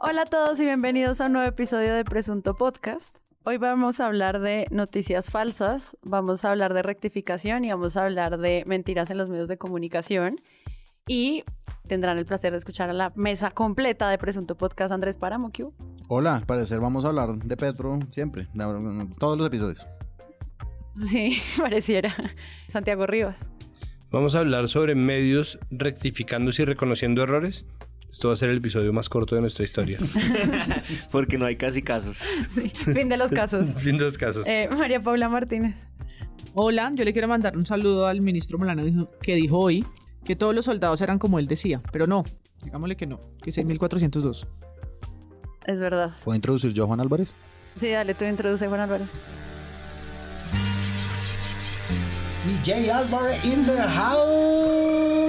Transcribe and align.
Hola 0.00 0.22
a 0.22 0.26
todos 0.26 0.58
y 0.60 0.64
bienvenidos 0.64 1.20
a 1.20 1.26
un 1.26 1.32
nuevo 1.32 1.48
episodio 1.48 1.94
de 1.94 2.04
Presunto 2.04 2.54
Podcast. 2.54 3.18
Hoy 3.44 3.56
vamos 3.56 4.00
a 4.00 4.06
hablar 4.06 4.40
de 4.40 4.66
noticias 4.70 5.30
falsas, 5.30 5.96
vamos 6.02 6.44
a 6.44 6.50
hablar 6.50 6.74
de 6.74 6.82
rectificación 6.82 7.64
y 7.64 7.70
vamos 7.70 7.96
a 7.96 8.04
hablar 8.04 8.38
de 8.38 8.64
mentiras 8.66 9.10
en 9.10 9.18
los 9.18 9.30
medios 9.30 9.48
de 9.48 9.58
comunicación. 9.58 10.40
Y 11.06 11.44
tendrán 11.86 12.18
el 12.18 12.26
placer 12.26 12.52
de 12.52 12.58
escuchar 12.58 12.90
a 12.90 12.92
la 12.92 13.12
mesa 13.16 13.50
completa 13.50 14.10
de 14.10 14.18
Presunto 14.18 14.56
Podcast 14.56 14.92
Andrés 14.92 15.16
Páramo. 15.16 15.50
Hola, 16.08 16.36
al 16.36 16.46
parecer 16.46 16.80
vamos 16.80 17.04
a 17.04 17.08
hablar 17.08 17.36
de 17.36 17.56
Petro 17.56 17.98
siempre, 18.10 18.48
de- 18.52 19.08
todos 19.18 19.38
los 19.38 19.46
episodios. 19.46 19.86
Sí, 21.00 21.38
pareciera. 21.58 22.14
Santiago 22.68 23.06
Rivas. 23.06 23.38
Vamos 24.10 24.34
a 24.34 24.40
hablar 24.40 24.68
sobre 24.68 24.94
medios 24.94 25.58
rectificándose 25.70 26.62
y 26.62 26.64
reconociendo 26.66 27.22
errores. 27.22 27.64
Esto 28.10 28.28
va 28.28 28.34
a 28.34 28.36
ser 28.36 28.50
el 28.50 28.58
episodio 28.58 28.92
más 28.92 29.08
corto 29.08 29.34
de 29.34 29.42
nuestra 29.42 29.64
historia. 29.64 29.98
Porque 31.10 31.36
no 31.36 31.46
hay 31.46 31.56
casi 31.56 31.82
casos. 31.82 32.16
Sí, 32.48 32.68
fin 32.70 33.08
de 33.08 33.16
los 33.16 33.30
casos. 33.30 33.74
fin 33.80 33.98
de 33.98 34.04
los 34.04 34.16
casos. 34.16 34.46
Eh, 34.46 34.68
María 34.70 35.00
Paula 35.00 35.28
Martínez. 35.28 35.76
Hola, 36.54 36.90
yo 36.94 37.04
le 37.04 37.12
quiero 37.12 37.28
mandar 37.28 37.56
un 37.56 37.66
saludo 37.66 38.06
al 38.06 38.22
ministro 38.22 38.58
Molano 38.58 38.82
que 39.20 39.34
dijo 39.34 39.58
hoy 39.58 39.84
que 40.24 40.34
todos 40.34 40.54
los 40.54 40.64
soldados 40.64 41.00
eran 41.02 41.18
como 41.18 41.38
él 41.38 41.46
decía, 41.46 41.82
pero 41.92 42.06
no, 42.06 42.24
digámosle 42.64 42.96
que 42.96 43.06
no, 43.06 43.20
que 43.42 43.50
6.402. 43.50 44.46
Es 45.66 45.78
verdad. 45.78 46.10
¿Puedo 46.24 46.34
introducir 46.34 46.72
yo 46.72 46.84
a 46.84 46.86
Juan 46.86 47.00
Álvarez? 47.00 47.34
Sí, 47.76 47.90
dale, 47.90 48.14
tú 48.14 48.24
introduce 48.24 48.66
Juan 48.66 48.80
Álvarez. 48.80 49.08
DJ 52.46 52.90
Álvarez 52.90 53.44
in 53.44 53.64
the 53.64 53.76
house. 53.76 55.28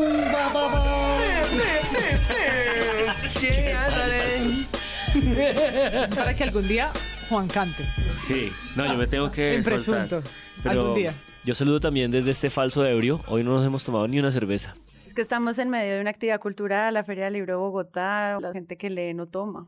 Para 6.16 6.36
que 6.36 6.44
algún 6.44 6.68
día 6.68 6.92
Juan 7.30 7.48
cante. 7.48 7.84
Sí, 8.26 8.52
no, 8.76 8.86
yo 8.86 8.96
me 8.98 9.08
tengo 9.08 9.32
que 9.32 9.56
En 9.56 9.64
presunto. 9.64 10.22
Pero 10.64 10.82
Algún 10.82 10.96
día. 10.96 11.14
yo 11.44 11.56
saludo 11.56 11.80
también 11.80 12.12
desde 12.12 12.32
este 12.32 12.50
falso 12.50 12.86
ebrio. 12.86 13.22
Hoy 13.28 13.44
no 13.44 13.52
nos 13.54 13.66
hemos 13.66 13.84
tomado 13.84 14.08
ni 14.08 14.20
una 14.20 14.32
cerveza. 14.32 14.76
Es 15.08 15.14
que 15.14 15.22
estamos 15.22 15.58
en 15.58 15.70
medio 15.70 15.96
de 15.96 16.02
una 16.02 16.12
actividad 16.12 16.40
cultural, 16.40 16.94
la 16.94 17.04
Feria 17.04 17.26
del 17.26 17.34
Libro 17.34 17.54
de 17.54 17.58
Bogotá. 17.58 18.38
La 18.40 18.52
gente 18.54 18.78
que 18.78 18.90
lee 18.90 19.14
no 19.14 19.28
toma. 19.28 19.68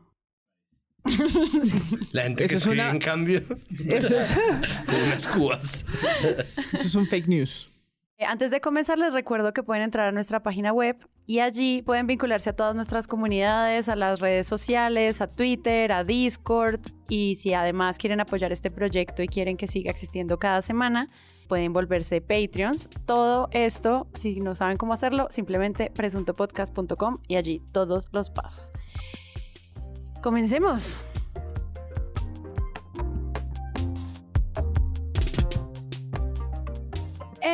La 2.12 2.22
gente 2.22 2.46
que 2.46 2.54
es 2.54 2.62
escribe, 2.62 2.82
una- 2.82 2.90
en 2.92 2.98
cambio, 3.00 3.42
Eso 3.88 4.20
es, 4.20 4.32
con 4.86 4.94
unas 4.94 5.26
cubas. 5.26 5.84
eso 6.72 6.82
es 6.86 6.94
un 6.94 7.06
fake 7.06 7.26
news. 7.26 7.68
Eh, 8.18 8.24
Antes 8.24 8.52
de 8.52 8.60
comenzar, 8.60 8.98
les 8.98 9.12
recuerdo 9.12 9.52
que 9.52 9.64
pueden 9.64 9.82
entrar 9.82 10.06
a 10.06 10.12
nuestra 10.12 10.44
página 10.44 10.72
web 10.72 10.96
y 11.26 11.38
allí 11.38 11.82
pueden 11.82 12.06
vincularse 12.06 12.50
a 12.50 12.52
todas 12.52 12.74
nuestras 12.74 13.06
comunidades, 13.06 13.88
a 13.88 13.96
las 13.96 14.20
redes 14.20 14.46
sociales, 14.46 15.20
a 15.20 15.26
Twitter, 15.26 15.92
a 15.92 16.04
Discord. 16.04 16.80
Y 17.08 17.36
si 17.36 17.54
además 17.54 17.98
quieren 17.98 18.20
apoyar 18.20 18.52
este 18.52 18.70
proyecto 18.70 19.22
y 19.22 19.28
quieren 19.28 19.56
que 19.56 19.66
siga 19.66 19.90
existiendo 19.90 20.38
cada 20.38 20.62
semana, 20.62 21.06
pueden 21.48 21.72
volverse 21.72 22.20
Patreons. 22.20 22.88
Todo 23.06 23.48
esto, 23.52 24.08
si 24.14 24.40
no 24.40 24.54
saben 24.54 24.76
cómo 24.76 24.94
hacerlo, 24.94 25.28
simplemente 25.30 25.90
presuntopodcast.com 25.94 27.18
y 27.28 27.36
allí 27.36 27.62
todos 27.72 28.08
los 28.12 28.30
pasos. 28.30 28.72
Comencemos. 30.22 31.04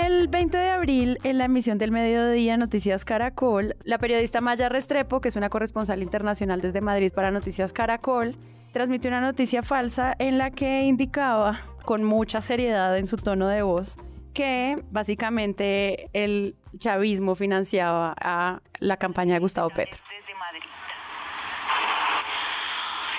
El 0.05 0.29
20 0.29 0.57
de 0.57 0.69
abril, 0.69 1.19
en 1.25 1.39
la 1.39 1.47
emisión 1.47 1.77
del 1.77 1.91
mediodía 1.91 2.57
Noticias 2.57 3.05
Caracol, 3.05 3.75
la 3.83 3.99
periodista 3.99 4.41
Maya 4.41 4.69
Restrepo, 4.69 5.21
que 5.21 5.29
es 5.29 5.35
una 5.35 5.51
corresponsal 5.51 6.03
internacional 6.03 6.61
desde 6.61 6.81
Madrid 6.81 7.13
para 7.13 7.33
Noticias 7.33 7.73
Caracol, 7.73 8.37
transmitió 8.73 9.09
una 9.09 9.21
noticia 9.21 9.63
falsa 9.63 10.15
en 10.21 10.39
la 10.39 10.53
que 10.53 10.83
indicaba, 10.83 11.61
con 11.85 12.05
mucha 12.05 12.41
seriedad 12.41 12.97
en 12.97 13.09
su 13.09 13.17
tono 13.17 13.49
de 13.49 13.63
voz, 13.63 13.97
que 14.35 14.77
básicamente 14.91 16.11
el 16.13 16.55
chavismo 16.79 17.35
financiaba 17.35 18.15
a 18.21 18.61
la 18.79 18.99
campaña 18.99 19.35
de 19.35 19.41
Gustavo 19.41 19.69
Petro. 19.71 19.99
desde 20.17 20.39
Madrid. 20.39 20.63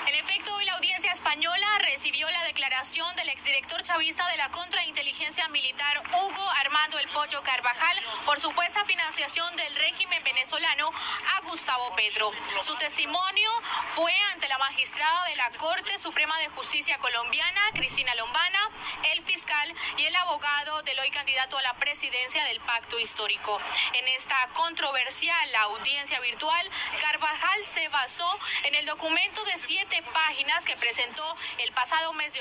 En 0.08 0.14
efecto, 0.14 0.50
hoy 0.56 0.64
la 0.64 0.76
audiencia 0.76 1.12
española 1.12 1.66
recibió 1.92 2.26
la 2.30 2.39
declaración 2.50 3.14
del 3.14 3.28
exdirector 3.28 3.80
chavista 3.84 4.26
de 4.26 4.36
la 4.36 4.48
contrainteligencia 4.48 5.46
militar 5.50 6.02
Hugo 6.12 6.50
Armando 6.64 6.98
El 6.98 7.08
Pollo 7.10 7.40
Carvajal 7.44 7.96
por 8.26 8.40
supuesta 8.40 8.84
financiación 8.84 9.54
del 9.54 9.76
régimen 9.76 10.20
venezolano 10.24 10.90
a 11.36 11.40
Gustavo 11.42 11.94
Petro. 11.94 12.28
Su 12.60 12.74
testimonio 12.74 13.50
fue 13.86 14.12
ante 14.32 14.48
la 14.48 14.58
magistrada 14.58 15.28
de 15.28 15.36
la 15.36 15.50
Corte 15.50 15.96
Suprema 16.00 16.36
de 16.38 16.48
Justicia 16.48 16.98
colombiana, 16.98 17.60
Cristina 17.72 18.12
Lombana, 18.16 18.70
el 19.12 19.22
fiscal 19.22 19.72
y 19.96 20.06
el 20.06 20.16
abogado 20.16 20.82
del 20.82 20.98
hoy 20.98 21.10
candidato 21.12 21.56
a 21.56 21.62
la 21.62 21.74
presidencia 21.74 22.42
del 22.44 22.58
pacto 22.62 22.98
histórico. 22.98 23.60
En 23.92 24.08
esta 24.08 24.48
controversial 24.54 25.54
audiencia 25.54 26.18
virtual, 26.18 26.70
Carvajal 27.00 27.64
se 27.64 27.88
basó 27.90 28.28
en 28.64 28.74
el 28.74 28.86
documento 28.86 29.44
de 29.44 29.56
siete 29.56 30.02
páginas 30.12 30.64
que 30.64 30.76
presentó 30.76 31.36
el 31.58 31.70
pasado 31.72 32.12
mes 32.14 32.32
de 32.34 32.39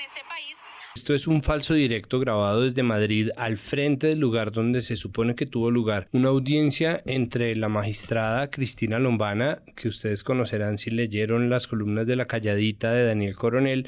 este. 0.00 0.20
Esto 0.98 1.14
es 1.14 1.28
un 1.28 1.42
falso 1.42 1.74
directo 1.74 2.18
grabado 2.18 2.62
desde 2.62 2.82
Madrid 2.82 3.30
al 3.36 3.56
frente 3.56 4.08
del 4.08 4.18
lugar 4.18 4.50
donde 4.50 4.82
se 4.82 4.96
supone 4.96 5.36
que 5.36 5.46
tuvo 5.46 5.70
lugar 5.70 6.08
una 6.12 6.30
audiencia 6.30 7.02
entre 7.06 7.54
la 7.54 7.68
magistrada 7.68 8.50
Cristina 8.50 8.98
Lombana, 8.98 9.62
que 9.76 9.86
ustedes 9.86 10.24
conocerán 10.24 10.76
si 10.76 10.90
leyeron 10.90 11.50
las 11.50 11.68
columnas 11.68 12.06
de 12.06 12.16
La 12.16 12.26
Calladita 12.26 12.90
de 12.92 13.06
Daniel 13.06 13.36
Coronel, 13.36 13.86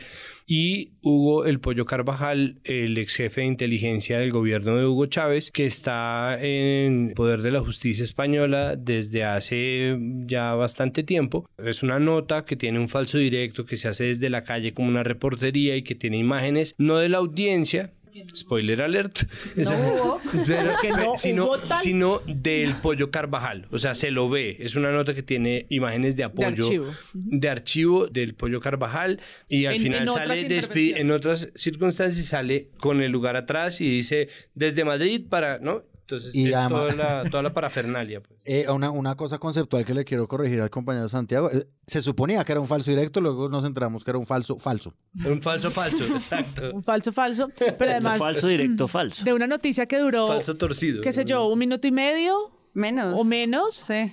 y 0.51 0.95
Hugo 1.01 1.47
El 1.47 1.61
Pollo 1.61 1.87
Carvajal, 1.87 2.59
el 2.65 2.99
ex 2.99 3.15
jefe 3.15 3.43
de 3.43 3.47
inteligencia 3.47 4.19
del 4.19 4.33
gobierno 4.33 4.75
de 4.75 4.85
Hugo 4.85 5.07
Chávez, 5.07 5.53
que 5.53 5.65
está 5.65 6.43
en 6.43 7.13
poder 7.15 7.41
de 7.43 7.53
la 7.53 7.61
justicia 7.61 8.05
española 8.05 8.75
desde 8.75 9.23
hace 9.23 9.97
ya 10.27 10.57
bastante 10.57 11.05
tiempo. 11.05 11.49
Es 11.57 11.85
una 11.85 12.01
nota 12.01 12.45
que 12.45 12.57
tiene 12.57 12.81
un 12.81 12.89
falso 12.89 13.17
directo 13.17 13.65
que 13.65 13.77
se 13.77 13.87
hace 13.87 14.07
desde 14.07 14.29
la 14.29 14.43
calle 14.43 14.75
como 14.75 14.89
una 14.89 15.05
reportería 15.05 15.77
y 15.77 15.83
que 15.83 15.95
tiene 15.95 16.19
imágenes 16.19 16.75
no 16.79 16.97
de 16.97 17.11
la 17.11 17.19
audiencia. 17.19 17.93
Spoiler 18.35 18.83
alert. 18.83 19.21
Esa- 19.57 19.77
hubo. 19.77 20.21
pero- 20.47 20.73
Que 20.81 20.91
no 20.91 21.17
sino, 21.17 21.45
hubo 21.47 21.59
tal- 21.61 21.83
sino 21.83 22.21
del 22.27 22.75
pollo 22.75 23.11
Carvajal. 23.11 23.67
O 23.71 23.79
sea, 23.79 23.95
se 23.95 24.11
lo 24.11 24.29
ve. 24.31 24.57
Es 24.61 24.75
una 24.77 24.91
nota 24.93 25.15
que 25.15 25.23
tiene 25.23 25.67
imágenes 25.69 26.17
de 26.17 26.25
apoyo 26.25 26.49
archivo. 26.49 26.87
de 27.13 27.49
archivo 27.49 28.07
del 28.07 28.35
pollo 28.35 28.61
Carvajal 28.61 29.21
y 29.49 29.67
al 29.67 29.75
En- 29.75 29.83
final 29.83 30.01
en 30.03 30.07
sale 30.15 31.01
en 31.01 31.11
otras 31.11 31.51
circunstancias 31.55 32.27
sale 32.27 32.69
con 32.79 33.03
el 33.03 33.11
lugar 33.13 33.37
atrás 33.37 33.81
y 33.81 33.89
dice 33.91 34.29
desde 34.55 34.85
Madrid 34.85 35.23
para, 35.29 35.59
¿no? 35.59 35.83
Entonces 36.11 36.35
Y 36.35 36.49
es 36.49 36.57
además- 36.57 36.89
toda, 36.97 37.23
la, 37.23 37.31
toda 37.31 37.43
la 37.45 37.53
parafernalia. 37.55 38.21
pues. 38.21 38.41
Eh, 38.45 38.67
una, 38.69 38.91
una 38.91 39.15
cosa 39.15 39.39
conceptual 39.39 39.85
que 39.85 39.95
le 39.95 40.05
quiero 40.05 40.27
corregir 40.27 40.61
al 40.61 40.71
compañero 40.71 41.09
Santiago. 41.09 41.51
eh, 41.53 41.67
se 41.87 42.03
suponía 42.03 42.43
que 42.45 42.53
era 42.53 42.61
un 42.61 42.67
falso 42.67 42.91
directo, 42.91 43.21
luego 43.21 43.49
nos 43.49 43.65
enteramos 43.65 44.03
que 44.03 44.11
era 44.11 44.19
un 44.19 44.27
falso 44.27 44.59
falso. 44.59 44.93
Un 45.25 45.41
falso 45.41 45.71
falso, 45.71 46.05
exacto. 46.17 46.71
Un 46.75 46.83
falso 46.83 47.13
falso, 47.13 47.49
pero 47.79 47.93
además 47.93 48.19
falso 48.19 48.49
directo 48.49 48.89
falso. 48.89 49.25
de 49.25 49.33
una 49.33 49.47
noticia 49.47 49.87
que 49.87 49.99
duró, 49.99 50.27
Falso 50.27 50.57
torcido. 50.57 51.01
qué 51.03 51.13
sé 51.13 51.25
yo, 51.25 51.47
un 51.47 51.59
minuto 51.59 51.87
y 51.87 51.93
medio 51.93 52.51
Menos. 52.75 53.21
o 53.21 53.25
menos, 53.25 53.75
Sí. 53.77 54.13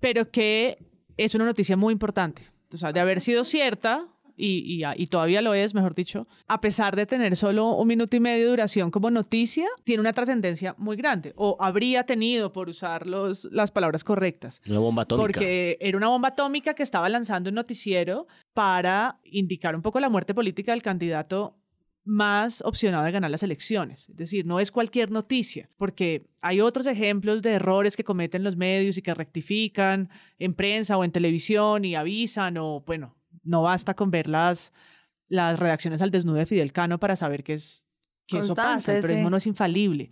pero 0.00 0.30
que 0.30 0.78
es 1.16 1.34
una 1.34 1.44
noticia 1.44 1.76
muy 1.76 1.92
importante. 1.92 2.42
O 2.74 2.76
sea, 2.78 2.92
de 2.92 3.00
haber 3.00 3.20
sido 3.20 3.44
cierta, 3.44 4.06
y, 4.36 4.82
y, 4.82 4.84
y 4.96 5.06
todavía 5.06 5.40
lo 5.40 5.54
es, 5.54 5.74
mejor 5.74 5.94
dicho, 5.94 6.28
a 6.46 6.60
pesar 6.60 6.94
de 6.94 7.06
tener 7.06 7.36
solo 7.36 7.74
un 7.74 7.88
minuto 7.88 8.16
y 8.16 8.20
medio 8.20 8.44
de 8.44 8.50
duración 8.50 8.90
como 8.90 9.10
noticia, 9.10 9.66
tiene 9.84 10.00
una 10.00 10.12
trascendencia 10.12 10.74
muy 10.78 10.96
grande, 10.96 11.32
o 11.36 11.56
habría 11.60 12.04
tenido, 12.04 12.52
por 12.52 12.68
usar 12.68 13.06
los, 13.06 13.48
las 13.50 13.70
palabras 13.70 14.04
correctas. 14.04 14.60
Una 14.66 14.78
bomba 14.78 15.02
atómica. 15.02 15.22
Porque 15.22 15.78
era 15.80 15.96
una 15.96 16.08
bomba 16.08 16.28
atómica 16.28 16.74
que 16.74 16.82
estaba 16.82 17.08
lanzando 17.08 17.48
un 17.48 17.54
noticiero 17.54 18.26
para 18.52 19.20
indicar 19.24 19.74
un 19.74 19.82
poco 19.82 20.00
la 20.00 20.08
muerte 20.08 20.34
política 20.34 20.72
del 20.72 20.82
candidato 20.82 21.56
más 22.06 22.62
opcionado 22.64 23.04
de 23.04 23.10
ganar 23.10 23.30
las 23.30 23.42
elecciones. 23.42 24.08
Es 24.08 24.16
decir, 24.16 24.46
no 24.46 24.60
es 24.60 24.70
cualquier 24.70 25.10
noticia, 25.10 25.68
porque 25.76 26.28
hay 26.40 26.60
otros 26.60 26.86
ejemplos 26.86 27.42
de 27.42 27.54
errores 27.54 27.96
que 27.96 28.04
cometen 28.04 28.44
los 28.44 28.56
medios 28.56 28.96
y 28.96 29.02
que 29.02 29.12
rectifican 29.12 30.08
en 30.38 30.54
prensa 30.54 30.96
o 30.96 31.04
en 31.04 31.10
televisión 31.10 31.84
y 31.84 31.96
avisan 31.96 32.58
o, 32.58 32.84
bueno, 32.86 33.16
no 33.46 33.62
basta 33.62 33.94
con 33.94 34.10
ver 34.10 34.28
las, 34.28 34.72
las 35.28 35.58
redacciones 35.58 36.02
al 36.02 36.10
desnudo 36.10 36.36
de 36.36 36.46
Fidel 36.46 36.72
Cano 36.72 36.98
para 36.98 37.16
saber 37.16 37.42
que, 37.42 37.54
es, 37.54 37.86
que 38.26 38.38
eso 38.38 38.54
pasa. 38.54 38.94
El 38.94 39.00
periodismo 39.02 39.28
sí. 39.28 39.30
no 39.30 39.36
es 39.36 39.46
infalible. 39.46 40.10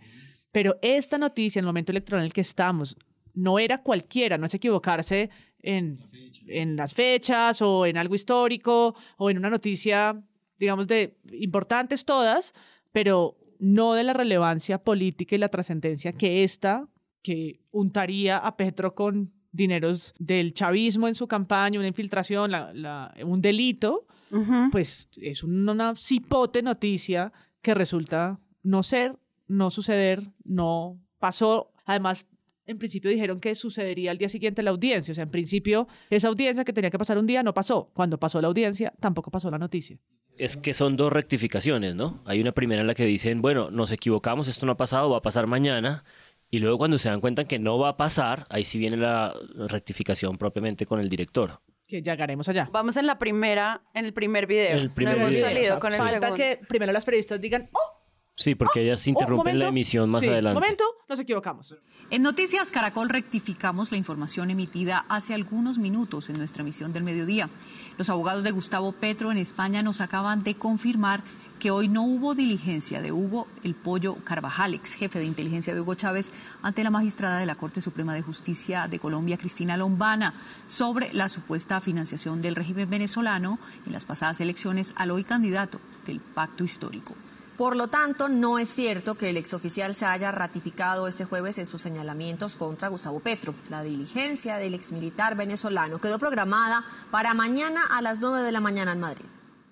Pero 0.51 0.77
esta 0.81 1.17
noticia, 1.17 1.59
en 1.59 1.65
el 1.65 1.67
momento 1.67 1.91
electoral 1.91 2.21
en 2.21 2.27
el 2.27 2.33
que 2.33 2.41
estamos, 2.41 2.97
no 3.33 3.59
era 3.59 3.81
cualquiera, 3.81 4.37
no 4.37 4.45
es 4.45 4.53
equivocarse 4.53 5.29
en, 5.59 5.99
en 6.47 6.75
las 6.75 6.93
fechas 6.93 7.61
o 7.61 7.85
en 7.85 7.97
algo 7.97 8.15
histórico 8.15 8.95
o 9.17 9.29
en 9.29 9.37
una 9.37 9.49
noticia, 9.49 10.21
digamos, 10.57 10.87
de 10.87 11.17
importantes 11.33 12.05
todas, 12.05 12.53
pero 12.91 13.37
no 13.59 13.93
de 13.93 14.03
la 14.03 14.13
relevancia 14.13 14.83
política 14.83 15.35
y 15.35 15.39
la 15.39 15.49
trascendencia 15.49 16.13
que 16.13 16.43
esta, 16.43 16.87
que 17.21 17.59
untaría 17.71 18.37
a 18.37 18.55
Petro 18.55 18.95
con 18.95 19.33
dineros 19.55 20.13
del 20.19 20.53
chavismo 20.53 21.07
en 21.07 21.15
su 21.15 21.27
campaña, 21.27 21.79
una 21.79 21.87
infiltración, 21.87 22.51
la- 22.51 22.73
la- 22.73 23.13
un 23.23 23.41
delito, 23.41 24.05
Ujú. 24.31 24.69
pues 24.71 25.09
es 25.21 25.43
un- 25.43 25.67
una 25.69 25.95
cipote 25.95 26.61
noticia 26.61 27.31
que 27.61 27.73
resulta 27.73 28.39
no 28.63 28.83
ser, 28.83 29.15
no 29.47 29.69
suceder, 29.69 30.23
no 30.43 30.99
pasó. 31.19 31.71
Además, 31.85 32.27
en 32.67 32.79
principio 32.79 33.11
dijeron 33.11 33.39
que 33.39 33.53
sucedería 33.53 34.09
al 34.11 34.17
día 34.17 34.27
siguiente 34.27 34.63
la 34.63 34.71
audiencia. 34.71 35.11
O 35.11 35.15
sea, 35.15 35.23
en 35.23 35.29
principio, 35.29 35.87
esa 36.09 36.27
audiencia 36.29 36.65
que 36.65 36.73
tenía 36.73 36.89
que 36.89 36.97
pasar 36.97 37.17
un 37.19 37.27
día 37.27 37.43
no 37.43 37.53
pasó. 37.53 37.91
Cuando 37.93 38.19
pasó 38.19 38.41
la 38.41 38.47
audiencia, 38.47 38.91
tampoco 38.99 39.29
pasó 39.29 39.51
la 39.51 39.59
noticia. 39.59 39.99
Es 40.37 40.57
que 40.57 40.73
son 40.73 40.97
dos 40.97 41.13
rectificaciones, 41.13 41.95
¿no? 41.95 42.21
Hay 42.25 42.41
una 42.41 42.51
primera 42.53 42.81
en 42.81 42.87
la 42.87 42.95
que 42.95 43.05
dicen, 43.05 43.41
bueno, 43.41 43.69
nos 43.69 43.91
equivocamos, 43.91 44.47
esto 44.47 44.65
no 44.65 44.71
ha 44.73 44.77
pasado, 44.77 45.11
va 45.11 45.17
a 45.17 45.21
pasar 45.21 45.45
mañana. 45.47 46.03
Y 46.49 46.59
luego 46.59 46.77
cuando 46.77 46.97
se 46.97 47.09
dan 47.09 47.19
cuenta 47.21 47.45
que 47.45 47.59
no 47.59 47.77
va 47.79 47.89
a 47.89 47.97
pasar, 47.97 48.45
ahí 48.49 48.65
sí 48.65 48.77
viene 48.77 48.97
la 48.97 49.33
rectificación 49.67 50.37
propiamente 50.37 50.85
con 50.85 50.99
el 50.99 51.09
director. 51.09 51.61
Que 51.87 52.01
llegaremos 52.01 52.47
allá. 52.49 52.69
Vamos 52.71 52.97
en 52.97 53.05
la 53.07 53.19
primera, 53.19 53.81
en 53.93 54.05
el 54.05 54.13
primer 54.13 54.47
video. 54.47 54.71
En 54.71 54.77
el 54.77 54.89
primer 54.91 55.15
no 55.17 55.21
hemos 55.23 55.31
video. 55.31 55.45
salido 55.45 55.63
O 55.63 55.67
sea, 55.67 55.79
con 55.79 55.93
el 55.93 55.97
Falta 55.99 56.13
segundo. 56.13 56.35
que 56.35 56.59
primero 56.67 56.91
las 56.93 57.05
periodistas 57.05 57.39
digan, 57.41 57.69
¡oh! 57.73 58.01
Sí, 58.37 58.53
porque 58.55 58.81
ellas 58.81 59.05
oh, 59.05 59.09
interrumpen 59.09 59.59
la 59.59 59.65
momento". 59.65 59.67
emisión 59.69 60.09
más 60.09 60.21
Sí, 60.21 60.27
adelante. 60.27 60.59
momento, 60.59 60.83
nos 61.07 61.19
equivocamos. 61.19 61.75
En 62.09 62.21
Noticias 62.21 62.69
Caracol 62.71 63.09
rectificamos 63.09 63.91
la 63.91 63.97
información 63.97 64.51
emitida 64.51 65.05
hace 65.09 65.33
algunos 65.33 65.77
minutos 65.77 66.29
en 66.29 66.37
nuestra 66.37 66.61
emisión 66.61 66.91
del 66.91 67.03
mediodía. 67.03 67.49
Los 67.97 68.09
abogados 68.09 68.43
de 68.43 68.51
Gustavo 68.51 68.91
Petro 68.93 69.31
en 69.31 69.37
España 69.37 69.83
nos 69.83 70.01
acaban 70.01 70.43
de 70.43 70.55
confirmar 70.55 71.23
que 71.65 71.71
hoy 71.71 71.87
no 71.87 72.03
hubo 72.03 72.35
diligencia 72.35 73.01
de 73.01 73.11
Hugo 73.11 73.47
El 73.63 73.73
Pollo 73.73 74.17
Carvajal, 74.23 74.75
ex 74.75 74.93
jefe 74.93 75.17
de 75.17 75.25
inteligencia 75.25 75.73
de 75.73 75.81
Hugo 75.81 75.95
Chávez, 75.95 76.31
ante 76.61 76.83
la 76.83 76.91
magistrada 76.91 77.39
de 77.39 77.47
la 77.47 77.55
Corte 77.55 77.81
Suprema 77.81 78.13
de 78.13 78.21
Justicia 78.21 78.87
de 78.87 78.99
Colombia, 78.99 79.39
Cristina 79.39 79.75
Lombana, 79.75 80.35
sobre 80.67 81.11
la 81.11 81.27
supuesta 81.27 81.81
financiación 81.81 82.43
del 82.43 82.53
régimen 82.53 82.87
venezolano 82.87 83.57
en 83.83 83.93
las 83.93 84.05
pasadas 84.05 84.39
elecciones 84.41 84.93
al 84.95 85.09
hoy 85.09 85.23
candidato 85.23 85.79
del 86.05 86.19
Pacto 86.19 86.63
Histórico. 86.63 87.15
Por 87.57 87.75
lo 87.75 87.87
tanto, 87.87 88.29
no 88.29 88.59
es 88.59 88.69
cierto 88.69 89.15
que 89.15 89.31
el 89.31 89.37
exoficial 89.37 89.95
se 89.95 90.05
haya 90.05 90.31
ratificado 90.31 91.07
este 91.07 91.25
jueves 91.25 91.57
en 91.57 91.65
sus 91.65 91.81
señalamientos 91.81 92.55
contra 92.55 92.89
Gustavo 92.89 93.21
Petro. 93.21 93.55
La 93.71 93.81
diligencia 93.81 94.57
del 94.57 94.75
exmilitar 94.75 95.35
venezolano 95.35 95.99
quedó 95.99 96.19
programada 96.19 96.83
para 97.09 97.33
mañana 97.33 97.81
a 97.89 98.03
las 98.03 98.19
9 98.19 98.43
de 98.43 98.51
la 98.51 98.59
mañana 98.59 98.91
en 98.91 98.99
Madrid. 98.99 99.25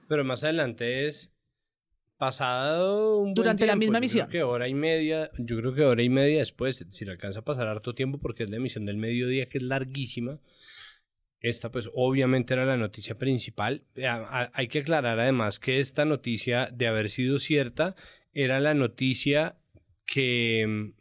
Pero 0.07 0.23
más 0.23 0.43
adelante 0.43 1.07
es 1.07 1.32
pasado 2.25 3.17
un 3.17 3.23
buen 3.25 3.33
Durante 3.33 3.65
la 3.65 3.75
misma 3.75 3.99
yo. 3.99 4.27
Creo 4.27 4.29
que 4.29 4.43
hora 4.43 4.67
y 4.69 4.73
media, 4.73 5.29
yo 5.37 5.57
creo 5.57 5.73
que 5.73 5.83
hora 5.83 6.01
y 6.01 6.09
media 6.09 6.39
después, 6.39 6.85
si 6.89 7.05
le 7.05 7.11
alcanza 7.11 7.39
a 7.39 7.45
pasar 7.45 7.67
harto 7.67 7.93
tiempo 7.93 8.17
porque 8.17 8.43
es 8.43 8.49
la 8.49 8.55
emisión 8.57 8.85
del 8.85 8.97
mediodía 8.97 9.47
que 9.47 9.57
es 9.57 9.63
larguísima. 9.63 10.39
Esta 11.41 11.69
pues 11.69 11.89
obviamente 11.93 12.53
era 12.53 12.65
la 12.65 12.77
noticia 12.77 13.17
principal. 13.17 13.83
Eh, 13.95 14.07
Hay 14.53 14.69
que 14.69 14.79
aclarar 14.79 15.19
además 15.19 15.59
que 15.59 15.79
esta 15.79 16.05
noticia 16.05 16.69
de 16.71 16.87
haber 16.87 17.09
sido 17.09 17.39
cierta 17.39 17.95
era 18.33 18.61
la 18.61 18.73
noticia 18.73 19.57
que 20.05 20.93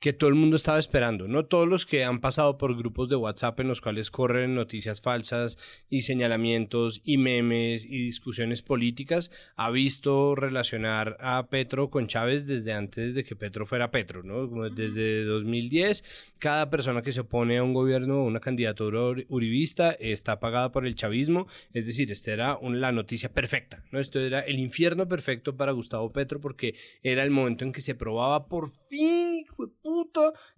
que 0.00 0.12
todo 0.12 0.30
el 0.30 0.36
mundo 0.36 0.56
estaba 0.56 0.78
esperando, 0.78 1.26
¿no? 1.26 1.44
Todos 1.46 1.66
los 1.66 1.84
que 1.86 2.04
han 2.04 2.20
pasado 2.20 2.56
por 2.58 2.76
grupos 2.76 3.08
de 3.08 3.16
WhatsApp 3.16 3.58
en 3.60 3.68
los 3.68 3.80
cuales 3.80 4.10
corren 4.10 4.54
noticias 4.54 5.00
falsas 5.00 5.58
y 5.90 6.02
señalamientos 6.02 7.00
y 7.04 7.18
memes 7.18 7.84
y 7.84 8.04
discusiones 8.04 8.62
políticas, 8.62 9.30
ha 9.56 9.70
visto 9.70 10.34
relacionar 10.34 11.16
a 11.20 11.48
Petro 11.48 11.90
con 11.90 12.06
Chávez 12.06 12.46
desde 12.46 12.72
antes 12.72 13.14
de 13.14 13.24
que 13.24 13.34
Petro 13.36 13.66
fuera 13.66 13.90
Petro, 13.90 14.22
¿no? 14.22 14.48
Como 14.48 14.68
desde 14.70 15.24
2010, 15.24 16.04
cada 16.38 16.70
persona 16.70 17.02
que 17.02 17.12
se 17.12 17.20
opone 17.20 17.58
a 17.58 17.64
un 17.64 17.74
gobierno 17.74 18.20
o 18.22 18.24
una 18.26 18.40
candidatura 18.40 19.00
ur- 19.00 19.26
uribista 19.28 19.92
está 19.92 20.38
pagada 20.38 20.70
por 20.70 20.86
el 20.86 20.94
chavismo, 20.94 21.46
es 21.72 21.86
decir, 21.86 22.12
esta 22.12 22.32
era 22.32 22.56
un- 22.56 22.80
la 22.80 22.92
noticia 22.92 23.32
perfecta, 23.32 23.84
¿no? 23.90 23.98
Esto 23.98 24.20
era 24.20 24.40
el 24.40 24.58
infierno 24.60 25.08
perfecto 25.08 25.56
para 25.56 25.72
Gustavo 25.72 26.12
Petro 26.12 26.40
porque 26.40 26.74
era 27.02 27.24
el 27.24 27.30
momento 27.30 27.64
en 27.64 27.72
que 27.72 27.80
se 27.80 27.94
probaba 27.94 28.46
por 28.46 28.70
fin, 28.70 29.34
hijo 29.34 29.66
de 29.66 29.72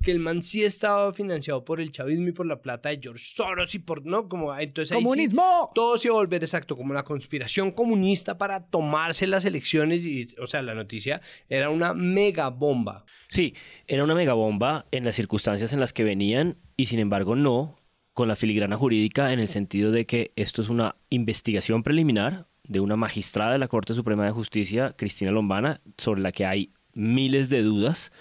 que 0.02 0.10
el 0.10 0.18
man 0.18 0.42
sí 0.42 0.64
estaba 0.64 1.12
financiado 1.12 1.64
por 1.64 1.80
el 1.80 1.90
chavismo 1.90 2.28
y 2.28 2.32
por 2.32 2.46
la 2.46 2.60
plata 2.60 2.88
de 2.88 3.00
George 3.02 3.24
Soros 3.24 3.74
y 3.74 3.78
por, 3.78 4.04
¿no? 4.04 4.28
Como, 4.28 4.52
ah, 4.52 4.62
entonces 4.62 4.92
ahí 4.92 4.98
sí 4.98 5.04
¡Comunismo! 5.04 5.70
todo 5.74 5.98
se 5.98 6.08
iba 6.08 6.16
a 6.16 6.18
volver 6.18 6.42
exacto, 6.42 6.76
como 6.76 6.90
una 6.90 7.04
conspiración 7.04 7.70
comunista 7.72 8.38
para 8.38 8.66
tomarse 8.66 9.26
las 9.26 9.44
elecciones 9.44 10.04
y, 10.04 10.28
o 10.40 10.46
sea, 10.46 10.62
la 10.62 10.74
noticia 10.74 11.20
era 11.48 11.70
una 11.70 11.94
mega 11.94 12.48
bomba. 12.48 13.04
Sí, 13.28 13.54
era 13.86 14.04
una 14.04 14.14
megabomba 14.14 14.86
en 14.90 15.04
las 15.04 15.14
circunstancias 15.14 15.72
en 15.72 15.80
las 15.80 15.92
que 15.92 16.04
venían 16.04 16.56
y 16.76 16.86
sin 16.86 16.98
embargo 16.98 17.36
no 17.36 17.78
con 18.12 18.28
la 18.28 18.36
filigrana 18.36 18.76
jurídica 18.76 19.32
en 19.32 19.40
el 19.40 19.48
sentido 19.48 19.92
de 19.92 20.04
que 20.04 20.32
esto 20.36 20.62
es 20.62 20.68
una 20.68 20.96
investigación 21.10 21.82
preliminar 21.82 22.48
de 22.64 22.80
una 22.80 22.96
magistrada 22.96 23.52
de 23.52 23.58
la 23.58 23.68
Corte 23.68 23.94
Suprema 23.94 24.24
de 24.24 24.32
Justicia, 24.32 24.94
Cristina 24.96 25.30
Lombana, 25.30 25.80
sobre 25.96 26.20
la 26.20 26.32
que 26.32 26.44
hay 26.44 26.72
miles 26.92 27.48
de 27.48 27.62
dudas. 27.62 28.12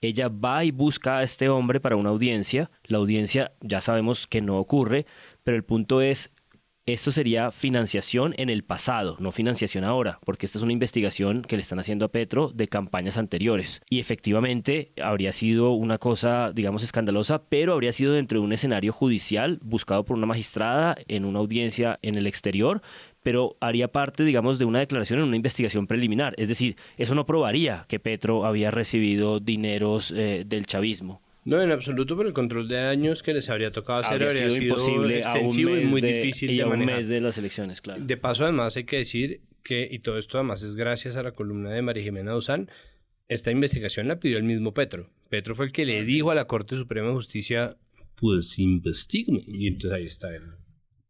Ella 0.00 0.28
va 0.28 0.64
y 0.64 0.70
busca 0.70 1.18
a 1.18 1.22
este 1.22 1.48
hombre 1.48 1.80
para 1.80 1.96
una 1.96 2.10
audiencia. 2.10 2.70
La 2.84 2.98
audiencia 2.98 3.52
ya 3.60 3.80
sabemos 3.80 4.26
que 4.26 4.42
no 4.42 4.58
ocurre, 4.58 5.06
pero 5.42 5.56
el 5.56 5.64
punto 5.64 6.02
es 6.02 6.30
esto 6.86 7.10
sería 7.10 7.50
financiación 7.50 8.32
en 8.38 8.48
el 8.48 8.62
pasado, 8.62 9.16
no 9.18 9.32
financiación 9.32 9.82
ahora, 9.82 10.20
porque 10.24 10.46
esta 10.46 10.58
es 10.58 10.62
una 10.62 10.72
investigación 10.72 11.42
que 11.42 11.56
le 11.56 11.62
están 11.62 11.80
haciendo 11.80 12.04
a 12.04 12.12
Petro 12.12 12.52
de 12.54 12.68
campañas 12.68 13.18
anteriores. 13.18 13.82
Y 13.90 13.98
efectivamente 13.98 14.92
habría 15.02 15.32
sido 15.32 15.72
una 15.72 15.98
cosa, 15.98 16.52
digamos, 16.54 16.84
escandalosa, 16.84 17.42
pero 17.48 17.72
habría 17.72 17.90
sido 17.90 18.12
dentro 18.12 18.38
de 18.38 18.44
un 18.44 18.52
escenario 18.52 18.92
judicial 18.92 19.58
buscado 19.64 20.04
por 20.04 20.16
una 20.16 20.26
magistrada 20.26 20.94
en 21.08 21.24
una 21.24 21.40
audiencia 21.40 21.98
en 22.02 22.14
el 22.14 22.28
exterior, 22.28 22.82
pero 23.26 23.56
haría 23.60 23.88
parte, 23.88 24.22
digamos, 24.22 24.56
de 24.60 24.66
una 24.66 24.78
declaración 24.78 25.18
en 25.18 25.24
una 25.26 25.34
investigación 25.34 25.88
preliminar. 25.88 26.32
Es 26.38 26.46
decir, 26.46 26.76
eso 26.96 27.16
no 27.16 27.26
probaría 27.26 27.84
que 27.88 27.98
Petro 27.98 28.46
había 28.46 28.70
recibido 28.70 29.40
dineros 29.40 30.12
eh, 30.12 30.44
del 30.46 30.64
chavismo. 30.64 31.20
No, 31.44 31.60
en 31.60 31.72
absoluto, 31.72 32.16
pero 32.16 32.28
el 32.28 32.32
control 32.34 32.68
de 32.68 32.76
daños 32.76 33.24
que 33.24 33.34
les 33.34 33.50
habría 33.50 33.72
tocado 33.72 33.98
hacer 33.98 34.22
Habría 34.22 34.48
sido 34.48 34.50
sido, 34.50 34.62
imposible 34.76 35.24
a 35.24 35.30
un 35.32 35.36
extensivo 35.38 35.76
y 35.76 35.84
muy 35.86 36.00
de- 36.00 36.12
difícil 36.12 36.52
y 36.52 36.56
de 36.58 36.62
a 36.62 36.66
un 36.66 36.70
manejar. 36.70 36.96
mes 36.98 37.08
de 37.08 37.20
las 37.20 37.36
elecciones, 37.36 37.80
claro. 37.80 38.00
De 38.00 38.16
paso, 38.16 38.44
además, 38.44 38.76
hay 38.76 38.84
que 38.84 38.98
decir 38.98 39.40
que, 39.64 39.88
y 39.90 39.98
todo 39.98 40.18
esto 40.18 40.38
además 40.38 40.62
es 40.62 40.76
gracias 40.76 41.16
a 41.16 41.24
la 41.24 41.32
columna 41.32 41.70
de 41.72 41.82
María 41.82 42.04
Jimena 42.04 42.30
Duzán, 42.30 42.70
esta 43.26 43.50
investigación 43.50 44.06
la 44.06 44.20
pidió 44.20 44.38
el 44.38 44.44
mismo 44.44 44.72
Petro. 44.72 45.10
Petro 45.30 45.56
fue 45.56 45.66
el 45.66 45.72
que 45.72 45.84
le 45.84 46.04
dijo 46.04 46.30
a 46.30 46.36
la 46.36 46.46
Corte 46.46 46.76
Suprema 46.76 47.08
de 47.08 47.14
Justicia, 47.14 47.76
pues 48.14 48.56
investigme. 48.60 49.42
Y 49.48 49.66
entonces 49.66 49.98
ahí 49.98 50.04
está 50.06 50.32
él. 50.32 50.42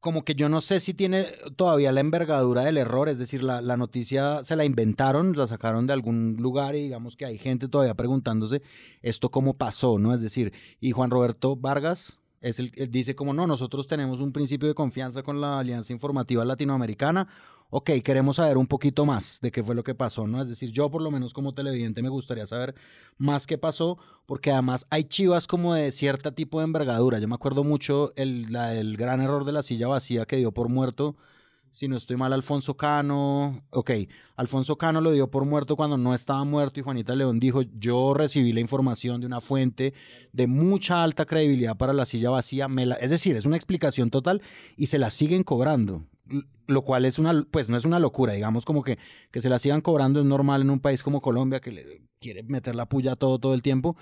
Como 0.01 0.25
que 0.25 0.35
yo 0.35 0.49
no 0.49 0.61
sé 0.61 0.81
si 0.81 0.95
tiene 0.95 1.27
todavía 1.57 1.93
la 1.93 2.01
envergadura 2.01 2.63
del 2.63 2.77
error, 2.77 3.09
es 3.09 3.19
decir, 3.19 3.43
la, 3.43 3.61
la 3.61 3.77
noticia 3.77 4.45
se 4.45 4.57
la 4.57 4.65
inventaron, 4.65 5.37
la 5.37 5.47
sacaron 5.47 5.87
de 5.87 5.93
algún 5.93 6.37
lugar 6.39 6.75
y 6.77 6.83
digamos 6.83 7.17
que 7.17 7.27
hay 7.27 7.39
gente 7.39 7.69
todavía 7.69 7.95
preguntándose 7.95 8.63
esto 9.03 9.31
cómo 9.31 9.55
pasó, 9.55 9.99
¿no? 9.99 10.15
Es 10.15 10.21
decir, 10.21 10.53
y 10.81 10.93
Juan 10.93 11.11
Roberto 11.11 11.57
Vargas 11.57 12.21
es 12.41 12.59
el, 12.61 12.71
dice 12.91 13.15
como 13.15 13.35
no, 13.35 13.47
nosotros 13.47 13.87
tenemos 13.87 14.21
un 14.21 14.33
principio 14.33 14.69
de 14.69 14.75
confianza 14.75 15.23
con 15.23 15.41
la 15.41 15.59
Alianza 15.59 15.93
Informativa 15.93 16.45
Latinoamericana, 16.45 17.29
ok, 17.71 17.91
queremos 18.05 18.37
saber 18.37 18.57
un 18.57 18.67
poquito 18.67 19.05
más 19.07 19.41
de 19.41 19.51
qué 19.51 19.63
fue 19.63 19.75
lo 19.75 19.85
que 19.85 19.95
pasó, 19.95 20.27
¿no? 20.27 20.41
Es 20.41 20.49
decir, 20.49 20.71
yo 20.71 20.91
por 20.91 21.03
lo 21.03 21.11
menos 21.11 21.33
como 21.33 21.55
televidente 21.55 22.03
me 22.03 22.09
gustaría 22.09 22.47
saber 22.47 22.75
más 23.19 23.47
qué 23.47 23.59
pasó, 23.59 23.99
porque 24.27 24.51
además 24.51 24.87
hay 24.91 25.05
chivas 25.05 25.47
como 25.47 25.75
de 25.75 25.93
cierto 25.93 26.33
tipo 26.33 26.61
de 26.61 26.65
envergadura. 26.65 27.19
Yo 27.19 27.29
me 27.29 27.35
acuerdo 27.35 27.65
mucho 27.65 28.13
el, 28.17 28.55
el 28.55 28.97
gran 28.97 29.21
error 29.21 29.45
de 29.45 29.53
la 29.53 29.63
silla 29.63 29.89
vacía 29.89 30.27
que 30.27 30.37
dio 30.37 30.53
por 30.53 30.69
muerto, 30.69 31.17
si 31.71 31.89
no 31.89 31.97
estoy 31.99 32.17
mal, 32.17 32.33
Alfonso 32.33 32.75
Cano. 32.75 33.63
Ok, 33.69 33.91
Alfonso 34.37 34.79
Cano 34.79 35.03
lo 35.03 35.13
dio 35.13 35.31
por 35.31 35.45
muerto 35.45 35.77
cuando 35.77 35.99
no 35.99 36.15
estaba 36.15 36.43
muerto 36.45 36.81
y 36.81 36.83
Juanita 36.83 37.15
León 37.15 37.39
dijo, 37.39 37.61
yo 37.61 38.15
recibí 38.15 38.55
la 38.55 38.61
información 38.61 39.21
de 39.21 39.27
una 39.27 39.43
fuente 39.43 39.93
de 40.33 40.47
mucha 40.47 41.05
alta 41.05 41.27
credibilidad 41.27 41.77
para 41.77 41.93
la 41.93 42.07
silla 42.07 42.31
vacía. 42.31 42.67
Es 42.99 43.11
decir, 43.11 43.37
es 43.37 43.45
una 43.45 43.57
explicación 43.57 44.09
total 44.09 44.41
y 44.77 44.87
se 44.87 44.99
la 44.99 45.11
siguen 45.11 45.43
cobrando 45.43 46.07
lo 46.67 46.83
cual 46.83 47.05
es 47.05 47.19
una, 47.19 47.45
pues 47.51 47.69
no 47.69 47.77
es 47.77 47.85
una 47.85 47.99
locura, 47.99 48.33
digamos 48.33 48.65
como 48.65 48.83
que, 48.83 48.99
que 49.31 49.41
se 49.41 49.49
la 49.49 49.59
sigan 49.59 49.81
cobrando 49.81 50.21
es 50.21 50.27
normal 50.27 50.63
en 50.63 50.71
un 50.71 50.81
país 50.81 51.03
como 51.03 51.21
Colombia 51.21 51.61
que 51.61 51.73
le 51.73 52.03
quiere 52.21 52.43
meter 52.43 52.75
la 52.75 52.87
puya 52.87 53.15
todo 53.15 53.39
todo 53.39 53.55
el 53.55 53.63
tiempo, 53.63 53.97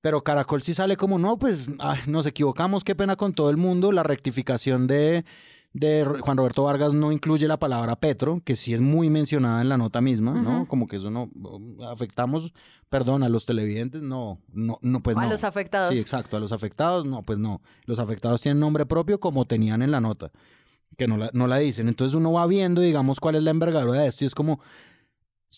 pero 0.00 0.24
Caracol 0.24 0.62
sí 0.62 0.74
sale 0.74 0.96
como, 0.96 1.18
no, 1.18 1.38
pues 1.38 1.68
ay, 1.78 2.00
nos 2.06 2.26
equivocamos, 2.26 2.82
qué 2.82 2.94
pena 2.94 3.16
con 3.16 3.32
todo 3.34 3.50
el 3.50 3.56
mundo, 3.56 3.92
la 3.92 4.02
rectificación 4.02 4.88
de, 4.88 5.24
de 5.74 6.04
Juan 6.20 6.36
Roberto 6.36 6.64
Vargas 6.64 6.92
no 6.92 7.12
incluye 7.12 7.46
la 7.46 7.56
palabra 7.56 7.94
Petro, 7.96 8.42
que 8.44 8.56
sí 8.56 8.74
es 8.74 8.80
muy 8.80 9.10
mencionada 9.10 9.60
en 9.60 9.68
la 9.68 9.78
nota 9.78 10.00
misma, 10.00 10.32
¿no? 10.32 10.66
Como 10.66 10.88
que 10.88 10.96
eso 10.96 11.10
no, 11.10 11.30
afectamos, 11.88 12.52
perdón, 12.90 13.22
a 13.22 13.28
los 13.28 13.46
televidentes, 13.46 14.02
no, 14.02 14.40
no, 14.52 14.78
no, 14.82 15.02
pues 15.02 15.16
O 15.16 15.20
a 15.20 15.24
no. 15.24 15.30
los 15.30 15.44
afectados. 15.44 15.94
Sí, 15.94 16.00
exacto, 16.00 16.36
a 16.36 16.40
los 16.40 16.50
afectados, 16.50 17.06
no, 17.06 17.22
pues 17.22 17.38
no. 17.38 17.62
Los 17.86 18.00
afectados 18.00 18.42
tienen 18.42 18.58
nombre 18.58 18.84
propio 18.86 19.20
como 19.20 19.44
tenían 19.44 19.82
en 19.82 19.92
la 19.92 20.00
nota, 20.00 20.32
que 20.96 21.06
no 21.06 21.16
la, 21.16 21.30
no 21.32 21.46
la 21.46 21.58
dicen. 21.58 21.88
Entonces 21.88 22.14
uno 22.14 22.32
va 22.32 22.46
viendo, 22.46 22.80
digamos, 22.80 23.20
cuál 23.20 23.34
es 23.34 23.42
la 23.42 23.50
envergadura 23.50 24.02
de 24.02 24.08
esto 24.08 24.24
y 24.24 24.26
es 24.26 24.34
como, 24.34 24.60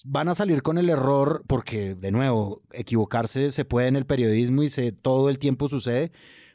van 0.04 0.28
a 0.28 0.34
salir 0.34 0.62
con 0.62 0.78
el 0.78 0.90
error, 0.90 1.44
porque, 1.46 1.94
de 1.94 2.10
nuevo, 2.10 2.62
equivocarse 2.72 3.50
se 3.50 3.64
puede 3.64 3.88
en 3.88 3.96
el 3.96 4.06
periodismo 4.06 4.62
y 4.62 4.70
se, 4.70 4.92
todo 4.92 5.28
el 5.28 5.38
tiempo 5.38 5.68
sucede, 5.68 6.10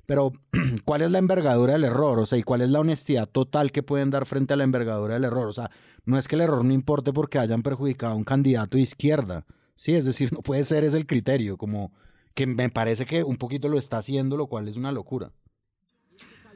Pero, 0.06 0.34
¿cuál 0.86 1.04
es 1.04 1.12
la 1.12 1.20
envergadura 1.20 1.74
del 1.74 1.84
error? 1.84 2.20
O 2.20 2.26
sea, 2.26 2.38
¿y 2.38 2.44
cuál 2.44 2.62
es 2.62 2.70
la 2.70 2.80
honestidad 2.80 3.30
total 3.30 3.72
que 3.72 3.84
pueden 3.84 4.10
dar 4.10 4.26
frente 4.26 4.54
a 4.54 4.58
la 4.58 4.64
envergadura 4.64 5.14
del 5.14 5.26
error? 5.26 5.48
O 5.48 5.54
sea, 5.54 5.70
no 6.06 6.18
es 6.18 6.28
que 6.28 6.36
el 6.36 6.42
error 6.42 6.66
no 6.66 6.74
importe 6.74 7.14
porque 7.14 7.40
hayan 7.40 7.62
perjudicado 7.62 8.14
a 8.14 8.16
un 8.16 8.24
candidato 8.24 8.78
de 8.78 8.84
izquierda. 8.84 9.46
Sí, 9.76 9.94
es 9.94 10.06
decir, 10.06 10.34
no 10.34 10.42
puede 10.42 10.64
ser 10.64 10.84
ese 10.84 10.98
el 10.98 11.06
criterio, 11.06 11.58
como 11.58 11.94
que 12.34 12.48
me 12.48 12.70
parece 12.70 13.06
que 13.06 13.24
un 13.24 13.38
poquito 13.38 13.70
lo 13.70 13.78
está 13.78 13.98
haciendo, 13.98 14.36
lo 14.38 14.48
cual 14.48 14.68
es 14.68 14.78
una 14.78 14.92
locura. 14.92 15.32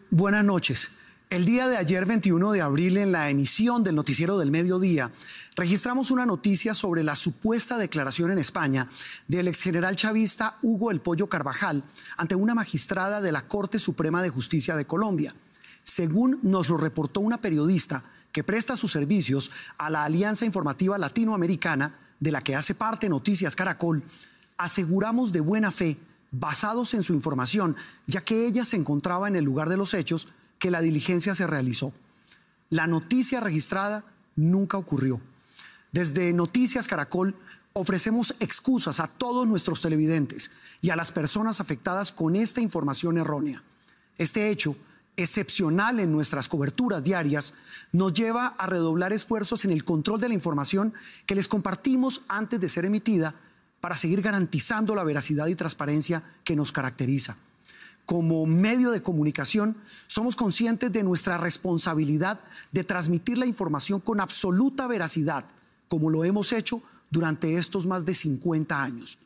Buenas 0.09 0.45
noches. 0.45 0.91
El 1.33 1.45
día 1.45 1.67
de 1.67 1.77
ayer, 1.77 2.05
21 2.05 2.51
de 2.51 2.61
abril, 2.61 2.95
en 2.97 3.11
la 3.11 3.31
emisión 3.31 3.83
del 3.83 3.95
Noticiero 3.95 4.37
del 4.37 4.51
Mediodía, 4.51 5.09
registramos 5.55 6.11
una 6.11 6.27
noticia 6.27 6.75
sobre 6.75 7.03
la 7.03 7.15
supuesta 7.15 7.79
declaración 7.79 8.29
en 8.29 8.37
España 8.37 8.87
del 9.27 9.47
exgeneral 9.47 9.95
chavista 9.95 10.59
Hugo 10.61 10.91
El 10.91 11.01
Pollo 11.01 11.29
Carvajal 11.29 11.83
ante 12.17 12.35
una 12.35 12.53
magistrada 12.53 13.19
de 13.19 13.31
la 13.31 13.47
Corte 13.47 13.79
Suprema 13.79 14.21
de 14.21 14.29
Justicia 14.29 14.75
de 14.75 14.85
Colombia. 14.85 15.33
Según 15.81 16.37
nos 16.43 16.69
lo 16.69 16.77
reportó 16.77 17.19
una 17.19 17.41
periodista 17.41 18.03
que 18.31 18.43
presta 18.43 18.75
sus 18.75 18.91
servicios 18.91 19.51
a 19.79 19.89
la 19.89 20.03
Alianza 20.03 20.45
Informativa 20.45 20.99
Latinoamericana, 20.99 21.95
de 22.19 22.29
la 22.29 22.41
que 22.41 22.55
hace 22.55 22.75
parte 22.75 23.09
Noticias 23.09 23.55
Caracol, 23.55 24.03
aseguramos 24.55 25.31
de 25.31 25.39
buena 25.39 25.71
fe, 25.71 25.97
basados 26.29 26.93
en 26.93 27.01
su 27.01 27.15
información, 27.15 27.75
ya 28.05 28.21
que 28.21 28.45
ella 28.45 28.65
se 28.65 28.77
encontraba 28.77 29.27
en 29.27 29.35
el 29.35 29.43
lugar 29.43 29.67
de 29.67 29.77
los 29.77 29.95
hechos, 29.95 30.27
que 30.63 30.71
la 30.71 30.79
diligencia 30.79 31.35
se 31.35 31.45
realizó. 31.45 31.91
La 32.69 32.87
noticia 32.87 33.41
registrada 33.41 34.05
nunca 34.37 34.77
ocurrió. 34.77 35.19
Desde 35.91 36.31
Noticias 36.31 36.87
Caracol 36.87 37.35
ofrecemos 37.73 38.33
excusas 38.39 39.01
a 39.01 39.07
todos 39.07 39.45
nuestros 39.45 39.81
televidentes 39.81 40.51
y 40.79 40.91
a 40.91 40.95
las 40.95 41.11
personas 41.11 41.59
afectadas 41.59 42.13
con 42.13 42.37
esta 42.37 42.61
información 42.61 43.17
errónea. 43.17 43.61
Este 44.17 44.51
hecho, 44.51 44.77
excepcional 45.17 45.99
en 45.99 46.13
nuestras 46.13 46.47
coberturas 46.47 47.03
diarias, 47.03 47.53
nos 47.91 48.13
lleva 48.13 48.55
a 48.57 48.65
redoblar 48.65 49.11
esfuerzos 49.11 49.65
en 49.65 49.71
el 49.71 49.83
control 49.83 50.21
de 50.21 50.29
la 50.29 50.35
información 50.35 50.93
que 51.25 51.35
les 51.35 51.49
compartimos 51.49 52.21
antes 52.29 52.57
de 52.61 52.69
ser 52.69 52.85
emitida 52.85 53.35
para 53.81 53.97
seguir 53.97 54.21
garantizando 54.21 54.95
la 54.95 55.03
veracidad 55.03 55.47
y 55.47 55.55
transparencia 55.55 56.23
que 56.45 56.55
nos 56.55 56.71
caracteriza 56.71 57.35
como 58.05 58.45
medio 58.45 58.91
de 58.91 59.01
comunicación, 59.01 59.77
somos 60.07 60.35
conscientes 60.35 60.91
de 60.91 61.03
nuestra 61.03 61.37
responsabilidad 61.37 62.39
de 62.71 62.83
transmitir 62.83 63.37
la 63.37 63.45
información 63.45 63.99
con 63.99 64.19
absoluta 64.19 64.87
veracidad, 64.87 65.45
como 65.87 66.09
lo 66.09 66.25
hemos 66.25 66.51
hecho 66.51 66.81
durante 67.09 67.57
estos 67.57 67.85
más 67.85 68.05
de 68.05 68.15
50 68.15 68.81
años. 68.81 69.19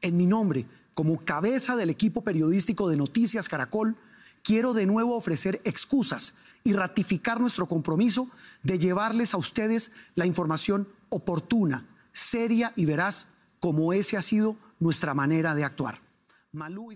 En 0.00 0.16
mi 0.16 0.26
nombre, 0.26 0.66
como 0.94 1.24
cabeza 1.24 1.76
del 1.76 1.90
equipo 1.90 2.22
periodístico 2.22 2.88
de 2.88 2.96
Noticias 2.96 3.48
Caracol, 3.48 3.96
quiero 4.42 4.74
de 4.74 4.86
nuevo 4.86 5.16
ofrecer 5.16 5.60
excusas 5.64 6.34
y 6.64 6.72
ratificar 6.72 7.40
nuestro 7.40 7.66
compromiso 7.66 8.30
de 8.62 8.78
llevarles 8.78 9.34
a 9.34 9.38
ustedes 9.38 9.92
la 10.14 10.26
información 10.26 10.88
oportuna, 11.08 11.86
seria 12.12 12.72
y 12.76 12.84
veraz, 12.84 13.28
como 13.60 13.92
ese 13.92 14.16
ha 14.16 14.22
sido 14.22 14.56
nuestra 14.78 15.14
manera 15.14 15.54
de 15.54 15.64
actuar. 15.64 16.00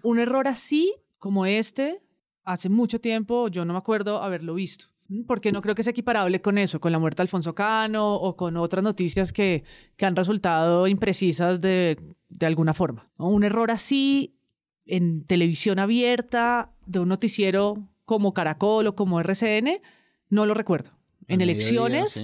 Un 0.03 0.19
error 0.19 0.49
así 0.49 0.95
como 1.19 1.47
este, 1.47 2.03
hace 2.45 2.69
mucho 2.69 3.01
tiempo 3.01 3.49
yo 3.49 3.65
no 3.65 3.73
me 3.73 3.79
acuerdo 3.79 4.23
haberlo 4.23 4.55
visto. 4.55 4.87
Porque 5.29 5.53
no 5.53 5.63
creo 5.63 5.77
que 5.77 5.85
sea 5.85 5.93
equiparable 5.93 6.41
con 6.41 6.59
eso, 6.59 6.81
con 6.81 6.91
la 6.91 6.99
muerte 6.99 7.19
de 7.19 7.23
Alfonso 7.23 7.55
Cano 7.55 8.17
o 8.17 8.37
con 8.37 8.57
otras 8.57 8.83
noticias 8.83 9.33
que, 9.33 9.63
que 9.97 10.05
han 10.05 10.17
resultado 10.17 10.89
imprecisas 10.89 11.61
de, 11.61 11.97
de 12.29 12.47
alguna 12.47 12.75
forma. 12.75 13.09
Un 13.17 13.45
error 13.45 13.71
así 13.71 14.37
en 14.85 15.25
televisión 15.25 15.79
abierta, 15.79 16.73
de 16.87 17.01
un 17.01 17.09
noticiero 17.09 17.75
como 18.05 18.35
Caracol 18.35 18.87
o 18.87 18.95
como 18.95 19.21
RCN, 19.21 19.81
no 20.29 20.47
lo 20.47 20.55
recuerdo. 20.55 20.91
En 21.29 21.41
elecciones, 21.41 22.23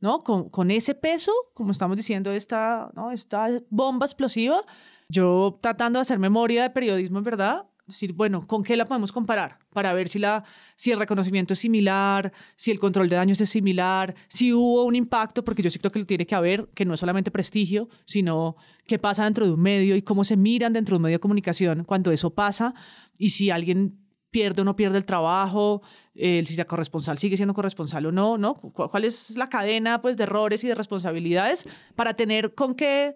¿no? 0.00 0.22
Con, 0.22 0.50
con, 0.50 0.70
ese 0.70 0.94
peso, 0.94 1.32
como 1.54 1.72
estamos 1.72 1.96
diciendo, 1.96 2.30
esta, 2.32 2.90
¿no? 2.94 3.10
esta 3.12 3.48
bomba 3.70 4.04
explosiva, 4.04 4.62
yo 5.08 5.58
tratando 5.62 5.98
de 5.98 6.02
hacer 6.02 6.18
memoria 6.18 6.62
de 6.62 6.70
periodismo 6.70 7.18
en 7.18 7.24
verdad, 7.24 7.66
decir, 7.92 8.12
bueno, 8.12 8.46
¿con 8.46 8.62
qué 8.62 8.76
la 8.76 8.84
podemos 8.84 9.12
comparar? 9.12 9.58
Para 9.72 9.92
ver 9.92 10.08
si, 10.08 10.18
la, 10.18 10.44
si 10.76 10.90
el 10.90 10.98
reconocimiento 10.98 11.52
es 11.54 11.58
similar, 11.58 12.32
si 12.56 12.70
el 12.70 12.78
control 12.78 13.08
de 13.08 13.16
daños 13.16 13.40
es 13.40 13.50
similar, 13.50 14.14
si 14.28 14.52
hubo 14.52 14.84
un 14.84 14.94
impacto, 14.94 15.44
porque 15.44 15.62
yo 15.62 15.70
sí 15.70 15.78
creo 15.78 15.90
que 15.90 16.04
tiene 16.04 16.26
que 16.26 16.34
haber, 16.34 16.68
que 16.74 16.84
no 16.84 16.94
es 16.94 17.00
solamente 17.00 17.30
prestigio, 17.30 17.88
sino 18.04 18.56
qué 18.86 18.98
pasa 18.98 19.24
dentro 19.24 19.46
de 19.46 19.52
un 19.52 19.60
medio 19.60 19.96
y 19.96 20.02
cómo 20.02 20.24
se 20.24 20.36
miran 20.36 20.72
dentro 20.72 20.94
de 20.94 20.96
un 20.98 21.02
medio 21.02 21.16
de 21.16 21.20
comunicación 21.20 21.84
cuando 21.84 22.12
eso 22.12 22.30
pasa 22.34 22.74
y 23.18 23.30
si 23.30 23.50
alguien 23.50 23.98
pierde 24.30 24.62
o 24.62 24.64
no 24.64 24.74
pierde 24.74 24.98
el 24.98 25.06
trabajo, 25.06 25.82
eh, 26.14 26.42
si 26.44 26.56
la 26.56 26.64
corresponsal 26.64 27.18
sigue 27.18 27.36
siendo 27.36 27.54
corresponsal 27.54 28.06
o 28.06 28.12
no, 28.12 28.38
¿no? 28.38 28.54
¿Cuál 28.54 29.04
es 29.04 29.36
la 29.36 29.48
cadena 29.48 30.02
pues, 30.02 30.16
de 30.16 30.24
errores 30.24 30.64
y 30.64 30.68
de 30.68 30.74
responsabilidades 30.74 31.68
para 31.94 32.14
tener 32.14 32.54
con 32.54 32.74
qué, 32.74 33.14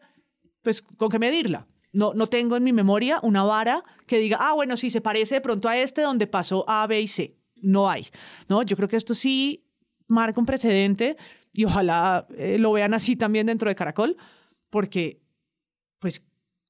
pues, 0.62 0.82
con 0.82 1.08
qué 1.08 1.18
medirla? 1.18 1.66
No, 1.92 2.12
no 2.14 2.26
tengo 2.26 2.56
en 2.56 2.64
mi 2.64 2.72
memoria 2.72 3.18
una 3.22 3.42
vara 3.42 3.84
que 4.06 4.18
diga, 4.18 4.38
ah, 4.40 4.52
bueno, 4.54 4.76
sí, 4.76 4.90
se 4.90 5.00
parece 5.00 5.36
de 5.36 5.40
pronto 5.40 5.68
a 5.68 5.76
este 5.76 6.02
donde 6.02 6.26
pasó 6.26 6.64
A, 6.68 6.86
B 6.86 7.00
y 7.00 7.08
C. 7.08 7.36
No 7.56 7.88
hay. 7.88 8.06
¿no? 8.48 8.62
Yo 8.62 8.76
creo 8.76 8.88
que 8.88 8.96
esto 8.96 9.14
sí 9.14 9.66
marca 10.06 10.38
un 10.40 10.46
precedente 10.46 11.16
y 11.52 11.64
ojalá 11.64 12.26
eh, 12.36 12.58
lo 12.58 12.72
vean 12.72 12.92
así 12.92 13.16
también 13.16 13.46
dentro 13.46 13.68
de 13.68 13.74
Caracol, 13.74 14.16
porque, 14.68 15.22
pues, 15.98 16.22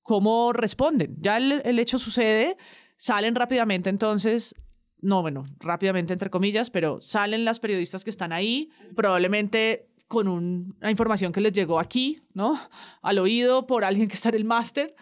¿cómo 0.02 0.52
responden? 0.52 1.16
Ya 1.18 1.38
el, 1.38 1.60
el 1.64 1.78
hecho 1.80 1.98
sucede, 1.98 2.56
salen 2.96 3.34
rápidamente 3.34 3.90
entonces 3.90 4.54
no, 5.00 5.22
bueno, 5.22 5.44
rápidamente 5.60 6.12
entre 6.12 6.30
comillas, 6.30 6.70
pero 6.70 7.00
salen 7.00 7.44
las 7.44 7.60
periodistas 7.60 8.02
que 8.02 8.10
están 8.10 8.32
ahí, 8.32 8.70
probablemente 8.94 9.88
con 10.08 10.28
una 10.28 10.90
información 10.90 11.32
que 11.32 11.40
les 11.40 11.52
llegó 11.52 11.80
aquí, 11.80 12.20
¿no? 12.32 12.58
Al 13.02 13.18
oído 13.18 13.66
por 13.66 13.84
alguien 13.84 14.08
que 14.08 14.14
está 14.14 14.28
en 14.28 14.36
el 14.36 14.44
máster 14.44 14.94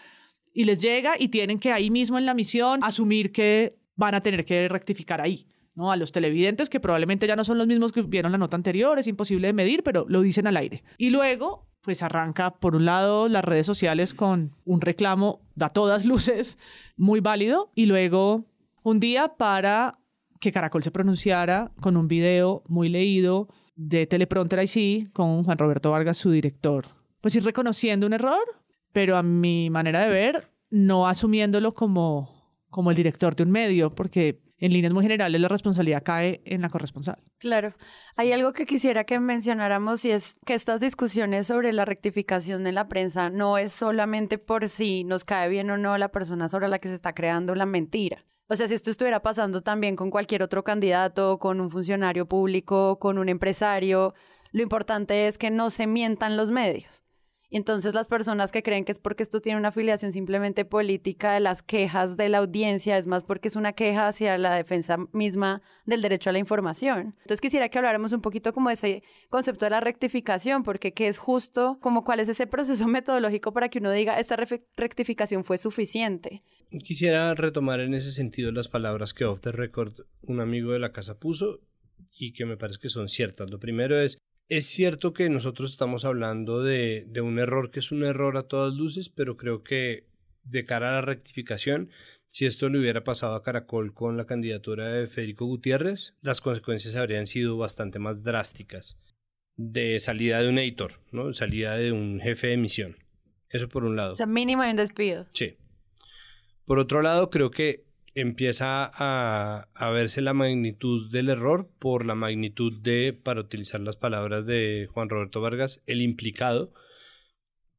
y 0.53 0.65
les 0.65 0.81
llega 0.81 1.15
y 1.19 1.29
tienen 1.29 1.59
que 1.59 1.73
ahí 1.73 1.91
mismo 1.91 2.17
en 2.17 2.27
la 2.27 2.35
misión 2.35 2.81
asumir 2.83 3.33
que 3.33 3.77
van 3.97 4.15
a 4.15 4.21
tener 4.21 4.45
que 4.45 4.69
rectificar 4.69 5.21
ahí. 5.21 5.47
¿no? 5.75 5.91
A 5.91 5.97
los 5.97 6.13
televidentes, 6.13 6.71
que 6.71 6.81
probablemente 6.81 7.27
ya 7.27 7.37
no 7.37 7.45
son 7.45 7.59
los 7.59 7.67
mismos 7.67 7.91
que 7.93 8.03
vieron 8.03 8.33
la 8.33 8.39
nota 8.39 8.57
anterior, 8.57 8.99
es 8.99 9.09
imposible 9.09 9.49
de 9.49 9.53
medir, 9.53 9.83
pero 9.83 10.07
lo 10.09 10.21
dicen 10.21 10.47
al 10.47 10.57
aire. 10.57 10.85
Y 10.99 11.11
luego, 11.11 11.67
pues 11.81 12.03
arranca, 12.03 12.55
por 12.55 12.77
un 12.77 12.85
lado, 12.85 13.29
las 13.29 13.45
redes 13.45 13.67
sociales 13.67 14.15
con 14.15 14.55
un 14.65 14.81
reclamo 14.81 15.41
da 15.57 15.69
todas 15.69 16.05
luces 16.05 16.59
muy 16.97 17.19
válido, 17.19 17.73
y 17.75 17.87
luego 17.87 18.45
un 18.85 19.01
día 19.01 19.35
para 19.37 19.99
que 20.41 20.53
Caracol 20.53 20.85
se 20.85 20.93
pronunciara 20.93 21.73
con 21.81 21.97
un 21.97 22.07
video 22.07 22.63
muy 22.69 22.89
leído 22.89 23.49
de 23.77 24.07
Teleprompter 24.07 24.63
IC 24.63 25.13
con 25.13 25.45
Juan 25.45 25.59
Roberto 25.59 25.91
Vargas, 25.91 26.17
su 26.17 26.31
director. 26.31 26.87
Pues 27.21 27.35
ir 27.37 27.45
reconociendo 27.45 28.07
un 28.07 28.13
error, 28.13 28.45
pero 28.93 29.17
a 29.17 29.23
mi 29.23 29.71
manera 29.71 30.05
de 30.05 30.11
ver, 30.11 30.51
no 30.71 31.09
asumiéndolo 31.09 31.75
como, 31.75 32.53
como 32.71 32.91
el 32.91 32.97
director 32.97 33.35
de 33.35 33.45
un 33.45 33.51
medio, 33.51 33.95
porque 33.95 34.41
en 34.59 34.73
líneas 34.73 34.93
muy 34.93 35.03
generales 35.03 35.41
la 35.41 35.49
responsabilidad 35.49 36.03
cae 36.03 36.41
en 36.45 36.63
la 36.63 36.69
corresponsal. 36.69 37.19
Claro. 37.39 37.75
Hay 38.17 38.33
algo 38.33 38.53
que 38.53 38.67
quisiera 38.67 39.05
que 39.05 39.19
mencionáramos 39.21 40.05
y 40.05 40.11
es 40.11 40.37
que 40.47 40.55
estas 40.55 40.81
discusiones 40.81 41.47
sobre 41.47 41.73
la 41.73 41.85
rectificación 41.85 42.67
en 42.67 42.75
la 42.77 42.89
prensa 42.89 43.31
no 43.31 43.59
es 43.59 43.73
solamente 43.73 44.39
por 44.39 44.69
si 44.69 45.05
nos 45.05 45.25
cae 45.25 45.49
bien 45.49 45.71
o 45.71 45.77
no 45.77 45.99
la 45.99 46.09
persona 46.09 46.49
sobre 46.49 46.69
la 46.69 46.79
que 46.79 46.89
se 46.89 46.95
está 46.95 47.15
creando 47.15 47.55
la 47.55 47.67
mentira. 47.67 48.25
O 48.55 48.57
sea, 48.57 48.69
si 48.69 48.75
esto 48.75 48.93
estuviera 48.93 49.21
pasando 49.21 49.63
también 49.63 49.97
con 49.97 50.13
cualquier 50.13 50.41
otro 50.45 50.63
candidato, 50.63 51.41
con 51.41 51.61
un 51.61 51.73
funcionario 51.73 52.27
público, 52.27 53.01
con 53.01 53.19
un 53.19 53.29
empresario, 53.29 54.15
lo 54.53 54.63
importante 54.63 55.27
es 55.27 55.39
que 55.39 55.51
no 55.51 55.71
se 55.71 55.89
mientan 55.89 56.37
los 56.37 56.53
medios. 56.53 57.03
Y 57.51 57.57
entonces 57.57 57.95
las 57.95 58.07
personas 58.07 58.53
que 58.53 58.63
creen 58.63 58.85
que 58.85 58.93
es 58.93 59.01
porque 59.01 59.25
esto 59.25 59.41
tiene 59.41 59.59
una 59.59 59.71
afiliación 59.71 60.13
simplemente 60.13 60.65
política 60.65 61.33
de 61.33 61.41
las 61.41 61.65
quejas 61.65 62.17
de 62.17 62.29
la 62.29 62.39
audiencia, 62.39 62.97
es 62.97 63.09
más 63.09 63.25
porque 63.25 63.49
es 63.49 63.57
una 63.57 63.73
queja 63.73 64.07
hacia 64.07 64.39
la 64.39 64.55
defensa 64.55 64.99
misma 65.11 65.61
del 65.85 66.01
derecho 66.01 66.31
a 66.31 66.33
la 66.33 66.39
información. 66.39 67.17
Entonces 67.23 67.41
quisiera 67.41 67.69
que 67.69 67.79
habláramos 67.79 68.13
un 68.13 68.21
poquito 68.21 68.53
como 68.53 68.69
de 68.69 68.75
ese 68.75 69.03
concepto 69.31 69.67
de 69.67 69.71
la 69.71 69.81
rectificación, 69.81 70.63
porque 70.63 70.93
qué 70.93 71.09
es 71.09 71.19
justo, 71.19 71.79
como 71.81 72.05
cuál 72.05 72.21
es 72.21 72.29
ese 72.29 72.47
proceso 72.47 72.87
metodológico 72.89 73.53
para 73.53 73.69
que 73.69 73.81
uno 73.81 73.91
diga 73.91 74.21
esta 74.21 74.37
rectificación 74.77 75.43
fue 75.43 75.59
suficiente. 75.59 76.45
Quisiera 76.83 77.35
retomar 77.35 77.81
en 77.81 77.95
ese 77.95 78.13
sentido 78.13 78.53
las 78.53 78.69
palabras 78.69 79.15
que 79.15 79.25
off 79.25 79.41
the 79.41 79.53
record 79.53 80.07
un 80.23 80.41
amigo 80.41 80.73
de 80.73 80.79
la 80.79 80.93
casa 80.93 81.19
puso 81.19 81.61
y 82.17 82.33
que 82.33 82.47
me 82.47 82.57
parece 82.57 82.79
que 82.79 82.89
son 82.89 83.09
ciertas. 83.09 83.51
Lo 83.51 83.59
primero 83.59 83.99
es 83.99 84.19
es 84.49 84.67
cierto 84.67 85.15
que 85.15 85.31
nosotros 85.31 85.73
estamos 85.73 86.05
hablando 86.05 86.63
de, 86.63 87.07
de, 87.09 87.21
un 87.23 87.39
error 87.39 87.71
que 87.71 87.81
es 87.81 87.91
un 87.91 88.05
error 88.05 88.37
a 88.37 88.47
todas 88.47 88.75
luces, 88.75 89.09
pero 89.09 89.39
creo 89.39 89.63
que 89.63 90.07
de 90.45 90.65
cara 90.65 90.91
a 90.91 90.93
la 90.93 91.01
rectificación, 91.01 91.91
si 92.29 92.47
esto 92.47 92.69
le 92.69 92.79
hubiera 92.79 93.05
pasado 93.05 93.35
a 93.35 93.43
Caracol 93.43 93.95
con 93.95 94.17
la 94.17 94.27
candidatura 94.27 94.89
de 94.89 95.07
Federico 95.07 95.47
Gutiérrez, 95.47 96.15
las 96.21 96.41
consecuencias 96.41 96.95
habrían 96.95 97.27
sido 97.27 97.57
bastante 97.57 97.99
más 97.99 98.23
drásticas. 98.23 98.99
De 99.57 100.01
salida 100.01 100.43
de 100.43 100.49
un 100.49 100.59
editor, 100.59 101.01
¿no? 101.13 101.33
Salida 101.33 101.77
de 101.77 101.93
un 101.93 102.21
jefe 102.21 102.49
de 102.49 102.55
emisión. 102.55 102.97
Eso 103.49 103.69
por 103.69 103.85
un 103.85 103.95
lado. 103.95 104.15
O 104.15 104.17
sea, 104.17 104.27
mínimo 104.27 104.65
un 104.65 104.75
despido. 104.75 105.29
Sí. 105.33 105.57
Por 106.65 106.79
otro 106.79 107.03
lado, 107.03 107.31
creo 107.31 107.51
que 107.51 107.85
empieza 108.15 108.91
a, 108.95 109.91
verse 109.91 110.23
la 110.23 110.35
magnitud 110.35 111.11
del 111.11 111.29
error 111.29 111.69
por 111.79 112.07
la 112.07 112.15
magnitud 112.15 112.73
de, 112.81 113.13
para 113.13 113.41
utilizar 113.41 113.81
las 113.81 113.97
palabras 113.97 114.47
de 114.47 114.89
Juan 114.93 115.09
Roberto 115.09 115.41
Vargas, 115.41 115.83
el 115.87 116.01
implicado, 116.01 116.73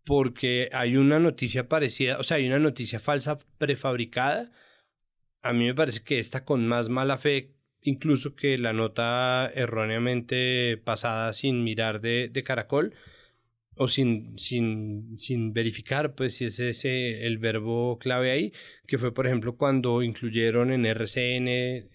porque 0.05 0.69
hay 0.73 0.97
una 0.97 1.19
noticia 1.19 1.67
parecida, 1.67 2.19
o 2.19 2.23
sea, 2.23 2.37
hay 2.37 2.47
una 2.47 2.59
noticia 2.59 2.99
falsa 2.99 3.39
prefabricada. 3.57 4.51
A 5.41 5.53
mí 5.53 5.65
me 5.65 5.73
parece 5.73 6.03
que 6.03 6.19
esta 6.19 6.45
con 6.45 6.67
más 6.67 6.89
mala 6.89 7.17
fe, 7.17 7.55
incluso 7.81 8.35
que 8.35 8.57
la 8.57 8.73
nota 8.73 9.51
erróneamente 9.55 10.77
pasada 10.83 11.33
sin 11.33 11.63
mirar 11.63 12.01
de 12.01 12.43
Caracol, 12.45 12.93
o 13.77 13.87
sin, 13.87 14.37
sin, 14.39 15.19
sin 15.19 15.53
verificar 15.53 16.15
pues 16.15 16.35
si 16.35 16.45
es 16.45 16.59
ese 16.59 17.25
el 17.27 17.37
verbo 17.37 17.97
clave 17.99 18.31
ahí, 18.31 18.53
que 18.87 18.97
fue 18.97 19.13
por 19.13 19.27
ejemplo 19.27 19.55
cuando 19.57 20.01
incluyeron 20.01 20.71
en 20.71 20.85
RCN 20.85 21.47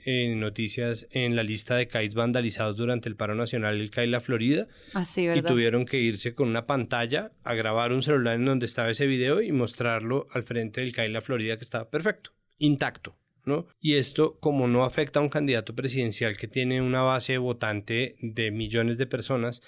en 0.04 0.40
noticias 0.40 1.08
en 1.10 1.36
la 1.36 1.42
lista 1.42 1.76
de 1.76 1.88
CAIs 1.88 2.14
vandalizados 2.14 2.76
durante 2.76 3.08
el 3.08 3.16
paro 3.16 3.34
nacional 3.34 3.80
el 3.80 3.90
CAI 3.90 4.08
La 4.08 4.20
Florida 4.20 4.68
Así, 4.92 5.22
y 5.22 5.26
¿verdad? 5.28 5.50
tuvieron 5.50 5.86
que 5.86 6.00
irse 6.00 6.34
con 6.34 6.48
una 6.48 6.66
pantalla 6.66 7.32
a 7.44 7.54
grabar 7.54 7.92
un 7.92 8.02
celular 8.02 8.34
en 8.34 8.44
donde 8.44 8.66
estaba 8.66 8.90
ese 8.90 9.06
video 9.06 9.40
y 9.40 9.52
mostrarlo 9.52 10.26
al 10.32 10.42
frente 10.42 10.80
del 10.82 10.92
CAI 10.92 11.10
La 11.10 11.20
Florida 11.20 11.56
que 11.56 11.64
estaba 11.64 11.90
perfecto, 11.90 12.32
intacto. 12.58 13.16
¿No? 13.46 13.66
Y 13.80 13.94
esto, 13.94 14.36
como 14.38 14.68
no 14.68 14.84
afecta 14.84 15.18
a 15.18 15.22
un 15.22 15.30
candidato 15.30 15.74
presidencial 15.74 16.36
que 16.36 16.46
tiene 16.46 16.82
una 16.82 17.00
base 17.00 17.38
votante 17.38 18.16
de 18.20 18.50
millones 18.50 18.98
de 18.98 19.06
personas, 19.06 19.62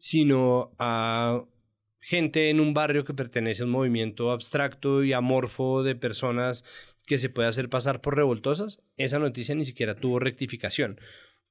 sino 0.00 0.72
a 0.78 1.44
gente 2.00 2.48
en 2.48 2.58
un 2.58 2.72
barrio 2.72 3.04
que 3.04 3.12
pertenece 3.12 3.62
a 3.62 3.66
un 3.66 3.70
movimiento 3.70 4.32
abstracto 4.32 5.04
y 5.04 5.12
amorfo 5.12 5.82
de 5.82 5.94
personas 5.94 6.64
que 7.06 7.18
se 7.18 7.28
puede 7.28 7.48
hacer 7.48 7.68
pasar 7.68 8.00
por 8.00 8.16
revoltosas, 8.16 8.80
esa 8.96 9.18
noticia 9.18 9.54
ni 9.54 9.66
siquiera 9.66 9.94
tuvo 9.94 10.18
rectificación. 10.18 10.98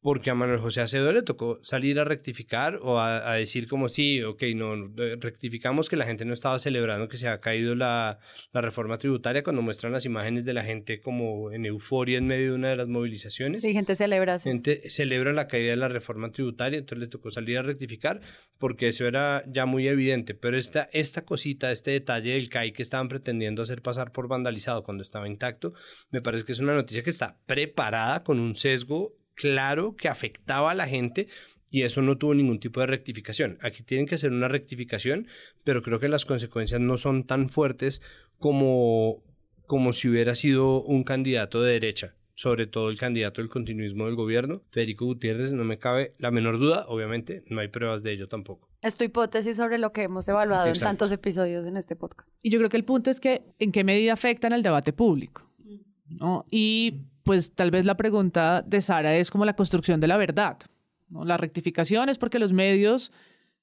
Porque 0.02 0.30
a 0.30 0.36
Manuel 0.36 0.60
José 0.60 0.82
Acedo 0.82 1.12
le 1.12 1.24
tocó 1.24 1.60
salir 1.62 2.00
a 2.00 2.06
rectificar 2.06 2.80
o 2.82 3.00
a, 3.00 3.32
a, 3.32 3.36
decir 3.36 3.68
como 3.68 3.90
sí, 3.90 4.24
ok, 4.24 4.44
no, 4.56 4.76
rectificamos 5.20 5.90
que 5.90 5.98
la 5.98 6.06
gente 6.06 6.24
no 6.24 6.34
estaba 6.34 6.58
celebrando 6.58 7.10
que 7.10 7.18
se 7.18 7.28
ha 7.28 7.42
caído 7.42 7.76
la, 7.76 8.20
la, 8.54 8.62
reforma 8.62 8.98
tributaria 8.98 9.44
cuando 9.44 9.62
muestran 9.62 9.92
las 9.92 10.06
imágenes 10.06 10.46
de 10.46 10.54
la 10.54 10.64
gente 10.64 11.02
como 11.02 11.52
en 11.52 11.66
euforia 11.66 12.18
en 12.18 12.28
medio 12.28 12.52
de 12.52 12.56
una 12.56 12.70
de 12.70 12.78
las 12.78 12.88
movilizaciones. 12.88 13.62
Sí, 13.62 13.74
gente 13.74 13.96
celebra. 13.96 14.40
Sí. 14.40 14.50
Gente 14.50 14.90
celebra 14.90 15.34
la 15.34 15.48
caída 15.48 15.72
de 15.72 15.78
la 15.78 15.90
reforma 15.90 16.32
tributaria, 16.32 16.80
entonces 16.80 17.00
le 17.00 17.08
tocó 17.08 17.30
salir 17.30 17.58
a 17.58 17.62
rectificar 17.62 18.22
porque 18.58 18.88
eso 18.88 19.06
era 19.06 19.44
ya 19.48 19.66
muy 19.66 19.88
evidente. 19.88 20.34
Pero 20.34 20.58
esta, 20.58 20.90
esta 20.94 21.26
cosita, 21.26 21.72
este 21.72 21.92
detalle 21.92 22.34
del 22.34 22.50
CAI 22.50 22.72
que 22.72 22.84
estaban 22.84 23.10
pretendiendo 23.10 23.62
hacer 23.62 23.82
pasar 23.82 24.12
por 24.12 24.28
vandalizado 24.28 24.84
cuando 24.84 25.04
estaba 25.04 25.28
intacto, 25.28 25.74
me 26.10 26.22
parece 26.22 26.46
que 26.46 26.54
es 26.54 26.60
una 26.60 26.74
noticia 26.74 27.04
que 27.04 27.10
está 27.10 27.38
preparada 27.46 28.24
con 28.24 28.40
un 28.40 28.56
sesgo 28.56 29.19
claro 29.40 29.96
que 29.96 30.10
afectaba 30.10 30.72
a 30.72 30.76
la 30.76 30.86
gente 30.86 31.30
y 31.72 31.84
eso 31.84 32.02
no 32.02 32.18
tuvo 32.18 32.34
ningún 32.34 32.60
tipo 32.60 32.82
de 32.82 32.88
rectificación. 32.88 33.58
Aquí 33.62 33.84
tienen 33.84 34.06
que 34.06 34.16
hacer 34.16 34.34
una 34.34 34.50
rectificación, 34.50 35.28
pero 35.64 35.82
creo 35.82 36.02
que 36.02 36.10
las 36.10 36.26
consecuencias 36.26 36.82
no 36.82 36.98
son 36.98 37.24
tan 37.24 37.48
fuertes 37.48 38.02
como, 38.38 39.24
como 39.66 39.94
si 39.94 40.10
hubiera 40.10 40.36
sido 40.36 40.82
un 40.82 41.06
candidato 41.06 41.62
de 41.62 41.72
derecha 41.72 42.16
sobre 42.34 42.68
todo 42.68 42.90
el 42.90 42.98
candidato 42.98 43.42
del 43.42 43.50
continuismo 43.50 44.06
del 44.06 44.16
gobierno, 44.16 44.62
Federico 44.72 45.04
Gutiérrez, 45.04 45.52
no 45.52 45.66
me 45.66 45.78
cabe 45.78 46.16
la 46.20 46.32
menor 46.32 46.58
duda, 46.58 46.86
obviamente 46.88 47.44
no 47.50 47.60
hay 47.60 47.68
pruebas 47.68 48.02
de 48.02 48.14
ello 48.14 48.30
tampoco. 48.30 48.70
Es 48.82 48.96
tu 48.96 49.04
hipótesis 49.04 49.58
sobre 49.58 49.78
lo 49.78 49.92
que 49.92 50.04
hemos 50.04 50.26
evaluado 50.30 50.68
Exacto. 50.68 50.86
en 50.86 50.90
tantos 50.90 51.12
episodios 51.12 51.68
en 51.68 51.76
este 51.76 51.98
podcast. 51.98 52.30
Y 52.42 52.50
yo 52.50 52.58
creo 52.60 52.70
que 52.70 52.78
el 52.78 52.86
punto 52.86 53.12
es 53.12 53.20
que 53.20 53.42
en 53.60 53.74
qué 53.74 53.84
medida 53.84 54.14
afectan 54.14 54.54
el 54.54 54.64
debate 54.64 54.94
público. 54.94 55.50
¿no? 56.10 56.46
Y 56.50 57.02
pues 57.24 57.54
tal 57.54 57.72
vez 57.72 57.86
la 57.86 57.98
pregunta 57.98 58.64
de 58.66 58.82
Sara 58.82 59.16
es 59.16 59.32
como 59.32 59.46
la 59.46 59.56
construcción 59.56 60.00
de 60.00 60.08
la 60.08 60.18
verdad. 60.18 60.58
La 61.10 61.38
rectificación 61.38 62.10
es 62.10 62.18
porque 62.18 62.40
los 62.40 62.54
medios 62.54 63.12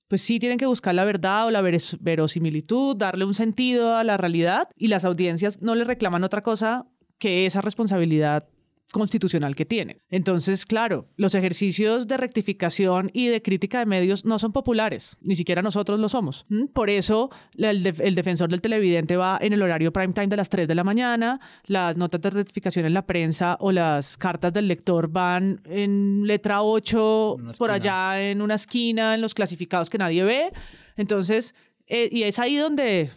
pues 0.09 0.23
sí 0.23 0.38
tienen 0.38 0.59
que 0.59 0.66
buscar 0.66 0.95
la 0.95 1.05
verdad 1.05 1.47
o 1.47 1.51
la 1.51 1.61
veros 1.61 1.97
verosimilitud, 2.01 2.97
darle 2.97 3.25
un 3.25 3.35
sentido 3.35 3.97
a 3.97 4.05
la 4.05 4.16
realidad 4.16 4.69
y 4.77 4.88
las 4.88 5.05
audiencias 5.05 5.61
no 5.62 5.75
le 5.75 5.85
reclaman 5.85 6.23
otra 6.23 6.42
cosa 6.42 6.87
que 7.19 7.47
esa 7.47 7.61
responsabilidad 7.61 8.49
constitucional 8.92 9.55
que 9.55 9.66
tienen. 9.66 10.03
Entonces, 10.09 10.64
claro, 10.64 11.09
los 11.16 11.35
ejercicios 11.35 12.07
de 12.07 12.16
rectificación 12.16 13.11
y 13.12 13.29
de 13.29 13.42
crítica 13.42 13.79
de 13.81 13.87
medios 13.87 14.25
no 14.25 14.38
son 14.38 14.53
populares, 14.53 15.16
ni 15.20 15.35
siquiera 15.35 15.62
nosotros 15.62 15.99
lo 15.99 16.09
somos. 16.09 16.46
Por 16.72 16.90
eso, 16.90 17.31
el, 17.57 17.83
def 17.83 18.01
el, 18.01 18.14
defensor 18.14 18.49
del 18.49 18.61
televidente 18.61 19.16
va 19.16 19.38
en 19.40 19.53
el 19.53 19.62
horario 19.62 19.92
prime 19.92 20.12
time 20.12 20.29
de 20.29 20.37
las 20.37 20.49
3 20.49 20.68
de 20.68 20.75
la 20.75 20.85
mañana, 20.85 21.40
las 21.66 21.96
notas 21.96 22.20
de 22.20 22.31
rectificación 22.31 22.87
en 22.87 22.94
la 22.94 23.07
prensa 23.07 23.57
o 23.61 23.72
las 23.72 24.16
cartas 24.16 24.53
del 24.53 24.68
lector 24.68 25.09
van 25.09 25.61
en 25.64 26.27
letra 26.27 26.62
8 26.62 27.37
por 27.59 27.70
allá 27.70 28.22
en 28.22 28.40
una 28.40 28.55
esquina, 28.55 29.14
en 29.14 29.20
los 29.20 29.35
clasificados 29.35 29.90
que 29.90 29.99
nadie 29.99 30.25
ve. 30.25 30.53
Entonces, 30.96 31.55
eh, 31.87 32.09
y 32.11 32.22
es 32.22 32.38
ahí 32.38 32.57
donde 32.57 33.11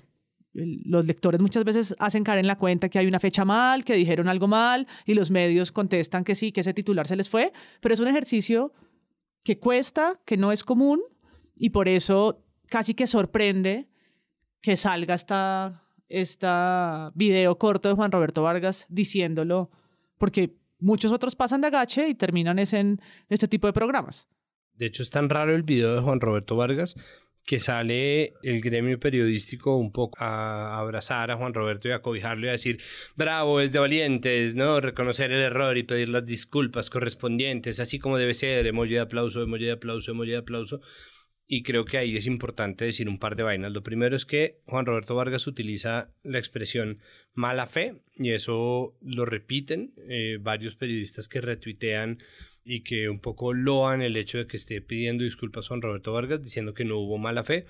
los 0.54 1.06
lectores 1.06 1.40
muchas 1.40 1.64
veces 1.64 1.96
hacen 2.00 2.24
caer 2.24 2.40
en 2.40 2.48
la 2.48 2.58
cuenta 2.58 2.90
que 2.90 3.00
hay 3.00 3.08
una 3.08 3.20
fecha 3.20 3.46
mal, 3.46 3.86
que 3.86 3.94
dijeron 3.94 4.28
algo 4.28 4.48
mal 4.48 4.88
y 5.06 5.14
los 5.14 5.32
medios 5.32 5.72
contestan 5.72 6.24
que 6.24 6.36
sí, 6.36 6.52
que 6.52 6.62
ese 6.62 6.74
titular 6.74 7.08
se 7.08 7.16
les 7.16 7.30
fue, 7.30 7.54
pero 7.82 7.94
es 7.94 8.00
un 8.00 8.08
ejercicio 8.08 8.74
que 9.44 9.60
cuesta, 9.60 10.20
que 10.26 10.38
no 10.38 10.52
es 10.52 10.64
común 10.64 11.02
y 11.56 11.70
por 11.70 11.88
eso 11.88 12.44
casi 12.68 12.94
que 12.94 13.08
sorprende 13.08 13.90
que 14.62 14.76
salga 14.76 15.16
esta, 15.16 15.84
esta 16.08 17.12
video 17.16 17.58
corto 17.58 17.90
de 17.90 17.96
Juan 17.96 18.12
Roberto 18.12 18.44
Vargas 18.44 18.86
diciéndolo, 18.90 19.70
porque 20.18 20.58
muchos 20.80 21.12
otros 21.12 21.36
pasan 21.36 21.62
de 21.62 21.68
agache 21.68 22.08
y 22.08 22.16
terminan 22.16 22.60
es 22.60 22.74
en 22.74 23.02
este 23.30 23.48
tipo 23.48 23.68
de 23.68 23.74
programas. 23.74 24.28
De 24.74 24.86
hecho, 24.86 25.04
es 25.04 25.12
tan 25.12 25.30
raro 25.30 25.54
el 25.54 25.64
video 25.64 25.96
de 25.96 26.02
Juan 26.02 26.22
Roberto 26.22 26.56
Vargas 26.56 26.96
que 27.50 27.60
sale 27.60 28.36
el 28.44 28.62
gremio 28.62 29.00
periodístico 29.00 29.76
un 29.76 29.92
poco 29.92 30.24
a 30.24 30.78
abrazar 30.78 31.32
a 31.32 31.36
Juan 31.36 31.56
Roberto 31.56 31.88
y 31.88 31.92
a 31.92 32.00
cobijarlo 32.04 32.46
y 32.46 32.50
a 32.50 32.52
decir, 32.52 32.80
bravo, 33.16 33.60
es 33.60 33.72
de 33.72 33.80
valientes, 33.80 34.54
¿no? 34.54 34.80
Reconocer 34.80 35.32
el 35.32 35.42
error 35.42 35.76
y 35.76 35.82
pedir 35.82 36.10
las 36.10 36.28
disculpas 36.28 36.92
correspondientes, 36.92 37.80
así 37.80 37.98
como 37.98 38.20
debe 38.20 38.36
ser, 38.36 38.68
emoji 38.68 38.94
de 38.94 39.00
aplauso, 39.00 39.42
emoji 39.42 39.66
de 39.66 39.72
aplauso, 39.72 40.12
emoji 40.12 40.30
de 40.30 40.38
aplauso. 40.38 40.82
Y 41.52 41.64
creo 41.64 41.84
que 41.84 41.98
ahí 41.98 42.16
es 42.16 42.28
importante 42.28 42.86
decir 42.86 43.10
un 43.10 43.18
par 43.18 43.36
de 43.36 43.42
vainas. 43.42 43.72
Lo 43.72 43.82
primero 43.82 44.16
es 44.16 44.28
que 44.28 44.62
Juan 44.68 44.86
Roberto 44.86 45.16
Vargas 45.16 45.48
utiliza 45.48 46.14
la 46.22 46.38
expresión 46.38 47.00
mala 47.34 47.66
fe 47.66 48.04
y 48.18 48.34
eso 48.34 48.96
lo 49.02 49.26
repiten 49.26 49.96
eh, 50.08 50.38
varios 50.40 50.76
periodistas 50.76 51.28
que 51.28 51.42
retuitean 51.42 52.20
y 52.64 52.82
que 52.82 53.10
un 53.10 53.20
poco 53.20 53.54
loan 53.54 54.04
el 54.04 54.16
hecho 54.16 54.38
de 54.38 54.46
que 54.46 54.58
esté 54.58 54.80
pidiendo 54.80 55.24
disculpas 55.24 55.68
Juan 55.68 55.82
Roberto 55.82 56.14
Vargas 56.14 56.44
diciendo 56.44 56.76
que 56.76 56.86
no 56.86 57.00
hubo 57.00 57.18
mala 57.18 57.44
fe 57.44 57.66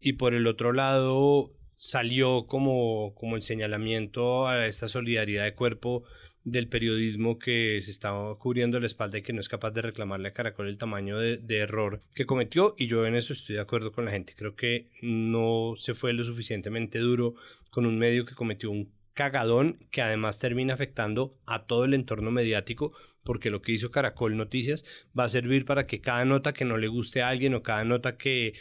y 0.00 0.14
por 0.14 0.32
el 0.32 0.46
otro 0.46 0.72
lado 0.72 1.52
salió 1.74 2.46
como, 2.46 3.14
como 3.14 3.36
el 3.36 3.42
señalamiento 3.42 4.48
a 4.48 4.66
esta 4.66 4.88
solidaridad 4.88 5.44
de 5.44 5.54
cuerpo 5.54 6.04
del 6.50 6.68
periodismo 6.68 7.38
que 7.38 7.78
se 7.82 7.90
está 7.90 8.12
cubriendo 8.38 8.80
la 8.80 8.86
espalda 8.86 9.18
y 9.18 9.22
que 9.22 9.32
no 9.32 9.40
es 9.40 9.48
capaz 9.48 9.70
de 9.72 9.82
reclamarle 9.82 10.28
a 10.28 10.32
Caracol 10.32 10.68
el 10.68 10.78
tamaño 10.78 11.18
de, 11.18 11.36
de, 11.36 11.58
error 11.58 12.00
que 12.14 12.26
cometió 12.26 12.74
y 12.78 12.86
yo 12.86 13.06
en 13.06 13.14
eso 13.14 13.32
estoy 13.32 13.56
de 13.56 13.62
acuerdo 13.62 13.92
con 13.92 14.04
la 14.04 14.10
gente. 14.10 14.34
Creo 14.36 14.56
que 14.56 14.88
no 15.02 15.74
se 15.76 15.94
fue 15.94 16.12
lo 16.12 16.24
suficientemente 16.24 16.98
duro 16.98 17.34
con 17.70 17.86
un 17.86 17.98
medio 17.98 18.24
que 18.24 18.34
cometió 18.34 18.70
un 18.70 18.90
cagadón 19.14 19.78
que 19.90 20.00
además 20.00 20.38
termina 20.38 20.74
afectando 20.74 21.36
a 21.44 21.66
todo 21.66 21.84
el 21.84 21.94
entorno 21.94 22.30
mediático 22.30 22.92
porque 23.24 23.50
lo 23.50 23.62
que 23.62 23.72
hizo 23.72 23.90
Caracol 23.90 24.36
Noticias 24.36 24.84
va 25.18 25.24
a 25.24 25.28
servir 25.28 25.64
para 25.64 25.86
que 25.86 26.00
cada 26.00 26.24
nota 26.24 26.52
que 26.52 26.64
no 26.64 26.76
le 26.78 26.86
guste 26.86 27.20
a 27.20 27.28
alguien 27.28 27.54
o 27.54 27.62
cada 27.62 27.84
nota 27.84 28.16
que 28.16 28.54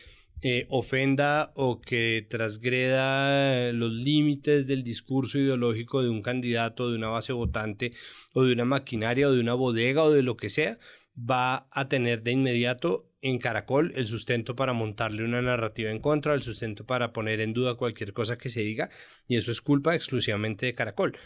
eh, 0.43 0.67
ofenda 0.69 1.52
o 1.56 1.82
que 1.82 2.28
transgreda 2.30 3.71
los 3.73 3.91
límites 3.91 4.67
del 4.67 4.84
discurso 4.84 5.39
ideológico 5.39 6.04
de 6.04 6.10
un 6.10 6.21
candidato, 6.21 6.89
de 6.89 6.97
una 6.97 7.08
base 7.08 7.34
votante 7.34 7.91
o 8.34 8.43
de 8.43 8.54
una 8.54 8.65
maquinaria 8.65 9.30
o 9.30 9.32
de 9.32 9.39
una 9.39 9.56
bodega 9.56 10.04
o 10.04 10.12
de 10.12 10.21
lo 10.21 10.38
que 10.38 10.50
sea, 10.50 10.78
va 11.17 11.67
a 11.71 11.89
tener 11.89 12.21
de 12.21 12.32
inmediato 12.34 13.10
en 13.21 13.39
Caracol 13.39 13.93
el 13.95 14.08
sustento 14.08 14.56
para 14.56 14.73
montarle 14.73 15.23
una 15.23 15.41
narrativa 15.41 15.91
en 15.91 16.00
contra, 16.00 16.34
el 16.34 16.43
sustento 16.43 16.86
para 16.86 17.13
poner 17.13 17.41
en 17.41 17.54
duda 17.54 17.76
cualquier 17.76 18.13
cosa 18.13 18.38
que 18.38 18.50
se 18.50 18.62
diga, 18.62 18.89
y 19.28 19.38
eso 19.38 19.52
es 19.52 19.62
culpa 19.62 19.95
exclusivamente 19.95 20.67
de 20.67 20.76
Caracol. 20.76 21.17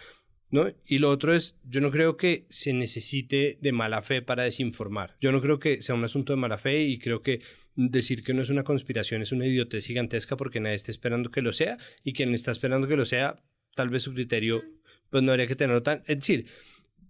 ¿No? 0.49 0.69
Y 0.85 0.97
lo 0.97 1.09
otro 1.09 1.33
es, 1.33 1.57
yo 1.63 1.79
no 1.79 1.91
creo 1.91 2.17
que 2.17 2.45
se 2.49 2.73
necesite 2.73 3.57
de 3.61 3.71
mala 3.71 4.01
fe 4.01 4.21
para 4.21 4.43
desinformar. 4.43 5.15
Yo 5.21 5.31
no 5.31 5.41
creo 5.41 5.59
que 5.59 5.81
sea 5.81 5.95
un 5.95 6.03
asunto 6.03 6.33
de 6.33 6.37
mala 6.37 6.57
fe 6.57 6.81
y 6.81 6.99
creo 6.99 7.21
que 7.21 7.39
decir 7.75 8.23
que 8.23 8.33
no 8.33 8.41
es 8.41 8.49
una 8.49 8.63
conspiración 8.63 9.21
es 9.21 9.31
una 9.31 9.45
idiotez 9.45 9.85
gigantesca 9.85 10.37
porque 10.37 10.59
nadie 10.59 10.75
está 10.75 10.91
esperando 10.91 11.31
que 11.31 11.41
lo 11.41 11.53
sea 11.53 11.77
y 12.03 12.13
quien 12.13 12.33
está 12.33 12.51
esperando 12.51 12.87
que 12.87 12.97
lo 12.97 13.05
sea, 13.05 13.41
tal 13.75 13.89
vez 13.89 14.03
su 14.03 14.13
criterio, 14.13 14.63
pues 15.09 15.23
no 15.23 15.31
habría 15.31 15.47
que 15.47 15.55
tenerlo 15.55 15.83
tan... 15.83 16.03
Es 16.07 16.19
decir, 16.19 16.47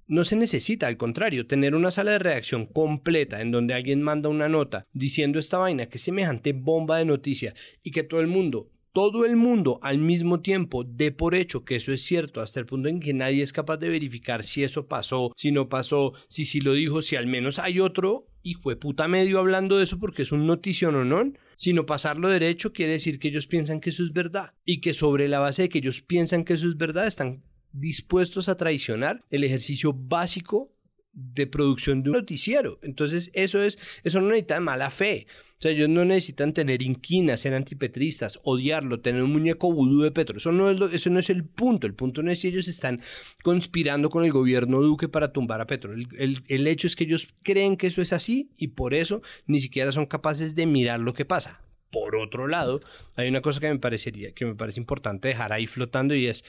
no 0.07 0.25
se 0.25 0.35
necesita, 0.35 0.87
al 0.87 0.97
contrario, 0.97 1.47
tener 1.47 1.73
una 1.73 1.89
sala 1.89 2.11
de 2.11 2.19
redacción 2.19 2.65
completa 2.65 3.41
en 3.41 3.51
donde 3.51 3.73
alguien 3.73 4.01
manda 4.01 4.29
una 4.29 4.49
nota 4.49 4.85
diciendo 4.91 5.39
esta 5.39 5.57
vaina 5.57 5.87
que 5.87 5.97
es 5.97 6.03
semejante 6.03 6.53
bomba 6.53 6.97
de 6.97 7.05
noticia 7.05 7.53
y 7.81 7.91
que 7.91 8.03
todo 8.03 8.19
el 8.19 8.27
mundo 8.27 8.69
todo 8.93 9.25
el 9.25 9.37
mundo 9.37 9.79
al 9.83 9.99
mismo 9.99 10.41
tiempo 10.41 10.83
dé 10.83 11.11
por 11.11 11.33
hecho 11.33 11.63
que 11.63 11.77
eso 11.77 11.93
es 11.93 12.03
cierto, 12.03 12.41
hasta 12.41 12.59
el 12.59 12.65
punto 12.65 12.89
en 12.89 12.99
que 12.99 13.13
nadie 13.13 13.41
es 13.41 13.53
capaz 13.53 13.77
de 13.77 13.89
verificar 13.89 14.43
si 14.43 14.63
eso 14.63 14.87
pasó, 14.87 15.31
si 15.35 15.51
no 15.51 15.69
pasó, 15.69 16.13
si 16.27 16.45
sí 16.45 16.59
lo 16.59 16.73
dijo, 16.73 17.01
si 17.01 17.15
al 17.15 17.27
menos 17.27 17.57
hay 17.57 17.79
otro 17.79 18.27
hijo 18.43 18.69
de 18.69 18.75
puta 18.75 19.07
medio 19.07 19.39
hablando 19.39 19.77
de 19.77 19.83
eso 19.83 19.99
porque 19.99 20.23
es 20.23 20.31
un 20.31 20.47
notición 20.47 20.95
o 20.95 21.05
no, 21.05 21.33
sino 21.55 21.85
pasarlo 21.85 22.29
derecho 22.29 22.73
quiere 22.73 22.93
decir 22.93 23.19
que 23.19 23.27
ellos 23.27 23.47
piensan 23.47 23.79
que 23.79 23.91
eso 23.91 24.03
es 24.03 24.13
verdad 24.13 24.53
y 24.65 24.81
que 24.81 24.93
sobre 24.93 25.27
la 25.27 25.39
base 25.39 25.63
de 25.63 25.69
que 25.69 25.79
ellos 25.79 26.01
piensan 26.01 26.43
que 26.43 26.53
eso 26.53 26.67
es 26.67 26.77
verdad 26.77 27.07
están 27.07 27.43
dispuestos 27.71 28.49
a 28.49 28.57
traicionar 28.57 29.23
el 29.29 29.43
ejercicio 29.43 29.93
básico 29.93 30.73
de 31.13 31.47
producción 31.47 32.03
de 32.03 32.09
un 32.09 32.17
noticiero. 32.17 32.79
Entonces, 32.83 33.31
eso 33.33 33.61
es, 33.61 33.77
eso 34.03 34.21
no 34.21 34.27
necesita 34.27 34.59
mala 34.59 34.89
fe. 34.89 35.27
O 35.57 35.61
sea, 35.61 35.71
ellos 35.71 35.89
no 35.89 36.03
necesitan 36.05 36.53
tener 36.53 36.81
inquinas, 36.81 37.41
ser 37.41 37.53
antipetristas, 37.53 38.39
odiarlo, 38.43 39.01
tener 39.01 39.21
un 39.21 39.31
muñeco 39.31 39.71
vudú 39.71 40.01
de 40.01 40.11
Petro. 40.11 40.37
Eso 40.37 40.51
no, 40.51 40.71
es 40.71 40.79
lo, 40.79 40.89
eso 40.89 41.09
no 41.09 41.19
es 41.19 41.29
el 41.29 41.43
punto. 41.43 41.85
El 41.85 41.93
punto 41.93 42.23
no 42.23 42.31
es 42.31 42.39
si 42.39 42.47
ellos 42.47 42.67
están 42.67 43.01
conspirando 43.43 44.09
con 44.09 44.23
el 44.23 44.31
gobierno 44.31 44.81
Duque 44.81 45.07
para 45.07 45.31
tumbar 45.31 45.61
a 45.61 45.67
Petro. 45.67 45.93
El, 45.93 46.43
el 46.47 46.67
hecho 46.67 46.87
es 46.87 46.95
que 46.95 47.03
ellos 47.03 47.27
creen 47.43 47.77
que 47.77 47.87
eso 47.87 48.01
es 48.01 48.13
así 48.13 48.49
y 48.57 48.69
por 48.69 48.93
eso 48.93 49.21
ni 49.45 49.61
siquiera 49.61 49.91
son 49.91 50.07
capaces 50.07 50.55
de 50.55 50.65
mirar 50.65 50.99
lo 50.99 51.13
que 51.13 51.25
pasa. 51.25 51.61
Por 51.91 52.15
otro 52.15 52.47
lado, 52.47 52.81
hay 53.15 53.27
una 53.27 53.41
cosa 53.41 53.59
que 53.59 53.69
me 53.69 53.77
parecería, 53.77 54.31
que 54.31 54.45
me 54.45 54.55
parece 54.55 54.79
importante 54.79 55.27
dejar 55.27 55.51
ahí 55.51 55.67
flotando 55.67 56.15
y 56.15 56.25
es 56.25 56.43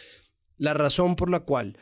la 0.56 0.72
razón 0.72 1.16
por 1.16 1.28
la 1.28 1.40
cual 1.40 1.76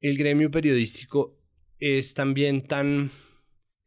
el 0.00 0.16
gremio 0.16 0.50
periodístico 0.50 1.38
es 1.82 2.14
también 2.14 2.62
tan 2.62 3.10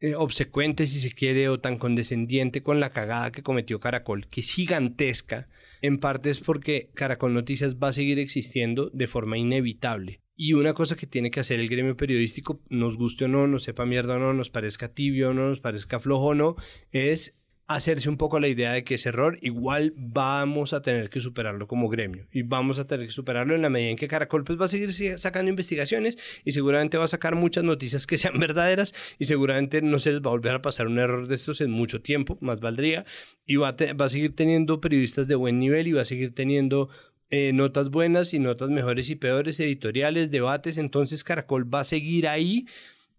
eh, 0.00 0.14
obsecuente, 0.14 0.86
si 0.86 1.00
se 1.00 1.12
quiere, 1.12 1.48
o 1.48 1.58
tan 1.58 1.78
condescendiente 1.78 2.62
con 2.62 2.78
la 2.80 2.90
cagada 2.90 3.32
que 3.32 3.42
cometió 3.42 3.80
Caracol, 3.80 4.28
que 4.28 4.42
es 4.42 4.50
gigantesca, 4.50 5.48
en 5.80 5.98
parte 5.98 6.28
es 6.28 6.40
porque 6.40 6.90
Caracol 6.94 7.32
Noticias 7.32 7.76
va 7.76 7.88
a 7.88 7.92
seguir 7.94 8.18
existiendo 8.18 8.90
de 8.90 9.06
forma 9.06 9.38
inevitable. 9.38 10.20
Y 10.34 10.52
una 10.52 10.74
cosa 10.74 10.96
que 10.96 11.06
tiene 11.06 11.30
que 11.30 11.40
hacer 11.40 11.60
el 11.60 11.70
gremio 11.70 11.96
periodístico, 11.96 12.62
nos 12.68 12.98
guste 12.98 13.24
o 13.24 13.28
no, 13.28 13.46
nos 13.46 13.62
sepa 13.62 13.86
mierda 13.86 14.16
o 14.16 14.18
no, 14.18 14.34
nos 14.34 14.50
parezca 14.50 14.92
tibio 14.92 15.30
o 15.30 15.34
no, 15.34 15.48
nos 15.48 15.60
parezca 15.60 15.98
flojo 15.98 16.26
o 16.26 16.34
no, 16.34 16.56
es 16.90 17.35
hacerse 17.68 18.08
un 18.08 18.16
poco 18.16 18.38
la 18.38 18.48
idea 18.48 18.72
de 18.72 18.84
que 18.84 18.94
ese 18.94 19.08
error 19.08 19.38
igual 19.42 19.92
vamos 19.96 20.72
a 20.72 20.82
tener 20.82 21.10
que 21.10 21.20
superarlo 21.20 21.66
como 21.66 21.88
gremio 21.88 22.28
y 22.30 22.42
vamos 22.42 22.78
a 22.78 22.86
tener 22.86 23.06
que 23.06 23.12
superarlo 23.12 23.56
en 23.56 23.62
la 23.62 23.70
medida 23.70 23.90
en 23.90 23.96
que 23.96 24.06
Caracol 24.06 24.44
pues 24.44 24.60
va 24.60 24.66
a 24.66 24.68
seguir 24.68 24.92
sacando 25.18 25.50
investigaciones 25.50 26.16
y 26.44 26.52
seguramente 26.52 26.96
va 26.96 27.04
a 27.04 27.08
sacar 27.08 27.34
muchas 27.34 27.64
noticias 27.64 28.06
que 28.06 28.18
sean 28.18 28.38
verdaderas 28.38 28.94
y 29.18 29.24
seguramente 29.24 29.82
no 29.82 29.98
se 29.98 30.12
les 30.12 30.20
va 30.20 30.28
a 30.28 30.30
volver 30.30 30.54
a 30.54 30.62
pasar 30.62 30.86
un 30.86 30.98
error 30.98 31.26
de 31.26 31.34
estos 31.34 31.60
en 31.60 31.70
mucho 31.72 32.00
tiempo, 32.00 32.38
más 32.40 32.60
valdría 32.60 33.04
y 33.46 33.56
va 33.56 33.70
a, 33.70 33.94
va 33.94 34.06
a 34.06 34.10
seguir 34.10 34.36
teniendo 34.36 34.80
periodistas 34.80 35.26
de 35.26 35.34
buen 35.34 35.58
nivel 35.58 35.88
y 35.88 35.92
va 35.92 36.02
a 36.02 36.06
seguir 36.06 36.34
teniendo 36.34 36.88
eh, 37.30 37.52
notas 37.52 37.90
buenas 37.90 38.32
y 38.34 38.38
notas 38.38 38.70
mejores 38.70 39.10
y 39.10 39.16
peores, 39.16 39.58
editoriales, 39.58 40.30
debates, 40.30 40.78
entonces 40.78 41.24
Caracol 41.24 41.72
va 41.72 41.80
a 41.80 41.84
seguir 41.84 42.28
ahí 42.28 42.66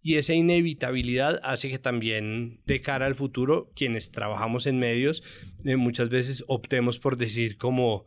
y 0.08 0.16
esa 0.16 0.34
inevitabilidad 0.34 1.42
hace 1.44 1.70
que 1.70 1.80
también 1.80 2.62
de 2.66 2.82
cara 2.82 3.08
al 3.08 3.16
futuro 3.16 3.70
quienes 3.76 4.10
trabajamos 4.10 4.66
en 4.66 4.80
medios 4.80 5.22
eh, 5.66 5.76
muchas 5.76 6.08
veces 6.08 6.46
optemos 6.48 6.98
por 6.98 7.18
decir 7.18 7.58
como 7.58 8.06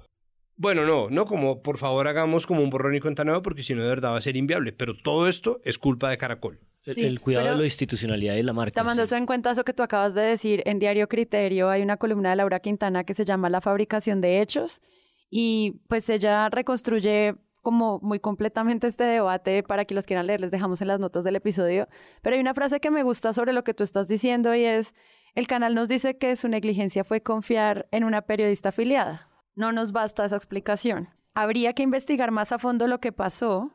bueno, 0.57 0.87
no, 0.87 1.11
no 1.11 1.27
como 1.27 1.61
por 1.61 1.77
favor 1.77 2.09
hagamos 2.09 2.47
como 2.47 2.63
un 2.63 2.71
borrón 2.71 2.95
y 2.95 3.01
cuenta 3.01 3.23
nueva 3.25 3.43
porque 3.43 3.63
si 3.63 3.75
no 3.75 3.83
de 3.83 3.89
verdad 3.89 4.13
va 4.13 4.17
a 4.17 4.23
ser 4.23 4.39
inviable, 4.39 4.73
pero 4.73 4.97
todo 4.97 5.29
esto 5.29 5.61
es 5.63 5.77
culpa 5.77 6.09
de 6.09 6.17
Caracol. 6.17 6.59
el 6.87 7.21
cuidado 7.21 7.53
de 7.53 7.59
la 7.59 7.65
institucionalidad 7.65 8.37
y 8.37 8.43
la 8.45 8.55
marca. 8.55 8.81
Tomando 8.81 9.03
eso 9.03 9.17
en 9.17 9.27
cuenta, 9.27 9.51
eso 9.51 9.65
que 9.65 9.75
tú 9.75 9.83
acabas 9.83 10.15
de 10.15 10.23
decir, 10.23 10.63
en 10.65 10.79
Diario 10.79 11.07
Criterio 11.07 11.69
hay 11.69 11.83
una 11.83 11.99
columna 11.99 12.31
de 12.31 12.37
Laura 12.37 12.61
Quintana 12.61 13.05
que 13.05 13.13
se 13.13 13.27
llama 13.27 13.51
La 13.51 13.61
fabricación 13.61 14.23
de 14.23 14.41
hechos 14.41 14.81
y 15.29 15.83
pues 15.87 16.09
ella 16.09 16.49
reconstruye 16.49 17.35
como 17.62 17.99
muy 18.01 18.20
completamente 18.20 18.87
este 18.87 19.05
debate. 19.05 19.62
Para 19.62 19.85
que 19.85 19.94
los 19.94 20.07
quieran 20.07 20.27
leer, 20.27 20.40
les 20.40 20.51
dejamos 20.51 20.81
en 20.81 20.88
las 20.88 21.01
notas 21.01 21.25
del 21.25 21.37
episodio. 21.37 21.88
Pero 22.23 22.35
hay 22.35 22.40
una 22.40 22.55
frase 22.55 22.81
que 22.81 22.90
me 22.90 23.03
gusta 23.03 23.33
sobre 23.33 23.53
lo 23.53 23.64
que 23.64 23.75
tú 23.75 23.85
estás 23.85 24.09
diciendo 24.09 24.55
y 24.55 24.64
es, 24.64 24.94
el 25.35 25.46
canal 25.46 25.75
nos 25.75 25.88
dice 25.88 26.18
que 26.18 26.37
su 26.37 26.49
negligencia 26.49 27.05
fue 27.05 27.23
confiar 27.23 27.88
en 27.90 28.05
una 28.05 28.23
periodista 28.23 28.70
afiliada. 28.70 29.29
No 29.55 29.73
nos 29.73 29.92
basta 29.92 30.25
esa 30.25 30.37
explicación. 30.37 31.09
Habría 31.35 31.73
que 31.75 31.83
investigar 31.83 32.31
más 32.31 32.53
a 32.53 32.59
fondo 32.59 32.87
lo 32.87 33.01
que 33.01 33.12
pasó 33.12 33.70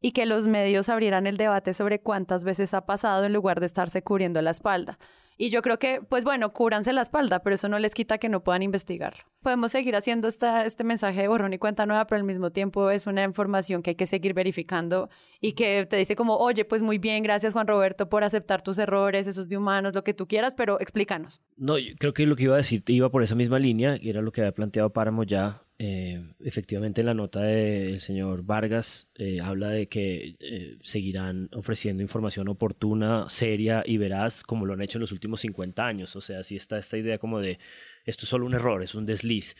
y 0.00 0.12
que 0.12 0.26
los 0.26 0.46
medios 0.46 0.88
abrieran 0.88 1.26
el 1.26 1.36
debate 1.36 1.74
sobre 1.74 2.00
cuántas 2.00 2.44
veces 2.44 2.74
ha 2.74 2.86
pasado 2.86 3.24
en 3.24 3.32
lugar 3.32 3.60
de 3.60 3.66
estarse 3.66 4.02
cubriendo 4.02 4.42
la 4.42 4.50
espalda. 4.50 4.98
Y 5.38 5.50
yo 5.50 5.60
creo 5.60 5.78
que, 5.78 6.00
pues 6.00 6.24
bueno, 6.24 6.52
cúranse 6.52 6.92
la 6.92 7.02
espalda, 7.02 7.40
pero 7.42 7.54
eso 7.54 7.68
no 7.68 7.78
les 7.78 7.94
quita 7.94 8.18
que 8.18 8.28
no 8.28 8.42
puedan 8.42 8.62
investigar. 8.62 9.26
Podemos 9.42 9.72
seguir 9.72 9.94
haciendo 9.94 10.28
esta, 10.28 10.64
este 10.64 10.82
mensaje 10.82 11.20
de 11.20 11.28
borrón 11.28 11.52
y 11.52 11.58
cuenta 11.58 11.84
nueva, 11.84 12.06
pero 12.06 12.18
al 12.18 12.24
mismo 12.24 12.50
tiempo 12.50 12.90
es 12.90 13.06
una 13.06 13.22
información 13.22 13.82
que 13.82 13.90
hay 13.90 13.96
que 13.96 14.06
seguir 14.06 14.32
verificando 14.32 15.10
y 15.40 15.52
que 15.52 15.86
te 15.86 15.96
dice 15.96 16.16
como, 16.16 16.36
oye, 16.36 16.64
pues 16.64 16.82
muy 16.82 16.98
bien, 16.98 17.22
gracias 17.22 17.52
Juan 17.52 17.66
Roberto 17.66 18.08
por 18.08 18.24
aceptar 18.24 18.62
tus 18.62 18.78
errores, 18.78 19.26
esos 19.26 19.48
de 19.48 19.58
humanos, 19.58 19.94
lo 19.94 20.04
que 20.04 20.14
tú 20.14 20.26
quieras, 20.26 20.54
pero 20.54 20.80
explícanos. 20.80 21.40
No, 21.56 21.78
yo 21.78 21.94
creo 21.98 22.14
que 22.14 22.24
lo 22.26 22.34
que 22.34 22.44
iba 22.44 22.54
a 22.54 22.58
decir 22.58 22.82
iba 22.86 23.10
por 23.10 23.22
esa 23.22 23.34
misma 23.34 23.58
línea 23.58 23.98
y 24.00 24.08
era 24.08 24.22
lo 24.22 24.32
que 24.32 24.40
había 24.40 24.52
planteado 24.52 24.90
Páramo 24.90 25.24
ya 25.24 25.65
eh, 25.78 26.32
efectivamente, 26.40 27.02
la 27.02 27.12
nota 27.12 27.42
del 27.42 28.00
señor 28.00 28.44
Vargas 28.44 29.08
eh, 29.14 29.40
habla 29.40 29.68
de 29.68 29.88
que 29.88 30.36
eh, 30.40 30.78
seguirán 30.80 31.50
ofreciendo 31.52 32.02
información 32.02 32.48
oportuna, 32.48 33.28
seria 33.28 33.82
y 33.84 33.98
veraz, 33.98 34.42
como 34.42 34.64
lo 34.64 34.72
han 34.72 34.80
hecho 34.80 34.96
en 34.98 35.02
los 35.02 35.12
últimos 35.12 35.40
50 35.40 35.86
años. 35.86 36.16
O 36.16 36.20
sea, 36.20 36.42
sí 36.42 36.56
está 36.56 36.78
esta 36.78 36.96
idea 36.96 37.18
como 37.18 37.40
de 37.40 37.58
esto 38.04 38.24
es 38.24 38.30
solo 38.30 38.46
un 38.46 38.54
error, 38.54 38.82
es 38.82 38.94
un 38.94 39.04
desliz. 39.06 39.56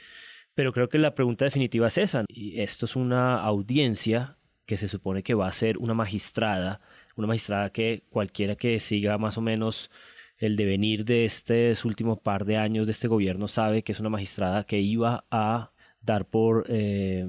Pero 0.55 0.73
creo 0.73 0.89
que 0.89 0.99
la 0.99 1.15
pregunta 1.15 1.45
definitiva 1.45 1.89
es 1.89 1.99
esa. 1.99 2.25
Y 2.29 2.61
esto 2.61 2.87
es 2.87 2.97
una 2.97 3.41
audiencia 3.43 4.39
que 4.65 4.79
se 4.79 4.89
supone 4.89 5.23
que 5.23 5.35
va 5.35 5.49
a 5.49 5.53
ser 5.53 5.79
una 5.79 5.95
magistrada, 5.95 6.81
una 7.17 7.29
magistrada 7.29 7.71
que 7.71 8.05
cualquiera 8.11 8.57
que 8.57 8.81
siga 8.81 9.19
más 9.19 9.39
o 9.39 9.43
menos 9.43 9.91
el 10.39 10.57
devenir 10.57 11.05
de 11.05 11.25
este 11.25 11.75
último 11.85 12.21
par 12.21 12.45
de 12.45 12.57
años 12.57 12.87
de 12.87 12.93
este 12.93 13.09
gobierno 13.09 13.49
sabe 13.49 13.83
que 13.83 13.93
es 13.93 14.01
una 14.01 14.11
magistrada 14.11 14.65
que 14.65 14.81
iba 14.81 15.25
a 15.31 15.73
dar 16.07 16.27
por 16.27 16.65
eh, 16.69 17.29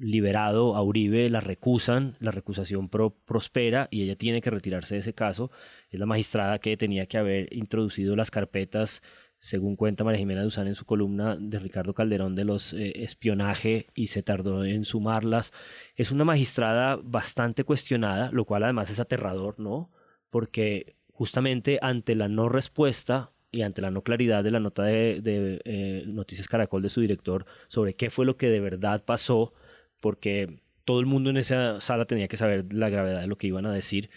liberado 0.00 0.74
a 0.74 0.82
Uribe, 0.82 1.28
la 1.28 1.40
recusan, 1.40 2.16
la 2.18 2.30
recusación 2.30 2.88
prospera 2.88 3.88
y 3.90 4.02
ella 4.02 4.16
tiene 4.16 4.40
que 4.40 4.50
retirarse 4.50 4.94
de 4.94 5.00
ese 5.00 5.12
caso. 5.12 5.50
Es 5.90 6.00
la 6.00 6.06
magistrada 6.06 6.58
que 6.58 6.76
tenía 6.76 7.06
que 7.06 7.18
haber 7.18 7.54
introducido 7.54 8.16
las 8.16 8.30
carpetas, 8.30 9.02
según 9.38 9.76
cuenta 9.76 10.02
María 10.02 10.18
Jimena 10.18 10.42
Duzán 10.42 10.66
en 10.66 10.74
su 10.74 10.86
columna 10.86 11.36
de 11.38 11.58
Ricardo 11.58 11.94
Calderón 11.94 12.34
de 12.34 12.44
los 12.44 12.72
eh, 12.72 13.04
espionaje 13.04 13.86
y 13.94 14.08
se 14.08 14.22
tardó 14.22 14.64
en 14.64 14.84
sumarlas. 14.84 15.52
Es 15.94 16.10
una 16.10 16.24
magistrada 16.24 16.98
bastante 17.02 17.64
cuestionada, 17.64 18.30
lo 18.32 18.46
cual 18.46 18.64
además 18.64 18.90
es 18.90 19.00
aterrador, 19.00 19.60
¿no? 19.60 19.90
Porque 20.30 20.96
justamente 21.12 21.78
ante 21.82 22.14
la 22.14 22.28
no 22.28 22.48
respuesta 22.48 23.32
y 23.52 23.62
ante 23.62 23.82
la 23.82 23.90
no 23.90 24.02
claridad 24.02 24.44
de 24.44 24.50
la 24.50 24.60
nota 24.60 24.84
de, 24.84 25.60
eh, 25.64 26.04
Noticias 26.06 26.48
Caracol 26.48 26.82
de 26.82 26.90
su 26.90 27.00
director 27.00 27.46
sobre 27.68 27.94
qué 27.94 28.10
fue 28.10 28.26
lo 28.26 28.36
que 28.36 28.48
de 28.48 28.60
verdad 28.60 29.04
pasó, 29.04 29.52
porque 30.00 30.60
todo 30.84 31.00
el 31.00 31.06
mundo 31.06 31.30
en 31.30 31.36
esa 31.36 31.80
sala 31.80 32.04
tenía 32.06 32.28
que 32.28 32.36
saber 32.36 32.72
la 32.72 32.88
gravedad 32.88 33.20
de 33.20 33.26
lo 33.26 33.36
que 33.36 33.48
iban 33.48 33.66
a 33.66 33.72
decir. 33.72 34.10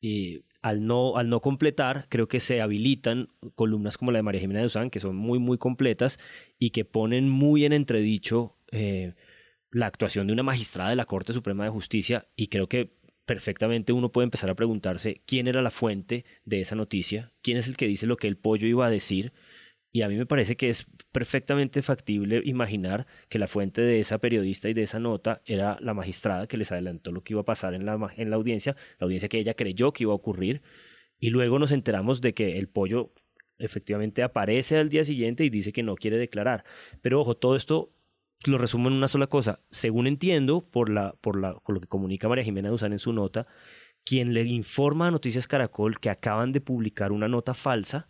Y 0.00 0.44
al 0.62 0.86
no, 0.86 1.16
al 1.16 1.28
no 1.28 1.40
completar, 1.40 2.06
creo 2.08 2.28
que 2.28 2.40
se 2.40 2.60
habilitan 2.60 3.28
columnas 3.54 3.96
como 3.96 4.12
la 4.12 4.18
de 4.18 4.22
María 4.22 4.40
Jimena 4.40 4.60
de 4.60 4.66
Usán, 4.66 4.90
que 4.90 5.00
son 5.00 5.16
muy, 5.16 5.38
muy 5.38 5.58
completas 5.58 6.18
y 6.58 6.70
que 6.70 6.84
ponen 6.84 7.28
muy 7.28 7.64
en 7.64 7.72
entredicho 7.72 8.56
eh, 8.72 9.14
la 9.70 9.86
actuación 9.86 10.26
de 10.26 10.32
una 10.32 10.42
magistrada 10.42 10.90
de 10.90 10.96
la 10.96 11.06
Corte 11.06 11.32
Suprema 11.32 11.64
de 11.64 11.70
Justicia. 11.70 12.26
Y 12.36 12.48
creo 12.48 12.68
que 12.68 12.92
perfectamente 13.30 13.92
uno 13.92 14.10
puede 14.10 14.24
empezar 14.24 14.50
a 14.50 14.56
preguntarse 14.56 15.22
quién 15.24 15.46
era 15.46 15.62
la 15.62 15.70
fuente 15.70 16.24
de 16.44 16.62
esa 16.62 16.74
noticia, 16.74 17.32
quién 17.42 17.58
es 17.58 17.68
el 17.68 17.76
que 17.76 17.86
dice 17.86 18.08
lo 18.08 18.16
que 18.16 18.26
el 18.26 18.36
pollo 18.36 18.66
iba 18.66 18.84
a 18.84 18.90
decir. 18.90 19.32
Y 19.92 20.02
a 20.02 20.08
mí 20.08 20.16
me 20.16 20.26
parece 20.26 20.56
que 20.56 20.68
es 20.68 20.84
perfectamente 21.12 21.80
factible 21.80 22.42
imaginar 22.44 23.06
que 23.28 23.38
la 23.38 23.46
fuente 23.46 23.82
de 23.82 24.00
esa 24.00 24.18
periodista 24.18 24.68
y 24.68 24.74
de 24.74 24.82
esa 24.82 24.98
nota 24.98 25.42
era 25.44 25.78
la 25.80 25.94
magistrada 25.94 26.48
que 26.48 26.56
les 26.56 26.72
adelantó 26.72 27.12
lo 27.12 27.22
que 27.22 27.34
iba 27.34 27.42
a 27.42 27.44
pasar 27.44 27.74
en 27.74 27.86
la, 27.86 28.12
en 28.16 28.30
la 28.30 28.34
audiencia, 28.34 28.74
la 28.98 29.04
audiencia 29.04 29.28
que 29.28 29.38
ella 29.38 29.54
creyó 29.54 29.92
que 29.92 30.02
iba 30.02 30.12
a 30.12 30.16
ocurrir. 30.16 30.60
Y 31.20 31.30
luego 31.30 31.60
nos 31.60 31.70
enteramos 31.70 32.20
de 32.20 32.34
que 32.34 32.58
el 32.58 32.66
pollo 32.66 33.12
efectivamente 33.58 34.24
aparece 34.24 34.76
al 34.76 34.88
día 34.88 35.04
siguiente 35.04 35.44
y 35.44 35.50
dice 35.50 35.72
que 35.72 35.84
no 35.84 35.94
quiere 35.94 36.18
declarar. 36.18 36.64
Pero 37.00 37.20
ojo, 37.20 37.36
todo 37.36 37.54
esto 37.54 37.92
lo 38.44 38.58
resumo 38.58 38.88
en 38.88 38.94
una 38.94 39.08
sola 39.08 39.26
cosa. 39.26 39.60
Según 39.70 40.06
entiendo, 40.06 40.62
por, 40.62 40.90
la, 40.90 41.14
por, 41.20 41.38
la, 41.40 41.54
por 41.54 41.74
lo 41.74 41.80
que 41.80 41.88
comunica 41.88 42.28
María 42.28 42.44
Jimena 42.44 42.70
Duzán 42.70 42.92
en 42.92 42.98
su 42.98 43.12
nota, 43.12 43.46
quien 44.04 44.32
le 44.32 44.42
informa 44.42 45.08
a 45.08 45.10
Noticias 45.10 45.46
Caracol 45.46 46.00
que 46.00 46.10
acaban 46.10 46.52
de 46.52 46.60
publicar 46.60 47.12
una 47.12 47.28
nota 47.28 47.54
falsa 47.54 48.08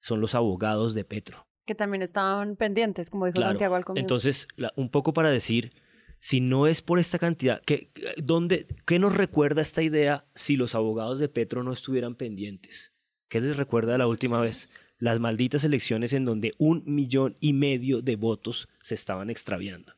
son 0.00 0.20
los 0.20 0.34
abogados 0.34 0.94
de 0.94 1.04
Petro. 1.04 1.46
Que 1.66 1.74
también 1.74 2.02
estaban 2.02 2.56
pendientes, 2.56 3.10
como 3.10 3.26
dijo 3.26 3.40
Santiago 3.40 3.74
al 3.74 3.84
comienzo. 3.84 4.04
Entonces, 4.04 4.46
un 4.76 4.90
poco 4.90 5.14
para 5.14 5.30
decir, 5.30 5.72
si 6.18 6.40
no 6.40 6.66
es 6.66 6.82
por 6.82 6.98
esta 6.98 7.18
cantidad, 7.18 7.62
¿qué, 7.64 7.90
dónde, 8.18 8.66
¿qué 8.86 8.98
nos 8.98 9.16
recuerda 9.16 9.62
esta 9.62 9.82
idea 9.82 10.26
si 10.34 10.56
los 10.56 10.74
abogados 10.74 11.18
de 11.18 11.28
Petro 11.28 11.62
no 11.62 11.72
estuvieran 11.72 12.16
pendientes? 12.16 12.94
¿Qué 13.28 13.40
les 13.40 13.56
recuerda 13.56 13.96
la 13.98 14.06
última 14.06 14.40
vez? 14.40 14.68
Las 14.98 15.20
malditas 15.20 15.64
elecciones 15.64 16.12
en 16.12 16.24
donde 16.24 16.52
un 16.58 16.82
millón 16.86 17.36
y 17.40 17.52
medio 17.52 18.00
de 18.02 18.16
votos 18.16 18.68
se 18.80 18.94
estaban 18.94 19.30
extraviando. 19.30 19.94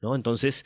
¿no? 0.00 0.14
Entonces, 0.14 0.64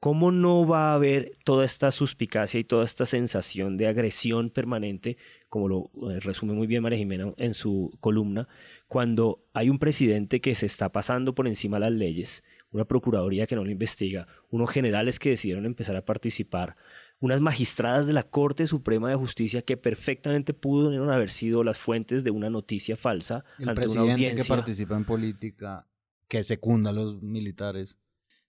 ¿cómo 0.00 0.30
no 0.30 0.66
va 0.66 0.90
a 0.90 0.94
haber 0.94 1.32
toda 1.44 1.64
esta 1.64 1.90
suspicacia 1.90 2.60
y 2.60 2.64
toda 2.64 2.84
esta 2.84 3.06
sensación 3.06 3.76
de 3.76 3.86
agresión 3.86 4.50
permanente, 4.50 5.16
como 5.48 5.68
lo 5.68 5.90
eh, 6.10 6.20
resume 6.20 6.52
muy 6.52 6.66
bien 6.66 6.82
María 6.82 6.98
Jimena 6.98 7.32
en 7.36 7.54
su 7.54 7.96
columna, 8.00 8.48
cuando 8.88 9.44
hay 9.54 9.70
un 9.70 9.78
presidente 9.78 10.40
que 10.40 10.54
se 10.54 10.66
está 10.66 10.90
pasando 10.90 11.34
por 11.34 11.48
encima 11.48 11.78
de 11.78 11.80
las 11.86 11.92
leyes, 11.92 12.44
una 12.70 12.84
procuraduría 12.84 13.46
que 13.46 13.56
no 13.56 13.64
lo 13.64 13.70
investiga, 13.70 14.26
unos 14.50 14.70
generales 14.70 15.18
que 15.18 15.30
decidieron 15.30 15.64
empezar 15.64 15.96
a 15.96 16.04
participar, 16.04 16.76
unas 17.20 17.40
magistradas 17.40 18.06
de 18.06 18.12
la 18.12 18.24
Corte 18.24 18.66
Suprema 18.66 19.08
de 19.08 19.16
Justicia 19.16 19.62
que 19.62 19.76
perfectamente 19.76 20.52
pudieron 20.52 21.10
haber 21.10 21.30
sido 21.30 21.64
las 21.64 21.78
fuentes 21.78 22.22
de 22.24 22.30
una 22.30 22.50
noticia 22.50 22.96
falsa 22.96 23.44
El 23.58 23.68
ante 23.68 23.72
una 23.72 23.74
presidente 23.74 24.12
audiencia. 24.12 24.42
que 24.44 24.48
participa 24.48 24.96
en 24.96 25.04
política, 25.04 25.86
que 26.28 26.44
secunda 26.44 26.90
a 26.90 26.92
los 26.92 27.22
militares. 27.22 27.96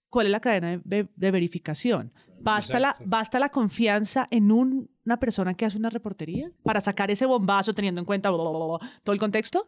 ¿Cuál 0.08 0.26
es 0.26 0.32
la 0.32 0.40
cadena 0.40 0.80
de, 0.84 1.08
de 1.14 1.30
verificación? 1.30 2.12
¿Basta 2.40 2.78
la, 2.78 2.96
¿Basta 3.04 3.38
la 3.38 3.48
confianza 3.48 4.28
en 4.30 4.52
un- 4.52 4.90
una 5.04 5.18
persona 5.18 5.54
que 5.54 5.64
hace 5.64 5.78
una 5.78 5.90
reportería 5.90 6.50
para 6.62 6.80
sacar 6.80 7.10
ese 7.10 7.26
bombazo 7.26 7.72
teniendo 7.72 8.00
en 8.00 8.04
cuenta 8.04 8.30
bla, 8.30 8.42
bla, 8.42 8.50
bla, 8.50 8.66
bla, 8.78 8.90
todo 9.02 9.14
el 9.14 9.18
contexto? 9.20 9.66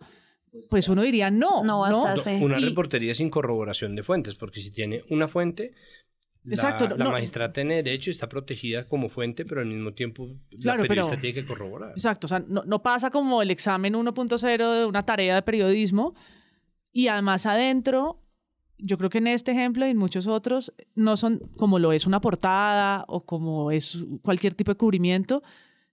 Pues 0.70 0.88
uno 0.88 1.02
diría 1.02 1.30
no. 1.30 1.62
No 1.64 1.80
basta, 1.80 2.16
¿no? 2.16 2.22
sí. 2.22 2.38
Una 2.42 2.58
reportería 2.58 3.14
sin 3.14 3.30
corroboración 3.30 3.94
de 3.96 4.02
fuentes, 4.02 4.34
porque 4.34 4.60
si 4.60 4.70
tiene 4.70 5.02
una 5.10 5.28
fuente, 5.28 5.72
la, 6.48 6.54
Exacto, 6.54 6.88
no- 6.88 6.96
la 6.96 7.04
no- 7.04 7.10
magistrada 7.12 7.52
tiene 7.52 7.82
derecho 7.82 8.10
y 8.10 8.12
está 8.12 8.28
protegida 8.28 8.88
como 8.88 9.08
fuente, 9.08 9.44
pero 9.44 9.60
al 9.60 9.66
mismo 9.66 9.92
tiempo 9.92 10.28
Claro, 10.60 10.82
la 10.82 10.88
periodista 10.88 11.10
pero- 11.16 11.20
tiene 11.20 11.34
que 11.34 11.46
corroborar. 11.46 11.90
Exacto, 11.92 12.26
o 12.26 12.28
sea, 12.28 12.40
no, 12.46 12.62
no 12.64 12.82
pasa 12.82 13.10
como 13.10 13.42
el 13.42 13.50
examen 13.50 13.94
1.0 13.94 14.72
de 14.80 14.86
una 14.86 15.04
tarea 15.04 15.34
de 15.34 15.42
periodismo 15.42 16.14
y 16.92 17.08
además 17.08 17.46
adentro, 17.46 18.22
yo 18.78 18.96
creo 18.98 19.10
que 19.10 19.18
en 19.18 19.26
este 19.26 19.52
ejemplo 19.52 19.86
y 19.86 19.90
en 19.90 19.96
muchos 19.96 20.26
otros, 20.26 20.72
no 20.94 21.16
son 21.16 21.38
como 21.56 21.78
lo 21.78 21.92
es 21.92 22.06
una 22.06 22.20
portada 22.20 23.04
o 23.08 23.24
como 23.24 23.70
es 23.70 23.98
cualquier 24.22 24.54
tipo 24.54 24.70
de 24.70 24.76
cubrimiento, 24.76 25.42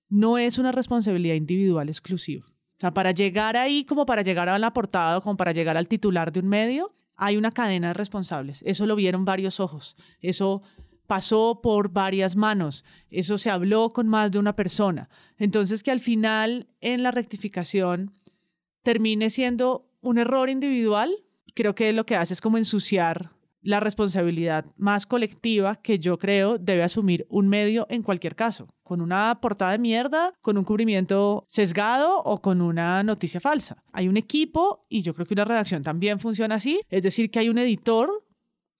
no 0.09 0.37
es 0.37 0.57
una 0.57 0.71
responsabilidad 0.71 1.35
individual 1.35 1.89
exclusiva. 1.89 2.45
O 2.47 2.79
sea, 2.79 2.91
para 2.93 3.11
llegar 3.11 3.57
ahí, 3.57 3.85
como 3.85 4.05
para 4.05 4.21
llegar 4.21 4.49
a 4.49 4.59
la 4.59 4.71
portada 4.73 5.17
o 5.17 5.21
como 5.21 5.35
para 5.37 5.51
llegar 5.51 5.77
al 5.77 5.87
titular 5.87 6.31
de 6.31 6.41
un 6.41 6.47
medio, 6.47 6.93
hay 7.15 7.37
una 7.37 7.51
cadena 7.51 7.89
de 7.89 7.93
responsables. 7.93 8.61
Eso 8.65 8.85
lo 8.85 8.95
vieron 8.95 9.25
varios 9.25 9.59
ojos. 9.59 9.95
Eso 10.21 10.61
pasó 11.07 11.61
por 11.61 11.91
varias 11.91 12.35
manos. 12.35 12.83
Eso 13.09 13.37
se 13.37 13.49
habló 13.49 13.93
con 13.93 14.07
más 14.07 14.31
de 14.31 14.39
una 14.39 14.55
persona. 14.55 15.09
Entonces, 15.37 15.83
que 15.83 15.91
al 15.91 15.99
final, 15.99 16.67
en 16.81 17.03
la 17.03 17.11
rectificación, 17.11 18.13
termine 18.83 19.29
siendo 19.29 19.89
un 20.01 20.17
error 20.17 20.49
individual, 20.49 21.15
creo 21.53 21.75
que 21.75 21.93
lo 21.93 22.05
que 22.05 22.15
hace 22.15 22.33
es 22.33 22.41
como 22.41 22.57
ensuciar 22.57 23.34
la 23.65 23.79
responsabilidad 23.79 24.65
más 24.77 25.05
colectiva 25.07 25.75
que 25.75 25.97
yo 25.97 26.19
creo 26.19 26.57
debe 26.59 26.83
asumir 26.83 27.25
un 27.29 27.47
medio 27.47 27.87
en 27.89 28.03
cualquier 28.03 28.35
caso, 28.35 28.67
con 28.83 29.01
una 29.01 29.39
portada 29.41 29.71
de 29.71 29.79
mierda, 29.79 30.33
con 30.41 30.57
un 30.57 30.63
cubrimiento 30.63 31.43
sesgado 31.47 32.21
o 32.23 32.41
con 32.41 32.61
una 32.61 33.01
noticia 33.01 33.39
falsa. 33.39 33.83
Hay 33.91 34.07
un 34.07 34.17
equipo 34.17 34.85
y 34.87 35.01
yo 35.01 35.13
creo 35.15 35.25
que 35.25 35.33
una 35.33 35.45
redacción 35.45 35.81
también 35.81 36.19
funciona 36.19 36.55
así, 36.55 36.79
es 36.89 37.01
decir, 37.01 37.31
que 37.31 37.39
hay 37.39 37.49
un 37.49 37.57
editor 37.57 38.09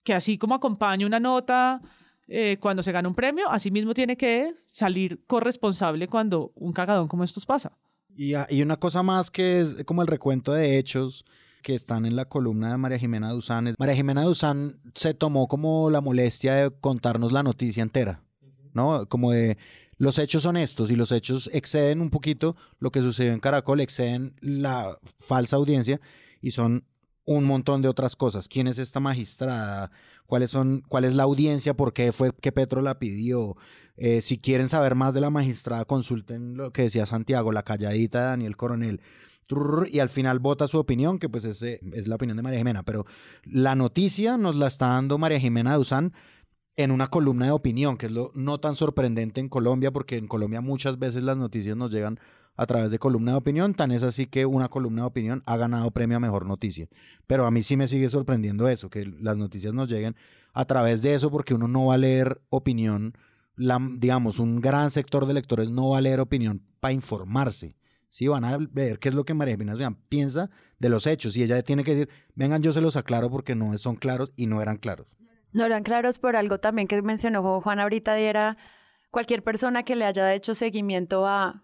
que 0.04 0.14
así 0.14 0.38
como 0.38 0.54
acompaña 0.54 1.04
una 1.04 1.18
nota 1.18 1.80
eh, 2.28 2.56
cuando 2.60 2.82
se 2.84 2.92
gana 2.92 3.08
un 3.08 3.14
premio, 3.16 3.48
así 3.50 3.72
mismo 3.72 3.92
tiene 3.92 4.16
que 4.16 4.54
salir 4.70 5.24
corresponsable 5.26 6.06
cuando 6.06 6.52
un 6.54 6.72
cagadón 6.72 7.08
como 7.08 7.24
estos 7.24 7.44
pasa. 7.44 7.72
Y, 8.14 8.34
a- 8.34 8.46
y 8.48 8.62
una 8.62 8.76
cosa 8.76 9.02
más 9.02 9.30
que 9.32 9.60
es 9.60 9.84
como 9.84 10.02
el 10.02 10.08
recuento 10.08 10.52
de 10.52 10.78
hechos 10.78 11.24
que 11.66 11.74
están 11.74 12.06
en 12.06 12.14
la 12.14 12.26
columna 12.26 12.70
de 12.70 12.76
María 12.76 12.96
Jimena 12.96 13.32
Duzán. 13.32 13.74
María 13.76 13.96
Jimena 13.96 14.22
Duzán 14.22 14.78
se 14.94 15.14
tomó 15.14 15.48
como 15.48 15.90
la 15.90 16.00
molestia 16.00 16.54
de 16.54 16.70
contarnos 16.70 17.32
la 17.32 17.42
noticia 17.42 17.82
entera, 17.82 18.22
¿no? 18.72 19.08
Como 19.08 19.32
de 19.32 19.58
los 19.96 20.20
hechos 20.20 20.44
son 20.44 20.56
estos 20.56 20.92
y 20.92 20.94
los 20.94 21.10
hechos 21.10 21.50
exceden 21.52 22.02
un 22.02 22.10
poquito 22.10 22.54
lo 22.78 22.92
que 22.92 23.00
sucedió 23.00 23.32
en 23.32 23.40
Caracol, 23.40 23.80
exceden 23.80 24.36
la 24.40 24.96
falsa 25.18 25.56
audiencia 25.56 26.00
y 26.40 26.52
son 26.52 26.84
un 27.24 27.42
montón 27.42 27.82
de 27.82 27.88
otras 27.88 28.14
cosas. 28.14 28.46
¿Quién 28.46 28.68
es 28.68 28.78
esta 28.78 29.00
magistrada? 29.00 29.90
¿Cuáles 30.26 30.52
son, 30.52 30.84
¿Cuál 30.86 31.04
es 31.04 31.16
la 31.16 31.24
audiencia? 31.24 31.74
¿Por 31.74 31.92
qué 31.92 32.12
fue 32.12 32.30
que 32.32 32.52
Petro 32.52 32.80
la 32.80 33.00
pidió? 33.00 33.56
Eh, 33.96 34.20
si 34.20 34.38
quieren 34.38 34.68
saber 34.68 34.94
más 34.94 35.14
de 35.14 35.20
la 35.20 35.30
magistrada, 35.30 35.84
consulten 35.84 36.56
lo 36.56 36.72
que 36.72 36.82
decía 36.82 37.06
Santiago, 37.06 37.50
la 37.50 37.64
calladita 37.64 38.20
de 38.20 38.26
Daniel 38.26 38.56
Coronel. 38.56 39.00
Y 39.90 40.00
al 40.00 40.08
final 40.08 40.38
vota 40.38 40.68
su 40.68 40.78
opinión, 40.78 41.18
que 41.18 41.28
pues 41.28 41.44
ese 41.44 41.80
es 41.92 42.08
la 42.08 42.16
opinión 42.16 42.36
de 42.36 42.42
María 42.42 42.58
Jimena. 42.58 42.82
Pero 42.82 43.06
la 43.44 43.74
noticia 43.74 44.36
nos 44.36 44.56
la 44.56 44.66
está 44.66 44.88
dando 44.88 45.18
María 45.18 45.40
Jimena 45.40 45.76
Duzán 45.76 46.12
en 46.76 46.90
una 46.90 47.06
columna 47.08 47.46
de 47.46 47.52
opinión, 47.52 47.96
que 47.96 48.06
es 48.06 48.12
lo 48.12 48.32
no 48.34 48.58
tan 48.58 48.74
sorprendente 48.74 49.40
en 49.40 49.48
Colombia, 49.48 49.90
porque 49.90 50.16
en 50.16 50.28
Colombia 50.28 50.60
muchas 50.60 50.98
veces 50.98 51.22
las 51.22 51.36
noticias 51.36 51.76
nos 51.76 51.90
llegan 51.90 52.18
a 52.56 52.66
través 52.66 52.90
de 52.90 52.98
columna 52.98 53.32
de 53.32 53.38
opinión. 53.38 53.74
Tan 53.74 53.90
es 53.92 54.02
así 54.02 54.26
que 54.26 54.46
una 54.46 54.68
columna 54.68 55.02
de 55.02 55.08
opinión 55.08 55.42
ha 55.46 55.56
ganado 55.56 55.90
premio 55.90 56.16
a 56.16 56.20
mejor 56.20 56.46
noticia. 56.46 56.88
Pero 57.26 57.46
a 57.46 57.50
mí 57.50 57.62
sí 57.62 57.76
me 57.76 57.88
sigue 57.88 58.08
sorprendiendo 58.10 58.68
eso, 58.68 58.90
que 58.90 59.06
las 59.06 59.36
noticias 59.36 59.74
nos 59.74 59.88
lleguen 59.88 60.16
a 60.52 60.64
través 60.64 61.02
de 61.02 61.14
eso, 61.14 61.30
porque 61.30 61.54
uno 61.54 61.68
no 61.68 61.86
va 61.86 61.94
a 61.94 61.98
leer 61.98 62.40
opinión, 62.48 63.14
la, 63.56 63.78
digamos, 63.96 64.38
un 64.38 64.60
gran 64.60 64.90
sector 64.90 65.26
de 65.26 65.34
lectores 65.34 65.70
no 65.70 65.90
va 65.90 65.98
a 65.98 66.02
leer 66.02 66.20
opinión 66.20 66.62
para 66.80 66.92
informarse. 66.92 67.76
Sí, 68.08 68.28
van 68.28 68.44
a 68.44 68.56
ver 68.58 68.98
qué 68.98 69.08
es 69.08 69.14
lo 69.14 69.24
que 69.24 69.34
María 69.34 69.56
Jimena 69.56 69.96
piensa 70.08 70.50
de 70.78 70.88
los 70.88 71.06
hechos 71.06 71.36
y 71.36 71.42
ella 71.42 71.62
tiene 71.62 71.84
que 71.84 71.92
decir, 71.94 72.08
vengan, 72.34 72.62
yo 72.62 72.72
se 72.72 72.80
los 72.80 72.96
aclaro 72.96 73.30
porque 73.30 73.54
no 73.54 73.76
son 73.78 73.96
claros 73.96 74.32
y 74.36 74.46
no 74.46 74.62
eran 74.62 74.76
claros. 74.78 75.06
No 75.52 75.64
eran 75.64 75.82
claros 75.82 76.18
por 76.18 76.36
algo 76.36 76.58
también 76.58 76.86
que 76.88 77.00
mencionó 77.02 77.60
Juan 77.60 77.80
ahorita 77.80 78.18
y 78.20 78.24
era 78.24 78.56
cualquier 79.10 79.42
persona 79.42 79.82
que 79.82 79.96
le 79.96 80.04
haya 80.04 80.34
hecho 80.34 80.54
seguimiento 80.54 81.26
a 81.26 81.62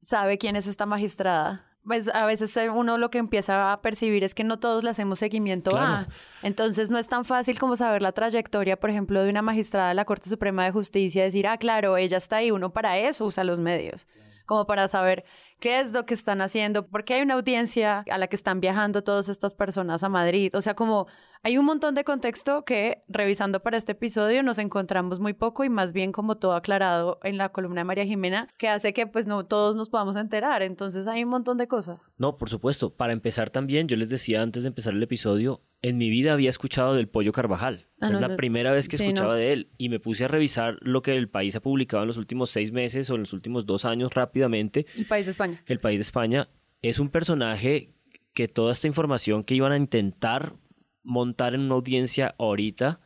sabe 0.00 0.38
quién 0.38 0.56
es 0.56 0.66
esta 0.66 0.86
magistrada. 0.86 1.66
Pues 1.84 2.08
a 2.14 2.26
veces 2.26 2.56
uno 2.72 2.96
lo 2.96 3.10
que 3.10 3.18
empieza 3.18 3.72
a 3.72 3.82
percibir 3.82 4.22
es 4.22 4.34
que 4.34 4.44
no 4.44 4.60
todos 4.60 4.84
le 4.84 4.90
hacemos 4.90 5.18
seguimiento 5.18 5.72
Claro. 5.72 5.84
a. 5.84 6.08
Entonces 6.44 6.90
no 6.90 6.98
es 6.98 7.08
tan 7.08 7.24
fácil 7.24 7.58
como 7.58 7.74
saber 7.74 8.02
la 8.02 8.12
trayectoria, 8.12 8.78
por 8.78 8.90
ejemplo, 8.90 9.20
de 9.22 9.30
una 9.30 9.42
magistrada 9.42 9.88
de 9.88 9.94
la 9.94 10.04
Corte 10.04 10.28
Suprema 10.28 10.64
de 10.64 10.70
Justicia, 10.70 11.24
decir, 11.24 11.48
ah, 11.48 11.58
claro, 11.58 11.96
ella 11.96 12.18
está 12.18 12.36
ahí, 12.36 12.52
uno 12.52 12.72
para 12.72 12.98
eso 12.98 13.24
usa 13.24 13.42
los 13.42 13.58
medios, 13.58 14.06
como 14.46 14.66
para 14.66 14.88
saber 14.88 15.24
qué 15.60 15.80
es 15.80 15.92
lo 15.92 16.06
que 16.06 16.14
están 16.14 16.40
haciendo, 16.40 16.88
porque 16.88 17.14
hay 17.14 17.22
una 17.22 17.34
audiencia 17.34 18.04
a 18.10 18.18
la 18.18 18.26
que 18.26 18.36
están 18.36 18.60
viajando 18.60 19.04
todas 19.04 19.28
estas 19.28 19.54
personas 19.54 20.02
a 20.02 20.08
Madrid. 20.08 20.52
O 20.56 20.60
sea, 20.60 20.74
como 20.74 21.06
hay 21.44 21.58
un 21.58 21.64
montón 21.64 21.94
de 21.94 22.04
contexto 22.04 22.64
que 22.64 22.98
revisando 23.08 23.60
para 23.60 23.76
este 23.76 23.92
episodio 23.92 24.42
nos 24.44 24.58
encontramos 24.58 25.18
muy 25.18 25.32
poco 25.32 25.64
y 25.64 25.68
más 25.68 25.92
bien 25.92 26.12
como 26.12 26.36
todo 26.36 26.54
aclarado 26.54 27.18
en 27.24 27.36
la 27.36 27.48
columna 27.48 27.80
de 27.80 27.84
María 27.84 28.04
Jimena, 28.06 28.48
que 28.58 28.68
hace 28.68 28.92
que 28.92 29.06
pues 29.08 29.26
no 29.26 29.44
todos 29.44 29.74
nos 29.74 29.88
podamos 29.88 30.14
enterar. 30.16 30.62
Entonces 30.62 31.08
hay 31.08 31.24
un 31.24 31.30
montón 31.30 31.58
de 31.58 31.66
cosas. 31.66 32.10
No, 32.16 32.36
por 32.38 32.48
supuesto. 32.48 32.94
Para 32.94 33.12
empezar 33.12 33.50
también, 33.50 33.88
yo 33.88 33.96
les 33.96 34.08
decía 34.08 34.40
antes 34.42 34.62
de 34.62 34.68
empezar 34.68 34.92
el 34.94 35.02
episodio, 35.02 35.62
en 35.82 35.98
mi 35.98 36.10
vida 36.10 36.32
había 36.32 36.48
escuchado 36.50 36.94
del 36.94 37.08
Pollo 37.08 37.32
Carvajal. 37.32 37.86
Ah, 38.00 38.06
es 38.12 38.20
la 38.20 38.28
no. 38.28 38.36
primera 38.36 38.70
vez 38.70 38.88
que 38.88 38.96
Sí, 38.96 39.04
escuchaba 39.04 39.32
no. 39.32 39.38
de 39.40 39.52
él 39.52 39.68
y 39.78 39.88
me 39.88 39.98
puse 39.98 40.24
a 40.24 40.28
revisar 40.28 40.76
lo 40.80 41.02
que 41.02 41.16
el 41.16 41.28
país 41.28 41.56
ha 41.56 41.60
publicado 41.60 42.04
en 42.04 42.06
los 42.06 42.18
últimos 42.18 42.50
seis 42.50 42.70
meses 42.70 43.10
o 43.10 43.16
en 43.16 43.22
los 43.22 43.32
últimos 43.32 43.66
dos 43.66 43.84
años 43.84 44.14
rápidamente. 44.14 44.86
El 44.96 45.06
país 45.06 45.24
de 45.26 45.32
España. 45.32 45.60
El 45.66 45.80
país 45.80 45.98
de 45.98 46.02
España 46.02 46.48
es 46.82 47.00
un 47.00 47.08
personaje 47.08 47.90
que 48.32 48.48
toda 48.48 48.72
esta 48.72 48.86
información 48.86 49.44
que 49.44 49.54
iban 49.54 49.72
a 49.72 49.76
intentar 49.76 50.54
montar 51.02 51.54
en 51.54 51.62
una 51.62 51.74
audiencia 51.74 52.34
ahorita 52.38 53.00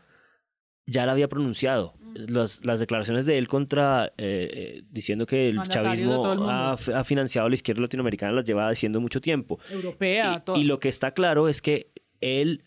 ya 0.87 1.05
la 1.07 1.13
había 1.13 1.29
pronunciado. 1.29 1.95
Las, 2.15 2.65
las 2.65 2.81
declaraciones 2.81 3.27
de 3.27 3.37
él 3.37 3.47
contra, 3.47 4.07
eh, 4.07 4.13
eh, 4.19 4.83
diciendo 4.91 5.27
que 5.27 5.51
el 5.51 5.61
chavismo 5.69 6.33
el 6.33 6.43
ha, 6.49 6.73
ha 6.73 7.05
financiado 7.05 7.47
a 7.47 7.49
la 7.51 7.57
izquierda 7.57 7.83
latinoamericana, 7.83 8.33
las 8.33 8.45
lleva 8.47 8.71
diciendo 8.71 9.01
mucho 9.01 9.21
tiempo. 9.21 9.59
Europea, 9.71 10.37
Y- 10.39 10.45
todo. 10.45 10.57
Y, 10.59 10.65
lo 10.65 10.79
que 10.79 10.89
está 10.89 11.11
claro 11.11 11.49
es 11.49 11.61
que 11.61 11.91
él 12.21 12.63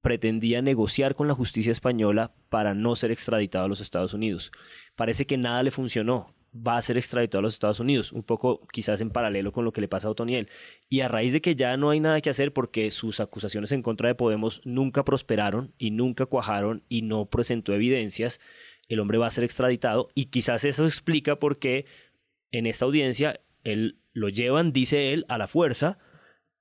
pretendía 0.00 0.60
negociar 0.62 1.14
con 1.14 1.26
la 1.26 1.34
justicia 1.34 1.72
española 1.72 2.34
para 2.50 2.74
no 2.74 2.94
ser 2.94 3.10
extraditado 3.10 3.64
a 3.64 3.68
los 3.68 3.80
Estados 3.80 4.14
Unidos. 4.14 4.52
Parece 4.94 5.26
que 5.26 5.38
nada 5.38 5.62
le 5.62 5.70
funcionó. 5.70 6.33
Va 6.54 6.76
a 6.76 6.82
ser 6.82 6.96
extraditado 6.96 7.40
a 7.40 7.42
los 7.42 7.54
Estados 7.54 7.80
Unidos, 7.80 8.12
un 8.12 8.22
poco 8.22 8.66
quizás 8.72 9.00
en 9.00 9.10
paralelo 9.10 9.52
con 9.52 9.64
lo 9.64 9.72
que 9.72 9.80
le 9.80 9.88
pasa 9.88 10.08
a 10.08 10.12
Otoniel. 10.12 10.48
Y 10.88 11.00
a 11.00 11.08
raíz 11.08 11.32
de 11.32 11.40
que 11.40 11.56
ya 11.56 11.76
no 11.76 11.90
hay 11.90 12.00
nada 12.00 12.20
que 12.20 12.30
hacer 12.30 12.52
porque 12.52 12.90
sus 12.90 13.20
acusaciones 13.20 13.72
en 13.72 13.82
contra 13.82 14.08
de 14.08 14.14
Podemos 14.14 14.60
nunca 14.64 15.04
prosperaron 15.04 15.72
y 15.78 15.90
nunca 15.90 16.26
cuajaron 16.26 16.84
y 16.88 17.02
no 17.02 17.26
presentó 17.26 17.74
evidencias, 17.74 18.40
el 18.88 19.00
hombre 19.00 19.18
va 19.18 19.26
a 19.26 19.30
ser 19.30 19.44
extraditado 19.44 20.10
y 20.14 20.26
quizás 20.26 20.64
eso 20.64 20.84
explica 20.84 21.36
por 21.36 21.58
qué 21.58 21.86
en 22.52 22.66
esta 22.66 22.84
audiencia 22.84 23.40
él 23.64 23.98
lo 24.12 24.28
llevan, 24.28 24.72
dice 24.72 25.12
él, 25.12 25.24
a 25.28 25.38
la 25.38 25.48
fuerza 25.48 25.98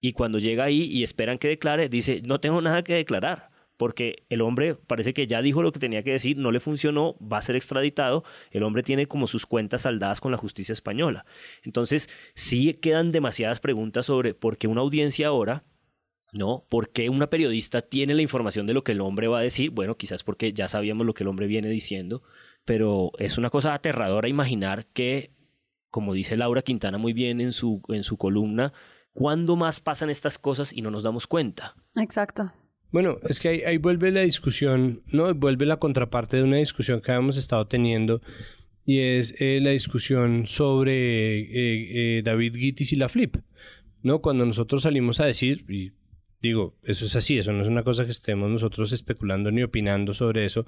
y 0.05 0.11
cuando 0.11 0.37
llega 0.37 0.65
ahí 0.65 0.83
y 0.83 1.03
esperan 1.03 1.37
que 1.37 1.47
declare, 1.47 1.87
dice, 1.87 2.21
no 2.25 2.41
tengo 2.41 2.61
nada 2.61 2.83
que 2.83 2.93
declarar, 2.93 3.51
porque 3.77 4.25
el 4.29 4.41
hombre 4.41 4.75
parece 4.75 5.13
que 5.13 5.27
ya 5.27 5.41
dijo 5.41 5.61
lo 5.61 5.71
que 5.71 5.79
tenía 5.79 6.03
que 6.03 6.11
decir, 6.11 6.37
no 6.37 6.51
le 6.51 6.59
funcionó, 6.59 7.15
va 7.19 7.37
a 7.37 7.41
ser 7.41 7.55
extraditado, 7.55 8.23
el 8.51 8.63
hombre 8.63 8.83
tiene 8.83 9.07
como 9.07 9.27
sus 9.27 9.45
cuentas 9.45 9.83
saldadas 9.83 10.21
con 10.21 10.31
la 10.31 10.37
justicia 10.37 10.73
española. 10.73 11.25
Entonces, 11.63 12.09
sí 12.35 12.73
quedan 12.75 13.11
demasiadas 13.11 13.59
preguntas 13.59 14.05
sobre 14.05 14.33
por 14.33 14.57
qué 14.57 14.67
una 14.67 14.81
audiencia 14.81 15.27
ahora, 15.27 15.63
¿no? 16.31 16.65
¿Por 16.69 16.89
qué 16.89 17.09
una 17.09 17.29
periodista 17.29 17.81
tiene 17.81 18.13
la 18.13 18.21
información 18.21 18.67
de 18.67 18.73
lo 18.73 18.83
que 18.83 18.93
el 18.93 19.01
hombre 19.01 19.27
va 19.27 19.39
a 19.39 19.43
decir? 19.43 19.69
Bueno, 19.71 19.97
quizás 19.97 20.23
porque 20.23 20.53
ya 20.53 20.67
sabíamos 20.67 21.05
lo 21.05 21.13
que 21.13 21.23
el 21.23 21.29
hombre 21.29 21.47
viene 21.47 21.69
diciendo, 21.69 22.23
pero 22.65 23.11
es 23.17 23.37
una 23.37 23.49
cosa 23.49 23.73
aterradora 23.73 24.27
imaginar 24.27 24.85
que, 24.87 25.31
como 25.89 26.13
dice 26.13 26.37
Laura 26.37 26.61
Quintana 26.61 26.97
muy 26.97 27.13
bien 27.13 27.41
en 27.41 27.53
su, 27.53 27.81
en 27.89 28.03
su 28.03 28.17
columna, 28.17 28.73
¿cuándo 29.13 29.55
más 29.55 29.79
pasan 29.79 30.09
estas 30.09 30.37
cosas 30.37 30.73
y 30.73 30.81
no 30.81 30.89
nos 30.89 31.03
damos 31.03 31.27
cuenta? 31.27 31.75
Exacto. 31.95 32.51
Bueno, 32.93 33.17
es 33.27 33.39
que 33.39 33.65
ahí, 33.65 33.77
vuelve 33.77 34.11
la 34.11 34.21
discusión, 34.21 35.01
¿no? 35.11 35.33
Vuelve 35.33 35.65
la 35.65 35.77
contraparte 35.77 36.37
de 36.37 36.43
una 36.43 36.57
discusión 36.57 37.01
que 37.01 37.11
habíamos 37.11 37.37
estado 37.37 37.65
teniendo 37.65 38.21
y 38.85 38.99
es 38.99 39.33
eh, 39.39 39.59
la 39.63 39.71
discusión 39.71 40.45
sobre 40.45 41.39
eh, 41.39 42.17
eh, 42.19 42.21
David 42.23 42.55
Gittis 42.55 42.93
y 42.93 42.95
la 42.95 43.09
Flip, 43.09 43.37
¿no? 44.03 44.21
Cuando 44.21 44.45
nosotros 44.45 44.83
salimos 44.83 45.19
a 45.19 45.25
decir, 45.25 45.65
digo, 46.43 46.75
eso 46.83 47.05
es 47.05 47.15
así, 47.15 47.37
eso 47.37 47.53
no 47.53 47.61
es 47.61 47.69
una 47.69 47.83
cosa 47.83 48.03
que 48.03 48.11
estemos 48.11 48.49
nosotros 48.49 48.91
especulando 48.91 49.49
ni 49.49 49.63
opinando 49.63 50.13
sobre 50.13 50.43
eso, 50.43 50.65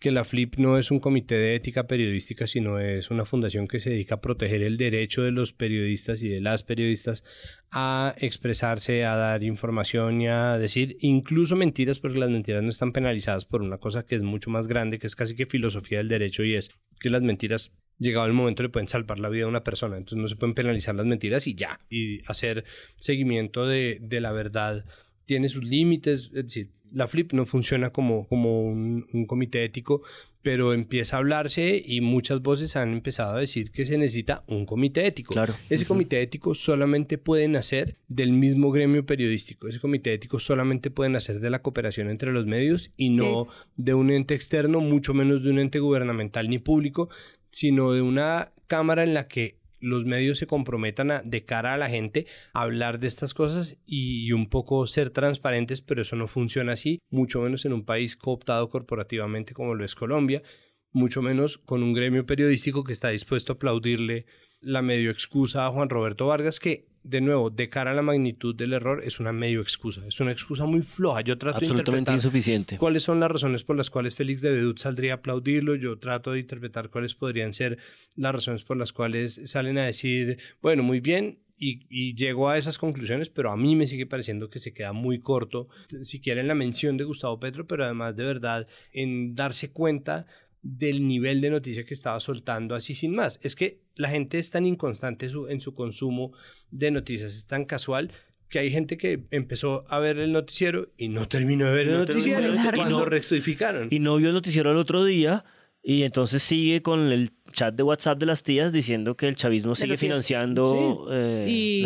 que 0.00 0.10
la 0.10 0.24
FLIP 0.24 0.56
no 0.56 0.78
es 0.78 0.90
un 0.90 1.00
comité 1.00 1.34
de 1.34 1.54
ética 1.54 1.86
periodística, 1.86 2.46
sino 2.46 2.78
es 2.78 3.10
una 3.10 3.26
fundación 3.26 3.68
que 3.68 3.78
se 3.78 3.90
dedica 3.90 4.14
a 4.14 4.20
proteger 4.22 4.62
el 4.62 4.78
derecho 4.78 5.22
de 5.22 5.30
los 5.30 5.52
periodistas 5.52 6.22
y 6.22 6.30
de 6.30 6.40
las 6.40 6.62
periodistas 6.62 7.24
a 7.70 8.14
expresarse, 8.16 9.04
a 9.04 9.16
dar 9.16 9.44
información 9.44 10.22
y 10.22 10.28
a 10.28 10.56
decir 10.56 10.96
incluso 11.00 11.56
mentiras, 11.56 11.98
porque 11.98 12.18
las 12.18 12.30
mentiras 12.30 12.62
no 12.62 12.70
están 12.70 12.92
penalizadas 12.92 13.44
por 13.44 13.60
una 13.60 13.76
cosa 13.76 14.06
que 14.06 14.16
es 14.16 14.22
mucho 14.22 14.48
más 14.48 14.66
grande, 14.66 14.98
que 14.98 15.06
es 15.06 15.14
casi 15.14 15.36
que 15.36 15.44
filosofía 15.44 15.98
del 15.98 16.08
derecho 16.08 16.42
y 16.42 16.54
es 16.54 16.70
que 16.98 17.10
las 17.10 17.20
mentiras 17.20 17.72
llegado 17.98 18.26
el 18.26 18.32
momento 18.32 18.62
le 18.62 18.70
pueden 18.70 18.88
salvar 18.88 19.18
la 19.18 19.28
vida 19.28 19.44
a 19.44 19.48
una 19.48 19.62
persona. 19.62 19.98
Entonces 19.98 20.22
no 20.22 20.28
se 20.28 20.36
pueden 20.36 20.54
penalizar 20.54 20.94
las 20.94 21.04
mentiras 21.04 21.46
y 21.46 21.54
ya. 21.54 21.80
Y 21.90 22.22
hacer 22.30 22.64
seguimiento 22.96 23.66
de, 23.66 23.98
de 24.00 24.20
la 24.20 24.32
verdad 24.32 24.86
tiene 25.28 25.50
sus 25.50 25.62
límites, 25.62 26.30
es 26.34 26.44
decir, 26.46 26.70
la 26.90 27.06
FLIP 27.06 27.34
no 27.34 27.44
funciona 27.44 27.90
como, 27.90 28.26
como 28.28 28.62
un, 28.62 29.04
comité 29.26 29.62
ético, 29.62 30.00
pero 30.40 30.72
empieza 30.72 31.16
a 31.16 31.18
hablarse 31.18 31.82
y 31.84 32.00
muchas 32.00 32.40
voces 32.40 32.76
han 32.76 32.94
empezado 32.94 33.36
a 33.36 33.40
decir 33.40 33.70
que 33.70 33.84
se 33.84 33.98
necesita 33.98 34.42
un 34.46 34.64
comité 34.64 35.06
ético. 35.06 35.34
Claro. 35.34 35.54
Ese 35.68 35.84
comité 35.84 36.22
ético 36.22 36.54
solamente 36.54 37.18
puede 37.18 37.46
nacer 37.46 37.98
del 38.08 38.32
mismo 38.32 38.72
gremio 38.72 39.04
periodístico. 39.04 39.68
Ese 39.68 39.80
comité 39.80 40.14
ético 40.14 40.40
solamente 40.40 40.90
puede 40.90 41.10
nacer 41.10 41.40
de 41.40 41.50
la 41.50 41.60
cooperación 41.60 42.08
entre 42.08 42.32
los 42.32 42.46
medios 42.46 42.90
y 42.96 43.10
no 43.10 43.48
de 43.76 43.92
un 43.92 44.10
ente 44.10 44.34
externo, 44.34 44.80
mucho 44.80 45.12
menos 45.12 45.42
de 45.42 45.50
un 45.50 45.58
ente 45.58 45.78
gubernamental 45.78 46.48
ni 46.48 46.58
público, 46.58 47.10
sino 47.50 47.92
de 47.92 48.00
una 48.00 48.52
cámara 48.66 49.02
en 49.02 49.12
la 49.12 49.28
que 49.28 49.58
los 49.80 50.04
medios 50.04 50.38
se 50.38 50.46
comprometan 50.46 51.10
a, 51.10 51.22
de 51.22 51.44
cara 51.44 51.74
a 51.74 51.78
la 51.78 51.88
gente 51.88 52.26
a 52.52 52.62
hablar 52.62 52.98
de 52.98 53.06
estas 53.06 53.34
cosas 53.34 53.78
y, 53.86 54.32
un 54.32 54.48
poco 54.48 54.86
ser 54.86 55.10
transparentes, 55.10 55.82
pero 55.82 56.02
eso 56.02 56.16
no 56.16 56.26
funciona 56.26 56.72
así, 56.72 57.00
mucho 57.10 57.40
menos 57.40 57.64
en 57.64 57.72
un 57.72 57.84
país 57.84 58.16
cooptado 58.16 58.68
corporativamente 58.68 59.54
como 59.54 59.74
lo 59.74 59.84
es 59.84 59.94
Colombia, 59.94 60.42
mucho 60.92 61.22
menos 61.22 61.58
con 61.58 61.82
un 61.82 61.92
gremio 61.92 62.26
periodístico 62.26 62.84
que 62.84 62.92
está 62.92 63.10
dispuesto 63.10 63.52
a 63.52 63.56
aplaudirle 63.56 64.26
la 64.60 64.82
medio 64.82 65.10
excusa 65.10 65.66
a 65.66 65.70
Juan 65.70 65.88
Roberto 65.88 66.26
Vargas, 66.26 66.58
que 66.58 66.87
de 67.02 67.20
nuevo, 67.20 67.50
de 67.50 67.68
cara 67.68 67.92
a 67.92 67.94
la 67.94 68.02
magnitud 68.02 68.54
del 68.54 68.72
error, 68.72 69.02
es 69.04 69.20
una 69.20 69.32
medio 69.32 69.60
excusa. 69.60 70.06
Es 70.06 70.20
una 70.20 70.32
excusa 70.32 70.66
muy 70.66 70.82
floja. 70.82 71.20
Yo 71.22 71.38
trato 71.38 71.60
de 71.60 71.66
interpretar 71.66 72.14
insuficiente. 72.14 72.78
cuáles 72.78 73.02
son 73.02 73.20
las 73.20 73.30
razones 73.30 73.64
por 73.64 73.76
las 73.76 73.90
cuales 73.90 74.14
Félix 74.14 74.42
de 74.42 74.52
Bedut 74.52 74.78
saldría 74.78 75.12
a 75.12 75.16
aplaudirlo. 75.16 75.74
Yo 75.74 75.98
trato 75.98 76.32
de 76.32 76.40
interpretar 76.40 76.90
cuáles 76.90 77.14
podrían 77.14 77.54
ser 77.54 77.78
las 78.16 78.34
razones 78.34 78.64
por 78.64 78.76
las 78.76 78.92
cuales 78.92 79.40
salen 79.44 79.78
a 79.78 79.84
decir, 79.84 80.38
bueno, 80.60 80.82
muy 80.82 81.00
bien, 81.00 81.40
y, 81.60 81.86
y, 81.90 82.14
llego 82.14 82.48
a 82.48 82.56
esas 82.56 82.78
conclusiones, 82.78 83.30
pero 83.30 83.50
a 83.50 83.56
mí 83.56 83.74
me 83.74 83.88
sigue 83.88 84.06
pareciendo 84.06 84.48
que 84.48 84.60
se 84.60 84.72
queda 84.72 84.92
muy 84.92 85.18
corto, 85.18 85.68
siquiera 86.02 86.40
en 86.40 86.46
la 86.46 86.54
mención 86.54 86.96
de 86.96 87.02
Gustavo 87.02 87.40
Petro, 87.40 87.66
pero 87.66 87.84
además 87.84 88.14
de 88.14 88.22
verdad 88.22 88.68
en 88.92 89.34
darse 89.34 89.72
cuenta 89.72 90.26
del 90.62 91.06
nivel 91.06 91.40
de 91.40 91.50
noticia 91.50 91.84
que 91.84 91.94
estaba 91.94 92.20
soltando 92.20 92.74
así 92.74 92.94
sin 92.94 93.14
más. 93.14 93.38
Es 93.42 93.56
que 93.56 93.80
la 93.98 94.08
gente 94.08 94.38
es 94.38 94.50
tan 94.50 94.64
inconstante 94.64 95.28
en 95.50 95.60
su 95.60 95.74
consumo 95.74 96.32
de 96.70 96.90
noticias, 96.90 97.34
es 97.34 97.46
tan 97.46 97.66
casual 97.66 98.10
que 98.48 98.58
hay 98.58 98.70
gente 98.70 98.96
que 98.96 99.24
empezó 99.30 99.84
a 99.88 99.98
ver 99.98 100.18
el 100.18 100.32
noticiero 100.32 100.88
y 100.96 101.08
no 101.08 101.28
terminó 101.28 101.66
de 101.66 101.72
ver 101.72 101.88
el 101.88 101.98
noticiero 101.98 102.54
cuando 102.74 103.04
rectificaron. 103.04 103.88
Y 103.90 103.98
no 103.98 104.16
vio 104.16 104.28
el 104.28 104.34
noticiero 104.34 104.70
el 104.70 104.78
otro 104.78 105.04
día 105.04 105.44
y 105.82 106.02
entonces 106.02 106.42
sigue 106.42 106.80
con 106.80 107.12
el 107.12 107.30
chat 107.52 107.74
de 107.74 107.82
WhatsApp 107.82 108.18
de 108.18 108.26
las 108.26 108.42
tías 108.42 108.72
diciendo 108.72 109.16
que 109.16 109.28
el 109.28 109.36
chavismo 109.36 109.74
sigue 109.74 109.96
financiando 109.96 111.08
eh, 111.10 111.44
y, 111.48 111.84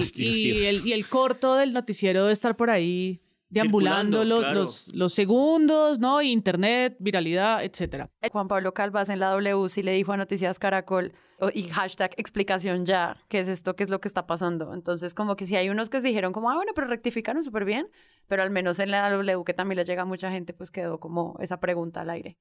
el, 0.67 0.87
y 0.87 0.93
el 0.93 1.07
corto 1.07 1.57
del 1.57 1.73
noticiero 1.73 2.27
de 2.27 2.33
estar 2.33 2.57
por 2.57 2.71
ahí 2.71 3.21
deambulando 3.53 4.25
los, 4.25 4.93
los, 4.95 5.13
segundos, 5.13 5.99
¿no? 5.99 6.23
Internet, 6.23 6.97
viralidad, 6.99 7.63
etcétera. 7.63 8.09
Juan 8.31 8.49
Pablo 8.49 8.73
Calvas 8.73 9.11
en 9.11 9.21
la 9.21 9.31
W 9.31 9.69
sí 9.69 9.83
le 9.83 9.93
dijo 9.93 10.13
a 10.13 10.17
Noticias 10.17 10.59
Caracol 10.59 11.13
y 11.53 11.65
hashtag 11.65 12.13
explicación 12.17 12.87
ya, 12.87 13.17
¿qué 13.29 13.41
es 13.41 13.49
esto? 13.49 13.77
¿Qué 13.77 13.83
es 13.83 13.91
lo 13.91 14.01
que 14.01 14.09
está 14.09 14.27
pasando? 14.27 14.73
Entonces, 14.75 15.13
como 15.13 15.37
que 15.37 15.47
si 15.47 15.57
hay 15.57 15.69
unos 15.69 15.91
que 15.91 16.01
se 16.01 16.09
dijeron 16.09 16.33
como, 16.33 16.51
ah, 16.51 16.55
bueno, 16.55 16.73
pero 16.75 16.87
rectificaron 16.87 17.43
súper 17.43 17.65
bien, 17.65 17.89
pero 18.27 18.43
al 18.43 18.51
menos 18.51 18.79
en 18.79 18.91
la 18.91 19.11
W, 19.11 19.45
que 19.45 19.53
también 19.53 19.77
le 19.77 19.85
llega 19.85 20.03
a 20.03 20.07
mucha 20.07 20.31
gente, 20.31 20.55
pues 20.55 20.71
quedó 20.71 20.99
como 20.99 21.37
esa 21.41 21.61
pregunta 21.61 22.03
al 22.03 22.11
aire. 22.11 22.39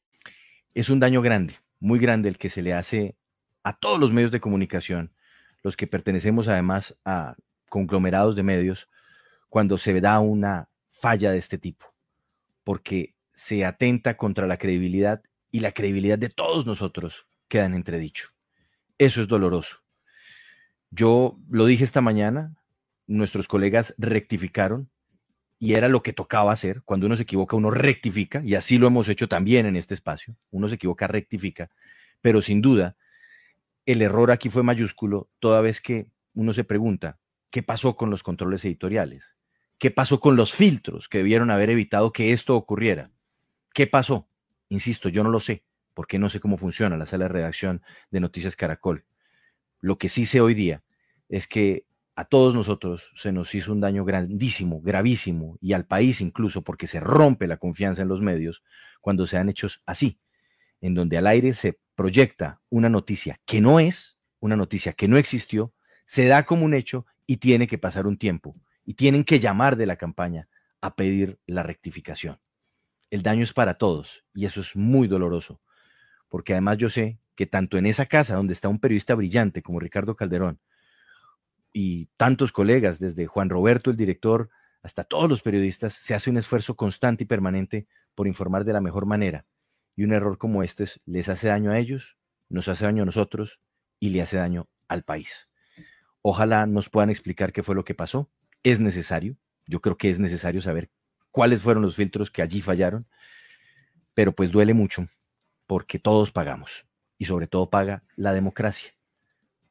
Es 0.73 0.89
un 0.89 0.99
daño 0.99 1.21
grande, 1.21 1.55
muy 1.79 1.99
grande 1.99 2.29
el 2.29 2.37
que 2.37 2.49
se 2.49 2.61
le 2.61 2.73
hace 2.73 3.15
a 3.63 3.75
todos 3.75 3.99
los 3.99 4.11
medios 4.11 4.31
de 4.31 4.39
comunicación, 4.39 5.11
los 5.63 5.75
que 5.75 5.87
pertenecemos 5.87 6.47
además 6.47 6.95
a 7.03 7.35
conglomerados 7.69 8.35
de 8.35 8.43
medios, 8.43 8.87
cuando 9.49 9.77
se 9.77 9.99
da 9.99 10.19
una 10.19 10.69
falla 11.01 11.31
de 11.31 11.39
este 11.39 11.57
tipo, 11.57 11.87
porque 12.63 13.15
se 13.33 13.65
atenta 13.65 14.17
contra 14.17 14.45
la 14.45 14.57
credibilidad 14.57 15.23
y 15.51 15.59
la 15.59 15.71
credibilidad 15.71 16.19
de 16.19 16.29
todos 16.29 16.65
nosotros 16.65 17.27
queda 17.47 17.65
en 17.65 17.73
entredicho. 17.73 18.29
Eso 18.99 19.21
es 19.21 19.27
doloroso. 19.27 19.79
Yo 20.91 21.39
lo 21.49 21.65
dije 21.65 21.83
esta 21.83 22.01
mañana, 22.01 22.55
nuestros 23.07 23.47
colegas 23.47 23.95
rectificaron 23.97 24.89
y 25.57 25.73
era 25.73 25.89
lo 25.89 26.03
que 26.03 26.13
tocaba 26.13 26.51
hacer. 26.51 26.83
Cuando 26.83 27.07
uno 27.07 27.15
se 27.15 27.23
equivoca, 27.23 27.55
uno 27.55 27.71
rectifica 27.71 28.43
y 28.43 28.53
así 28.53 28.77
lo 28.77 28.87
hemos 28.87 29.09
hecho 29.09 29.27
también 29.27 29.65
en 29.65 29.75
este 29.75 29.95
espacio. 29.95 30.35
Uno 30.51 30.67
se 30.67 30.75
equivoca, 30.75 31.07
rectifica, 31.07 31.71
pero 32.21 32.41
sin 32.41 32.61
duda 32.61 32.95
el 33.85 34.01
error 34.03 34.29
aquí 34.29 34.49
fue 34.49 34.61
mayúsculo 34.61 35.29
toda 35.39 35.61
vez 35.61 35.81
que 35.81 36.07
uno 36.35 36.53
se 36.53 36.63
pregunta, 36.63 37.17
¿qué 37.49 37.63
pasó 37.63 37.95
con 37.95 38.11
los 38.11 38.21
controles 38.21 38.63
editoriales? 38.65 39.25
¿Qué 39.81 39.89
pasó 39.89 40.19
con 40.19 40.35
los 40.35 40.53
filtros 40.53 41.09
que 41.09 41.17
debieron 41.17 41.49
haber 41.49 41.71
evitado 41.71 42.13
que 42.13 42.33
esto 42.33 42.55
ocurriera? 42.55 43.09
¿Qué 43.73 43.87
pasó? 43.87 44.27
Insisto, 44.69 45.09
yo 45.09 45.23
no 45.23 45.31
lo 45.31 45.39
sé, 45.39 45.63
porque 45.95 46.19
no 46.19 46.29
sé 46.29 46.39
cómo 46.39 46.59
funciona 46.59 46.97
la 46.97 47.07
sala 47.07 47.25
de 47.25 47.29
redacción 47.29 47.81
de 48.11 48.19
Noticias 48.19 48.55
Caracol. 48.55 49.05
Lo 49.79 49.97
que 49.97 50.07
sí 50.07 50.27
sé 50.27 50.39
hoy 50.39 50.53
día 50.53 50.83
es 51.29 51.47
que 51.47 51.85
a 52.13 52.25
todos 52.25 52.53
nosotros 52.53 53.11
se 53.15 53.31
nos 53.31 53.55
hizo 53.55 53.71
un 53.71 53.81
daño 53.81 54.05
grandísimo, 54.05 54.81
gravísimo, 54.81 55.57
y 55.61 55.73
al 55.73 55.87
país 55.87 56.21
incluso, 56.21 56.61
porque 56.61 56.85
se 56.85 56.99
rompe 56.99 57.47
la 57.47 57.57
confianza 57.57 58.03
en 58.03 58.07
los 58.07 58.21
medios 58.21 58.61
cuando 58.99 59.25
se 59.25 59.37
han 59.37 59.49
hechos 59.49 59.81
así, 59.87 60.19
en 60.79 60.93
donde 60.93 61.17
al 61.17 61.25
aire 61.25 61.53
se 61.53 61.79
proyecta 61.95 62.61
una 62.69 62.89
noticia 62.89 63.39
que 63.47 63.61
no 63.61 63.79
es, 63.79 64.19
una 64.41 64.55
noticia 64.55 64.93
que 64.93 65.07
no 65.07 65.17
existió, 65.17 65.73
se 66.05 66.27
da 66.27 66.45
como 66.45 66.65
un 66.65 66.75
hecho 66.75 67.07
y 67.25 67.37
tiene 67.37 67.65
que 67.65 67.79
pasar 67.79 68.05
un 68.05 68.19
tiempo 68.19 68.55
y 68.85 68.95
tienen 68.95 69.23
que 69.23 69.39
llamar 69.39 69.75
de 69.75 69.85
la 69.85 69.97
campaña 69.97 70.47
a 70.81 70.95
pedir 70.95 71.39
la 71.45 71.63
rectificación. 71.63 72.39
El 73.09 73.23
daño 73.23 73.43
es 73.43 73.53
para 73.53 73.75
todos 73.75 74.25
y 74.33 74.45
eso 74.45 74.61
es 74.61 74.75
muy 74.75 75.07
doloroso, 75.07 75.61
porque 76.29 76.53
además 76.53 76.77
yo 76.77 76.89
sé 76.89 77.19
que 77.35 77.45
tanto 77.45 77.77
en 77.77 77.85
esa 77.85 78.05
casa 78.05 78.35
donde 78.35 78.53
está 78.53 78.69
un 78.69 78.79
periodista 78.79 79.15
brillante 79.15 79.61
como 79.61 79.79
Ricardo 79.79 80.15
Calderón 80.15 80.59
y 81.73 82.07
tantos 82.17 82.51
colegas, 82.51 82.99
desde 82.99 83.27
Juan 83.27 83.49
Roberto, 83.49 83.91
el 83.91 83.97
director, 83.97 84.49
hasta 84.83 85.03
todos 85.03 85.29
los 85.29 85.41
periodistas, 85.41 85.93
se 85.93 86.13
hace 86.13 86.29
un 86.29 86.37
esfuerzo 86.37 86.75
constante 86.75 87.23
y 87.23 87.27
permanente 87.27 87.87
por 88.15 88.27
informar 88.27 88.65
de 88.65 88.73
la 88.73 88.81
mejor 88.81 89.05
manera. 89.05 89.45
Y 89.95 90.03
un 90.03 90.13
error 90.13 90.37
como 90.37 90.63
este 90.63 90.85
les 91.05 91.29
hace 91.29 91.47
daño 91.47 91.71
a 91.71 91.79
ellos, 91.79 92.17
nos 92.49 92.67
hace 92.67 92.85
daño 92.85 93.03
a 93.03 93.05
nosotros 93.05 93.59
y 93.99 94.09
le 94.09 94.21
hace 94.21 94.37
daño 94.37 94.67
al 94.87 95.03
país. 95.03 95.51
Ojalá 96.21 96.65
nos 96.65 96.89
puedan 96.89 97.09
explicar 97.09 97.51
qué 97.53 97.63
fue 97.63 97.75
lo 97.75 97.85
que 97.85 97.95
pasó 97.95 98.29
es 98.63 98.79
necesario. 98.79 99.35
Yo 99.67 99.81
creo 99.81 99.97
que 99.97 100.09
es 100.09 100.19
necesario 100.19 100.61
saber 100.61 100.89
cuáles 101.31 101.61
fueron 101.61 101.83
los 101.83 101.95
filtros 101.95 102.29
que 102.29 102.41
allí 102.41 102.61
fallaron, 102.61 103.07
pero 104.13 104.33
pues 104.33 104.51
duele 104.51 104.73
mucho 104.73 105.07
porque 105.67 105.99
todos 105.99 106.31
pagamos 106.31 106.85
y 107.17 107.25
sobre 107.25 107.47
todo 107.47 107.69
paga 107.69 108.03
la 108.15 108.33
democracia, 108.33 108.93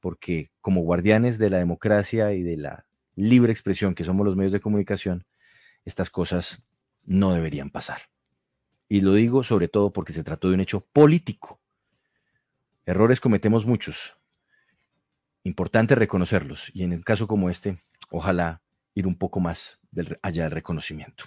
porque 0.00 0.50
como 0.60 0.82
guardianes 0.82 1.38
de 1.38 1.50
la 1.50 1.58
democracia 1.58 2.32
y 2.32 2.42
de 2.42 2.56
la 2.56 2.86
libre 3.16 3.52
expresión 3.52 3.94
que 3.94 4.04
somos 4.04 4.24
los 4.24 4.36
medios 4.36 4.52
de 4.52 4.60
comunicación, 4.60 5.26
estas 5.84 6.10
cosas 6.10 6.62
no 7.04 7.34
deberían 7.34 7.70
pasar. 7.70 8.02
Y 8.88 9.02
lo 9.02 9.14
digo 9.14 9.42
sobre 9.42 9.68
todo 9.68 9.92
porque 9.92 10.12
se 10.12 10.24
trató 10.24 10.48
de 10.48 10.54
un 10.54 10.60
hecho 10.60 10.80
político. 10.80 11.60
Errores 12.86 13.20
cometemos 13.20 13.66
muchos. 13.66 14.16
Importante 15.44 15.94
reconocerlos. 15.94 16.70
Y 16.74 16.82
en 16.82 16.92
un 16.92 17.02
caso 17.02 17.26
como 17.26 17.50
este, 17.50 17.82
ojalá 18.10 18.62
ir 18.94 19.06
un 19.06 19.16
poco 19.16 19.40
más 19.40 19.80
del- 19.90 20.18
allá 20.22 20.44
del 20.44 20.52
reconocimiento. 20.52 21.24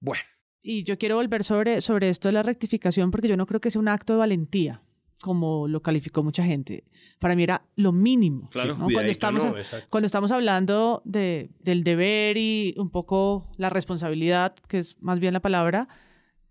Bueno, 0.00 0.22
Y 0.62 0.82
yo 0.84 0.98
quiero 0.98 1.16
volver 1.16 1.44
sobre, 1.44 1.80
sobre 1.80 2.08
esto 2.08 2.28
de 2.28 2.32
la 2.32 2.42
rectificación 2.42 3.10
porque 3.10 3.28
yo 3.28 3.36
no 3.36 3.46
creo 3.46 3.60
que 3.60 3.70
sea 3.70 3.80
un 3.80 3.88
acto 3.88 4.12
de 4.14 4.18
valentía, 4.18 4.82
como 5.22 5.66
lo 5.68 5.82
calificó 5.82 6.22
mucha 6.22 6.44
gente. 6.44 6.84
Para 7.20 7.34
mí 7.36 7.44
era 7.44 7.62
lo 7.76 7.92
mínimo. 7.92 8.50
Claro, 8.50 8.76
¿no? 8.76 8.86
Cuando, 8.92 9.10
estamos, 9.10 9.44
no, 9.44 9.54
cuando 9.88 10.06
estamos 10.06 10.30
hablando 10.32 11.00
de, 11.04 11.50
del 11.60 11.84
deber 11.84 12.36
y 12.36 12.74
un 12.76 12.90
poco 12.90 13.50
la 13.56 13.70
responsabilidad, 13.70 14.54
que 14.68 14.78
es 14.80 15.00
más 15.00 15.20
bien 15.20 15.32
la 15.32 15.40
palabra, 15.40 15.88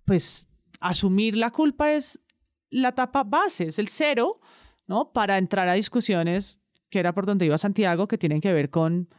pues 0.05 0.49
asumir 0.79 1.35
la 1.37 1.51
culpa 1.51 1.91
es 1.93 2.21
la 2.69 2.89
etapa 2.89 3.23
base, 3.23 3.65
es 3.67 3.77
el 3.79 3.87
cero, 3.89 4.39
¿no? 4.87 5.11
Para 5.11 5.37
entrar 5.37 5.67
a 5.69 5.73
discusiones, 5.73 6.61
que 6.89 6.99
era 6.99 7.13
por 7.13 7.25
donde 7.25 7.45
iba 7.45 7.57
Santiago, 7.57 8.07
que 8.07 8.17
tienen 8.17 8.41
que 8.41 8.53
ver 8.53 8.69
con 8.69 9.09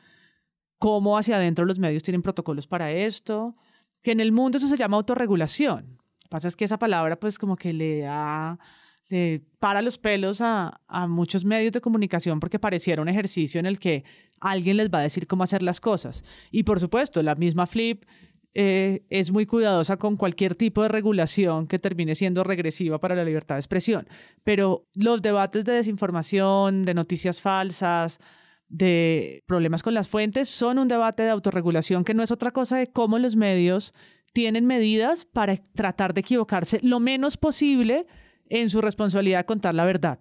cómo 0.79 1.19
hacia 1.19 1.37
adentro 1.37 1.65
los 1.65 1.79
medios 1.79 2.03
tienen 2.03 2.23
protocolos 2.23 2.67
para 2.67 2.91
esto, 2.93 3.57
que 4.03 4.13
en 4.13 4.21
el 4.21 4.33
mundo 4.33 4.59
eso 4.59 4.69
se 4.69 4.77
llama 4.77 4.97
autorregulación. 4.97 5.99
Lo 5.99 6.23
que 6.23 6.29
pasa 6.29 6.49
es 6.49 6.57
que 6.57 6.65
esa 6.65 6.79
palabra 6.79 7.19
pues 7.19 7.39
como 7.39 7.57
que 7.57 7.73
le 7.73 8.01
da, 8.01 8.59
le 9.09 9.43
para 9.59 9.83
los 9.83 9.99
pelos 9.99 10.41
a, 10.41 10.81
a 10.87 11.07
muchos 11.07 11.45
medios 11.45 11.73
de 11.73 11.81
comunicación 11.81 12.41
porque 12.41 12.59
pareciera 12.59 13.03
un 13.03 13.09
ejercicio 13.09 13.59
en 13.59 13.67
el 13.67 13.79
que 13.79 14.05
alguien 14.41 14.77
les 14.77 14.91
va 14.91 14.99
a 14.99 15.03
decir 15.03 15.27
cómo 15.27 15.43
hacer 15.43 15.63
las 15.63 15.81
cosas. 15.81 16.23
Y 16.51 16.63
por 16.63 16.81
supuesto, 16.81 17.23
la 17.23 17.35
misma 17.35 17.67
Flip 17.67 18.05
eh, 18.55 19.05
es 19.09 19.31
muy 19.31 19.47
cuidadosa 19.47 19.99
con 19.99 20.17
cualquier 20.17 20.57
tipo 20.57 20.83
de 20.83 20.89
regulación 20.89 21.67
que 21.67 21.79
termine 21.79 22.15
siendo 22.15 22.43
regresiva 22.43 22.99
para 22.99 23.15
la 23.15 23.25
libertad 23.25 23.55
de 23.55 23.61
expresión. 23.61 24.09
Pero 24.43 24.87
los 24.95 25.23
debates 25.23 25.65
de 25.65 25.75
desinformación, 25.75 26.85
de 26.85 26.95
noticias 26.95 27.41
falsas, 27.41 28.19
de 28.69 29.43
problemas 29.47 29.83
con 29.83 29.95
las 29.95 30.09
fuentes, 30.09 30.49
son 30.49 30.79
un 30.79 30.89
debate 30.89 31.23
de 31.23 31.31
autorregulación 31.31 32.05
que 32.05 32.15
no 32.15 32.23
es 32.23 32.31
otra 32.31 32.51
cosa 32.51 32.77
de 32.77 32.89
cómo 32.89 33.19
los 33.19 33.37
medios 33.37 33.95
tienen 34.33 34.67
medidas 34.67 35.25
para 35.25 35.57
tratar 35.57 36.15
de 36.15 36.21
equivocarse 36.21 36.81
lo 36.83 37.01
menos 37.01 37.37
posible 37.37 38.07
en 38.49 38.71
su 38.71 38.81
responsabilidad 38.81 39.39
de 39.39 39.47
contar 39.47 39.75
la 39.75 39.85
verdad. 39.85 40.19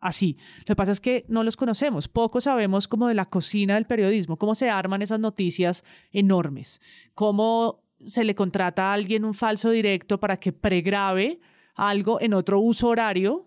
Así. 0.00 0.38
Lo 0.60 0.64
que 0.64 0.76
pasa 0.76 0.92
es 0.92 1.00
que 1.00 1.26
no 1.28 1.44
los 1.44 1.58
conocemos. 1.58 2.08
Poco 2.08 2.40
sabemos 2.40 2.88
como 2.88 3.08
de 3.08 3.14
la 3.14 3.26
cocina 3.26 3.74
del 3.74 3.84
periodismo, 3.84 4.38
cómo 4.38 4.54
se 4.54 4.70
arman 4.70 5.02
esas 5.02 5.20
noticias 5.20 5.84
enormes, 6.10 6.80
cómo 7.14 7.84
se 8.06 8.24
le 8.24 8.34
contrata 8.34 8.90
a 8.90 8.94
alguien 8.94 9.26
un 9.26 9.34
falso 9.34 9.68
directo 9.70 10.18
para 10.18 10.38
que 10.38 10.52
pregrabe 10.52 11.40
algo 11.74 12.18
en 12.20 12.32
otro 12.32 12.60
uso 12.60 12.88
horario 12.88 13.46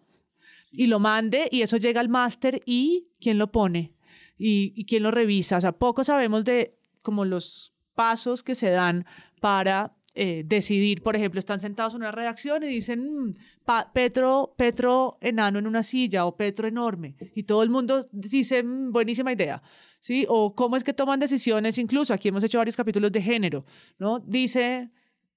y 0.71 0.85
lo 0.85 0.99
mande 0.99 1.49
y 1.51 1.63
eso 1.63 1.77
llega 1.77 2.01
al 2.01 2.09
máster 2.09 2.61
y 2.65 3.07
quién 3.19 3.39
lo 3.39 3.51
pone 3.51 3.92
y, 4.37 4.73
y 4.75 4.85
quién 4.85 5.03
lo 5.03 5.11
revisa. 5.11 5.57
O 5.57 5.61
sea, 5.61 5.71
poco 5.73 6.03
sabemos 6.03 6.45
de 6.45 6.75
como 7.01 7.25
los 7.25 7.73
pasos 7.95 8.43
que 8.43 8.55
se 8.55 8.69
dan 8.69 9.05
para 9.39 9.95
eh, 10.15 10.43
decidir, 10.45 11.01
por 11.01 11.15
ejemplo, 11.15 11.39
están 11.39 11.59
sentados 11.59 11.93
en 11.93 12.01
una 12.01 12.11
redacción 12.11 12.63
y 12.63 12.67
dicen 12.67 13.27
"Mm, 13.29 13.33
Petro, 13.93 14.53
Petro 14.57 15.17
enano 15.21 15.57
en 15.59 15.65
una 15.67 15.81
silla 15.83 16.25
o 16.25 16.35
Petro 16.37 16.67
enorme 16.67 17.15
y 17.35 17.43
todo 17.43 17.63
el 17.63 17.69
mundo 17.69 18.07
dice 18.11 18.63
"Mm, 18.63 18.91
buenísima 18.91 19.33
idea. 19.33 19.61
¿Sí? 19.99 20.25
O 20.27 20.53
cómo 20.53 20.75
es 20.75 20.83
que 20.83 20.93
toman 20.93 21.19
decisiones, 21.19 21.77
incluso 21.77 22.13
aquí 22.13 22.27
hemos 22.27 22.43
hecho 22.43 22.57
varios 22.57 22.75
capítulos 22.75 23.11
de 23.11 23.21
género, 23.21 23.65
¿no? 23.97 24.19
Dice 24.19 24.91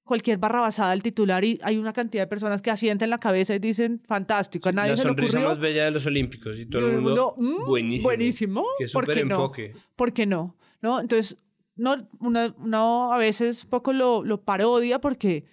cualquier 0.07 0.39
barrabasada 0.39 0.95
el 0.95 1.03
titular 1.03 1.45
y 1.45 1.59
hay 1.63 1.77
una 1.77 1.93
cantidad 1.93 2.23
de 2.23 2.27
personas 2.29 2.63
que 2.63 2.71
asienten 2.71 3.11
la 3.11 3.19
cabeza 3.19 3.55
y 3.55 3.59
dicen 3.59 4.01
fantástico, 4.07 4.69
a 4.71 4.73
nadie 4.73 4.93
la 4.93 4.97
se 4.97 5.03
le 5.03 5.09
sonrisa 5.11 5.33
ocurrió. 5.39 5.49
más 5.51 5.59
bella 5.59 5.85
de 5.85 5.91
los 5.91 6.07
Olímpicos 6.07 6.59
y 6.59 6.65
todo 6.67 6.89
Y 6.89 6.95
el 6.95 7.01
mundo, 7.03 7.35
"Mm, 7.37 7.67
buenísimo. 7.67 8.09
buenísimo. 8.09 8.65
Qué 8.79 8.87
¿Por 8.93 9.07
qué 9.13 9.25
no? 9.25 9.35
enfoque. 9.35 9.75
¿Por 9.97 10.13
qué 10.15 10.25
no? 10.25 10.57
¿No? 10.81 11.01
Entonces, 11.01 11.37
no, 11.75 12.09
una, 12.21 12.55
uno 12.59 13.13
a 13.13 13.19
veces 13.19 13.67
poco 13.67 13.93
lo, 13.93 14.25
lo 14.25 14.41
parodia 14.43 14.99
porque 15.01 15.45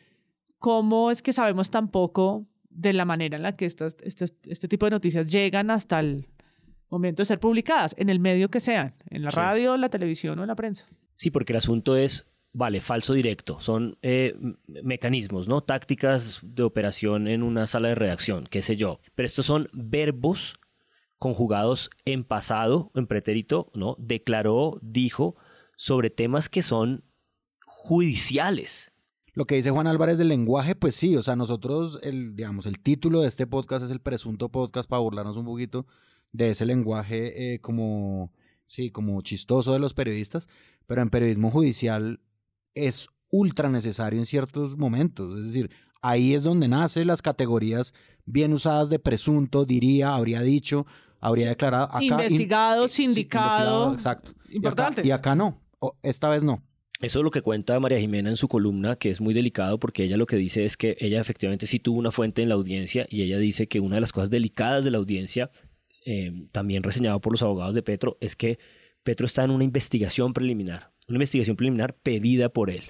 ¿cómo 0.59 1.11
es 1.11 1.21
que 1.21 1.33
sabemos 1.33 1.69
tan 1.69 1.89
poco 1.89 2.47
de 2.69 2.93
la 2.93 3.05
manera 3.05 3.35
en 3.37 3.43
la 3.43 3.55
que 3.55 3.65
estas, 3.65 3.97
estas- 4.03 4.33
este 4.47 4.67
tipo 4.67 4.85
de 4.85 4.91
noticias 4.91 5.31
llegan 5.31 5.69
hasta 5.71 5.99
el 5.99 6.27
momento 6.89 7.21
de 7.21 7.25
ser 7.25 7.39
publicadas, 7.39 7.95
en 7.97 8.09
el 8.09 8.19
medio 8.19 8.49
que 8.49 8.59
sean, 8.59 8.95
en 9.09 9.23
la 9.23 9.31
Sí. 9.31 9.35
radio, 9.35 9.77
la 9.77 9.89
televisión 9.89 10.37
o 10.39 10.43
en 10.43 10.47
la 10.47 10.55
prensa? 10.55 10.85
Sí, 11.15 11.31
porque 11.31 11.53
el 11.53 11.57
asunto 11.57 11.95
es, 11.97 12.25
vale, 12.53 12.79
falso 12.81 13.13
directo. 13.13 13.59
Son 13.59 13.97
eh, 14.01 14.35
mecanismos, 14.67 15.47
¿no? 15.47 15.61
Tácticas 15.61 16.39
de 16.43 16.63
operación 16.63 17.27
en 17.27 17.43
una 17.43 17.67
sala 17.67 17.89
de 17.89 17.95
redacción, 17.95 18.45
qué 18.49 18.61
sé 18.61 18.77
yo. 18.77 18.99
Pero 19.15 19.25
estos 19.25 19.45
son 19.45 19.67
verbos 19.73 20.55
conjugados 21.17 21.89
en 22.05 22.23
pasado, 22.23 22.91
en 22.95 23.07
pretérito, 23.07 23.71
¿no? 23.73 23.95
Declaró, 23.97 24.79
dijo, 24.81 25.35
sobre 25.75 26.09
temas 26.09 26.49
que 26.49 26.61
son 26.61 27.03
judiciales. 27.65 28.91
Lo 29.33 29.45
que 29.45 29.55
dice 29.55 29.71
Juan 29.71 29.87
Álvarez 29.87 30.19
del 30.19 30.27
lenguaje, 30.27 30.75
pues 30.75 30.95
sí, 30.95 31.15
o 31.17 31.23
sea, 31.23 31.35
nosotros, 31.35 31.97
el, 32.03 32.35
digamos, 32.35 32.67
el 32.67 32.79
título 32.79 33.21
de 33.21 33.27
este 33.27 33.47
podcast 33.47 33.85
es 33.85 33.91
el 33.91 33.99
presunto 33.99 34.49
podcast 34.49 34.87
para 34.87 34.99
burlarnos 34.99 35.37
un 35.37 35.45
poquito 35.45 35.87
de 36.31 36.49
ese 36.51 36.65
lenguaje 36.65 37.53
eh, 37.53 37.59
como, 37.59 38.31
sí, 38.65 38.91
como 38.91 39.21
chistoso 39.21 39.73
de 39.73 39.79
los 39.79 39.95
periodistas, 39.95 40.47
pero 40.85 41.01
en 41.01 41.09
periodismo 41.09 41.49
judicial 41.49 42.19
es 42.75 43.07
ultra 43.29 43.69
necesario 43.69 44.19
en 44.19 44.25
ciertos 44.25 44.77
momentos, 44.77 45.39
es 45.39 45.45
decir, 45.45 45.69
ahí 46.01 46.33
es 46.33 46.43
donde 46.43 46.67
nacen 46.67 47.07
las 47.07 47.21
categorías 47.21 47.93
bien 48.25 48.53
usadas 48.53 48.89
de 48.89 48.99
presunto, 48.99 49.65
diría, 49.65 50.13
habría 50.15 50.41
dicho, 50.41 50.85
habría 51.19 51.49
declarado. 51.49 51.85
Acá, 51.85 52.03
investigado, 52.03 52.87
sindicado. 52.87 53.47
investigado, 53.89 53.93
exacto. 53.93 54.31
Y 54.31 54.35
acá- 54.35 54.55
Importantes. 54.55 55.05
Y 55.05 55.11
acá, 55.11 55.35
no, 55.35 55.61
o- 55.79 55.95
esta 56.03 56.29
vez 56.29 56.43
no. 56.43 56.61
Eso 57.01 57.19
es 57.19 57.23
lo 57.25 57.31
que 57.31 57.41
cuenta 57.41 57.77
María 57.81 57.99
Jimena 57.99 58.29
en 58.29 58.37
su 58.37 58.47
columna, 58.47 58.95
que 58.95 59.09
es 59.09 59.19
muy 59.19 59.33
delicado 59.33 59.77
porque 59.77 60.03
ella 60.05 60.15
lo 60.15 60.25
que 60.25 60.37
dice 60.37 60.63
es 60.63 60.77
que 60.77 60.95
ella 61.01 61.19
efectivamente 61.19 61.67
sí 61.67 61.79
tuvo 61.79 61.99
una 61.99 62.11
fuente 62.11 62.41
en 62.41 62.47
la 62.49 62.55
audiencia 62.55 63.05
y 63.09 63.23
ella 63.23 63.37
dice 63.39 63.67
que 63.67 63.81
una 63.81 63.95
de 63.95 64.01
las 64.01 64.13
cosas 64.13 64.29
delicadas 64.29 64.85
de 64.85 64.91
la 64.91 64.99
audiencia, 64.99 65.51
eh, 66.05 66.31
también 66.53 66.81
reseñado 66.83 67.19
por 67.19 67.33
los 67.33 67.43
abogados 67.43 67.75
de 67.75 67.81
Petro, 67.83 68.17
es 68.21 68.37
que 68.37 68.57
Petro 69.03 69.25
está 69.25 69.43
en 69.43 69.51
una 69.51 69.65
investigación 69.65 70.31
preliminar, 70.31 70.92
una 71.07 71.17
investigación 71.17 71.55
preliminar 71.55 71.95
pedida 71.95 72.49
por 72.49 72.69
él. 72.69 72.83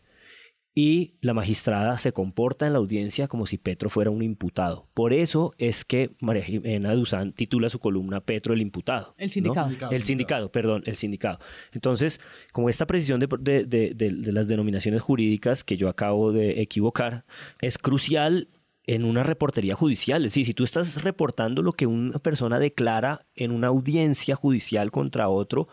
Y 0.75 1.13
la 1.21 1.35
magistrada 1.35 1.99
se 1.99 2.13
comporta 2.13 2.65
en 2.65 2.73
la 2.73 2.79
audiencia 2.79 3.27
como 3.27 3.45
si 3.45 3.59
Petro 3.59 3.91
fuera 3.91 4.09
un 4.09 4.23
imputado. 4.23 4.87
Por 4.95 5.13
eso 5.13 5.53
es 5.59 5.85
que 5.85 6.09
María 6.19 6.43
Jimena 6.43 6.95
Duzán 6.95 7.31
titula 7.33 7.69
su 7.69 7.77
columna 7.77 8.21
Petro 8.21 8.55
el 8.55 8.61
imputado. 8.61 9.13
El 9.19 9.27
¿no? 9.27 9.29
sindicado. 9.29 9.91
El 9.91 10.03
sindicado, 10.03 10.51
perdón, 10.51 10.81
el 10.87 10.95
sindicado. 10.95 11.37
Entonces, 11.73 12.19
como 12.53 12.69
esta 12.69 12.87
precisión 12.87 13.19
de, 13.19 13.27
de- 13.39 13.65
de- 13.65 13.93
de- 13.93 14.13
de 14.13 14.31
las 14.31 14.47
denominaciones 14.47 15.03
jurídicas 15.03 15.63
que 15.63 15.77
yo 15.77 15.89
acabo 15.89 16.31
de 16.31 16.59
equivocar 16.61 17.23
es 17.61 17.77
crucial 17.77 18.47
en 18.85 19.05
una 19.05 19.21
reportería 19.21 19.75
judicial. 19.75 20.25
Es 20.25 20.31
decir, 20.31 20.47
si 20.47 20.55
tú 20.55 20.63
estás 20.63 21.03
reportando 21.03 21.61
lo 21.61 21.73
que 21.73 21.85
una 21.85 22.17
persona 22.17 22.57
declara 22.57 23.27
en 23.35 23.51
una 23.51 23.67
audiencia 23.67 24.35
judicial 24.35 24.89
contra 24.89 25.29
otro, 25.29 25.67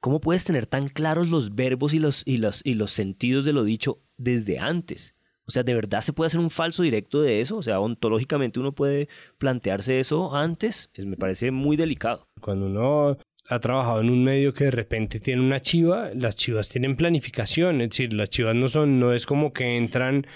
¿cómo 0.00 0.20
puedes 0.20 0.44
tener 0.44 0.66
tan 0.66 0.88
claros 0.88 1.28
los 1.28 1.54
verbos 1.54 1.94
y 1.94 1.98
los, 1.98 2.22
y 2.26 2.36
los, 2.38 2.60
y 2.64 2.74
los 2.74 2.92
sentidos 2.92 3.44
de 3.44 3.52
lo 3.52 3.64
dicho 3.64 4.00
desde 4.16 4.58
antes? 4.58 5.14
O 5.48 5.52
sea, 5.52 5.62
¿de 5.62 5.74
verdad 5.74 6.00
se 6.00 6.12
puede 6.12 6.26
hacer 6.26 6.40
un 6.40 6.50
falso 6.50 6.82
directo 6.82 7.22
de 7.22 7.40
eso? 7.40 7.56
O 7.56 7.62
sea, 7.62 7.78
ontológicamente 7.78 8.58
uno 8.58 8.72
puede 8.72 9.08
plantearse 9.38 10.00
eso 10.00 10.34
antes. 10.34 10.90
Es- 10.94 11.06
me 11.06 11.16
parece 11.16 11.50
muy 11.52 11.76
delicado. 11.76 12.26
Cuando 12.40 12.66
uno 12.66 13.16
ha 13.48 13.60
trabajado 13.60 14.00
en 14.00 14.10
un 14.10 14.24
medio 14.24 14.52
que 14.52 14.64
de 14.64 14.70
repente 14.72 15.20
tiene 15.20 15.40
una 15.42 15.62
chiva, 15.62 16.10
las 16.16 16.34
chivas 16.34 16.68
tienen 16.68 16.96
planificación, 16.96 17.80
es 17.80 17.90
decir, 17.90 18.12
las 18.12 18.28
chivas 18.28 18.56
no 18.56 18.68
son, 18.68 18.98
no 18.98 19.12
es 19.12 19.24
como 19.24 19.52
que 19.52 19.76
entran 19.76 20.26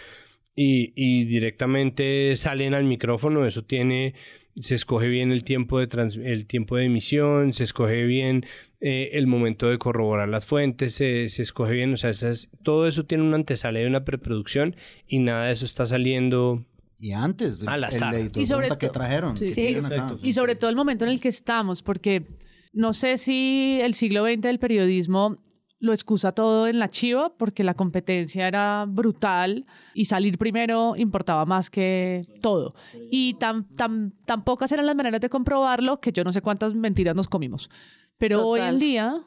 y, 0.55 0.93
y 0.95 1.25
directamente 1.25 2.37
salen 2.37 2.73
al 2.75 2.85
micrófono, 2.85 3.45
eso 3.47 3.65
tiene, 3.65 4.15
se 4.55 4.77
escoge 4.77 5.09
bien 5.09 5.33
el 5.33 5.43
tiempo 5.43 5.81
de, 5.81 5.89
trans- 5.89 6.17
el 6.17 6.47
tiempo 6.47 6.77
de 6.77 6.85
emisión, 6.85 7.53
se 7.53 7.65
escoge 7.65 8.05
bien 8.05 8.45
eh, 8.81 9.11
el 9.13 9.27
momento 9.27 9.69
de 9.69 9.79
corroborar 9.79 10.29
las 10.29 10.47
fuentes, 10.47 10.95
se, 10.95 11.29
se 11.29 11.43
escoge 11.43 11.73
bien, 11.75 11.93
o 11.93 11.97
sea, 11.97 12.11
esas- 12.11 12.49
todo 12.63 12.87
eso 12.89 13.05
tiene 13.05 13.25
una 13.25 13.37
antesala 13.37 13.81
y 13.81 13.85
una 13.85 14.05
preproducción 14.05 14.75
y 15.07 15.19
nada 15.19 15.47
de 15.47 15.53
eso 15.53 15.65
está 15.67 15.87
saliendo 15.87 16.65
Y 16.99 17.13
antes, 17.13 17.61
Al 17.67 17.85
azar. 17.85 18.15
el 18.15 18.23
editor 18.23 18.43
Y 18.43 18.47
sobre 18.47 18.69
to- 18.69 18.91
trajeron. 18.91 19.37
Sí. 19.37 19.47
¿Qué 19.55 19.55
Sí. 19.55 19.75
acá? 19.77 20.17
Y 20.23 20.33
sobre 20.35 20.55
todo 20.55 20.69
el 20.71 20.77
momento 20.77 21.05
en 21.07 21.11
el 21.11 21.21
que 21.21 21.29
estamos, 21.29 21.83
porque 21.83 22.25
no 22.73 22.93
sé 22.93 23.17
si 23.19 23.79
el 23.83 23.95
siglo 23.95 24.25
XX 24.25 24.41
del 24.43 24.59
periodismo 24.59 25.39
lo 25.81 25.93
excusa 25.93 26.33
todo 26.33 26.67
en 26.67 26.79
la 26.79 26.91
chiva, 26.91 27.33
porque 27.37 27.65
la 27.65 27.75
competencia 27.75 28.47
era 28.47 28.85
brutal 28.87 29.67
y 29.95 30.05
salir 30.05 30.39
primero 30.39 30.95
importaba 30.97 31.47
más 31.47 31.71
que 31.71 32.23
todo. 32.43 32.75
Y 33.11 33.35
tan, 33.35 33.65
tan, 33.65 34.13
tan 34.27 34.45
pocas 34.45 34.71
eran 34.73 34.87
las 34.87 34.95
maneras 34.95 35.21
de 35.21 35.31
comprobarlo 35.31 36.01
que 36.01 36.13
yo 36.13 36.23
no 36.23 36.33
sé 36.33 36.43
cuántas 36.43 36.75
mentiras 36.75 37.17
nos 37.17 37.29
comimos. 37.29 37.71
Pero 38.19 38.47
hoy 38.47 38.61
en 38.61 38.79
día, 38.79 39.23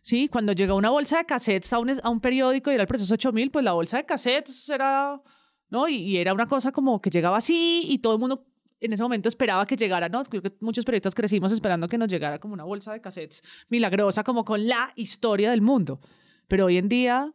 sí, 0.00 0.28
cuando 0.28 0.52
llega 0.52 0.72
una 0.72 0.88
bolsa 0.88 1.18
de 1.18 1.26
cassettes 1.26 1.72
a 1.74 1.78
un, 1.78 1.90
a 2.02 2.08
un 2.08 2.20
periódico 2.20 2.70
y 2.70 2.74
era 2.74 2.82
el 2.82 2.88
proceso 2.88 3.12
8000, 3.12 3.50
pues 3.50 3.64
la 3.64 3.72
bolsa 3.72 3.98
de 3.98 4.06
cassettes 4.06 4.70
era 4.70 5.20
¿no? 5.72 5.88
Y, 5.88 5.96
y 5.96 6.18
era 6.18 6.34
una 6.34 6.46
cosa 6.46 6.70
como 6.70 7.00
que 7.00 7.08
llegaba 7.08 7.38
así 7.38 7.82
y 7.86 7.98
todo 7.98 8.12
el 8.12 8.18
mundo 8.18 8.46
en 8.82 8.92
ese 8.92 9.02
momento 9.02 9.28
esperaba 9.28 9.66
que 9.66 9.76
llegara, 9.76 10.08
¿no? 10.08 10.24
Creo 10.24 10.42
que 10.42 10.52
muchos 10.60 10.84
periodistas 10.84 11.14
crecimos 11.14 11.52
esperando 11.52 11.88
que 11.88 11.96
nos 11.96 12.08
llegara 12.08 12.38
como 12.38 12.54
una 12.54 12.64
bolsa 12.64 12.92
de 12.92 13.00
cassettes 13.00 13.42
milagrosa, 13.68 14.24
como 14.24 14.44
con 14.44 14.66
la 14.66 14.92
historia 14.96 15.50
del 15.50 15.62
mundo. 15.62 16.00
Pero 16.48 16.66
hoy 16.66 16.78
en 16.78 16.88
día, 16.88 17.32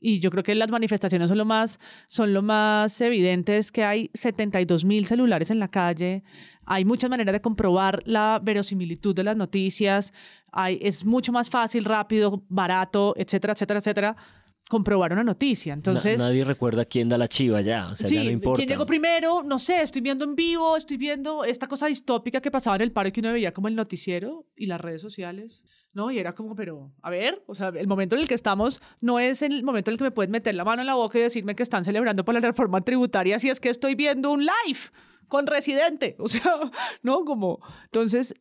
y 0.00 0.18
yo 0.20 0.30
creo 0.30 0.42
que 0.42 0.54
las 0.54 0.70
manifestaciones 0.70 1.28
son 1.28 1.38
lo 1.38 1.44
más, 1.44 1.78
son 2.06 2.32
lo 2.32 2.42
más 2.42 3.00
evidentes, 3.00 3.70
que 3.70 3.84
hay 3.84 4.10
72 4.14 4.84
mil 4.84 5.06
celulares 5.06 5.50
en 5.50 5.58
la 5.58 5.68
calle, 5.68 6.24
hay 6.64 6.84
muchas 6.84 7.10
maneras 7.10 7.32
de 7.32 7.40
comprobar 7.40 8.02
la 8.06 8.40
verosimilitud 8.42 9.14
de 9.14 9.24
las 9.24 9.36
noticias, 9.36 10.12
hay, 10.50 10.78
es 10.82 11.04
mucho 11.04 11.30
más 11.30 11.50
fácil, 11.50 11.84
rápido, 11.84 12.42
barato, 12.48 13.14
etcétera, 13.16 13.52
etcétera, 13.52 13.78
etcétera 13.78 14.16
comprobar 14.68 15.12
una 15.12 15.22
noticia. 15.22 15.72
Entonces, 15.72 16.18
nadie 16.18 16.44
recuerda 16.44 16.84
quién 16.84 17.08
da 17.08 17.16
la 17.16 17.28
chiva 17.28 17.60
ya, 17.60 17.88
o 17.88 17.96
sea, 17.96 18.08
ya 18.08 18.24
no 18.24 18.30
importa. 18.30 18.58
¿Quién 18.58 18.68
llegó 18.68 18.84
primero? 18.84 19.42
No 19.42 19.58
sé, 19.58 19.82
estoy 19.82 20.02
viendo 20.02 20.24
en 20.24 20.34
vivo, 20.34 20.76
estoy 20.76 20.96
viendo 20.96 21.44
esta 21.44 21.68
cosa 21.68 21.86
distópica 21.86 22.40
que 22.40 22.50
pasaba 22.50 22.76
en 22.76 22.82
el 22.82 22.92
paro 22.92 23.12
que 23.12 23.20
uno 23.20 23.32
veía 23.32 23.52
como 23.52 23.68
el 23.68 23.76
noticiero 23.76 24.46
y 24.56 24.66
las 24.66 24.80
redes 24.80 25.02
sociales, 25.02 25.62
¿no? 25.92 26.10
Y 26.10 26.18
era 26.18 26.34
como, 26.34 26.56
pero, 26.56 26.92
a 27.02 27.10
ver, 27.10 27.44
o 27.46 27.54
sea, 27.54 27.68
el 27.68 27.86
momento 27.86 28.16
en 28.16 28.22
el 28.22 28.28
que 28.28 28.34
estamos 28.34 28.82
no 29.00 29.20
es 29.20 29.42
el 29.42 29.62
momento 29.62 29.90
en 29.90 29.94
el 29.94 29.98
que 29.98 30.04
me 30.04 30.10
puedes 30.10 30.30
meter 30.30 30.54
la 30.54 30.64
mano 30.64 30.82
en 30.82 30.86
la 30.86 30.94
boca 30.94 31.18
y 31.18 31.22
decirme 31.22 31.54
que 31.54 31.62
están 31.62 31.84
celebrando 31.84 32.24
por 32.24 32.34
la 32.34 32.40
reforma 32.40 32.80
tributaria 32.80 33.38
si 33.38 33.48
es 33.48 33.60
que 33.60 33.68
estoy 33.68 33.94
viendo 33.94 34.32
un 34.32 34.40
live 34.40 34.80
con 35.28 35.46
Residente, 35.46 36.16
o 36.20 36.28
sea, 36.28 36.72
¿no? 37.02 37.24
Como, 37.24 37.60
entonces, 37.84 38.34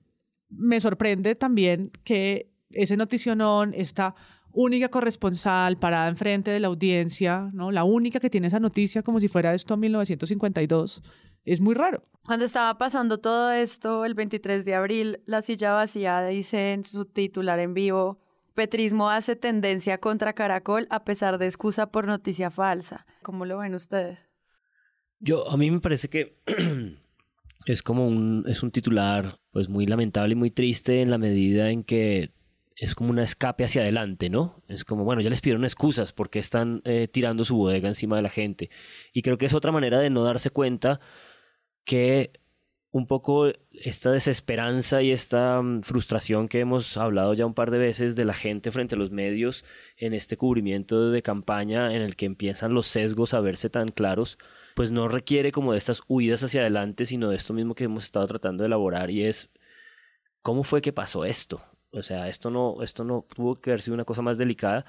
me 0.49 0.79
sorprende 0.79 1.35
también 1.35 1.91
que 2.03 2.51
ese 2.71 2.97
noticionón, 2.97 3.73
está 3.73 4.15
única 4.55 4.89
corresponsal 4.89 5.77
parada 5.77 6.07
enfrente 6.07 6.49
de 6.49 6.59
la 6.59 6.67
audiencia, 6.67 7.49
¿no? 7.53 7.71
La 7.71 7.83
única 7.83 8.19
que 8.19 8.29
tiene 8.29 8.47
esa 8.47 8.59
noticia 8.59 9.03
como 9.03 9.19
si 9.19 9.27
fuera 9.27 9.53
esto 9.53 9.75
en 9.75 9.81
1952. 9.81 11.03
Es 11.43 11.61
muy 11.61 11.75
raro. 11.75 12.03
Cuando 12.23 12.45
estaba 12.45 12.75
pasando 12.77 13.19
todo 13.19 13.51
esto, 13.51 14.05
el 14.05 14.15
23 14.15 14.65
de 14.65 14.73
abril, 14.73 15.21
La 15.25 15.43
Silla 15.43 15.73
Vacía 15.73 16.25
dice 16.25 16.73
en 16.73 16.83
su 16.83 17.05
titular 17.05 17.59
en 17.59 17.75
vivo, 17.75 18.19
Petrismo 18.55 19.09
hace 19.09 19.35
tendencia 19.35 19.99
contra 19.99 20.33
Caracol 20.33 20.87
a 20.89 21.03
pesar 21.03 21.37
de 21.37 21.45
excusa 21.45 21.91
por 21.91 22.07
noticia 22.07 22.49
falsa. 22.49 23.05
¿Cómo 23.21 23.45
lo 23.45 23.57
ven 23.57 23.75
ustedes? 23.75 24.29
Yo, 25.19 25.49
a 25.51 25.57
mí 25.57 25.69
me 25.69 25.81
parece 25.81 26.09
que 26.09 26.39
es 27.65 27.83
como 27.83 28.07
un, 28.07 28.45
es 28.47 28.63
un 28.63 28.71
titular 28.71 29.39
pues 29.51 29.69
muy 29.69 29.85
lamentable 29.85 30.33
y 30.33 30.35
muy 30.35 30.51
triste 30.51 31.01
en 31.01 31.11
la 31.11 31.17
medida 31.17 31.69
en 31.69 31.83
que 31.83 32.31
es 32.75 32.95
como 32.95 33.11
un 33.11 33.19
escape 33.19 33.63
hacia 33.63 33.81
adelante, 33.81 34.29
¿no? 34.29 34.61
Es 34.67 34.83
como, 34.83 35.03
bueno, 35.05 35.21
ya 35.21 35.29
les 35.29 35.41
pidieron 35.41 35.63
excusas 35.63 36.13
porque 36.13 36.39
están 36.39 36.81
eh, 36.85 37.07
tirando 37.07 37.45
su 37.45 37.55
bodega 37.55 37.87
encima 37.87 38.17
de 38.17 38.21
la 38.21 38.29
gente. 38.29 38.69
Y 39.13 39.21
creo 39.21 39.37
que 39.37 39.45
es 39.45 39.53
otra 39.53 39.71
manera 39.71 39.99
de 39.99 40.09
no 40.09 40.23
darse 40.23 40.49
cuenta 40.49 40.99
que 41.85 42.33
un 42.91 43.07
poco 43.07 43.51
esta 43.71 44.11
desesperanza 44.11 45.01
y 45.01 45.11
esta 45.11 45.61
mm, 45.61 45.83
frustración 45.83 46.47
que 46.47 46.61
hemos 46.61 46.97
hablado 46.97 47.33
ya 47.33 47.45
un 47.45 47.53
par 47.53 47.71
de 47.71 47.77
veces 47.77 48.15
de 48.15 48.25
la 48.25 48.33
gente 48.33 48.71
frente 48.71 48.95
a 48.95 48.97
los 48.97 49.11
medios 49.11 49.65
en 49.97 50.13
este 50.13 50.37
cubrimiento 50.37 51.11
de 51.11 51.21
campaña 51.21 51.93
en 51.93 52.01
el 52.01 52.15
que 52.15 52.25
empiezan 52.25 52.73
los 52.73 52.87
sesgos 52.87 53.33
a 53.33 53.41
verse 53.41 53.69
tan 53.69 53.89
claros, 53.89 54.37
pues 54.75 54.91
no 54.91 55.09
requiere 55.09 55.51
como 55.51 55.73
de 55.73 55.77
estas 55.77 56.01
huidas 56.07 56.43
hacia 56.43 56.61
adelante, 56.61 57.05
sino 57.05 57.29
de 57.29 57.35
esto 57.37 57.53
mismo 57.53 57.75
que 57.75 57.85
hemos 57.85 58.05
estado 58.05 58.27
tratando 58.27 58.63
de 58.63 58.67
elaborar 58.67 59.11
y 59.11 59.25
es, 59.25 59.49
¿cómo 60.41 60.63
fue 60.63 60.81
que 60.81 60.93
pasó 60.93 61.25
esto? 61.25 61.61
O 61.95 62.03
sea, 62.03 62.27
esto 62.27 62.49
no, 62.49 62.83
esto 62.83 63.03
no 63.03 63.25
tuvo 63.33 63.55
que 63.55 63.71
haber 63.71 63.81
sido 63.81 63.93
una 63.93 64.05
cosa 64.05 64.21
más 64.21 64.37
delicada. 64.37 64.85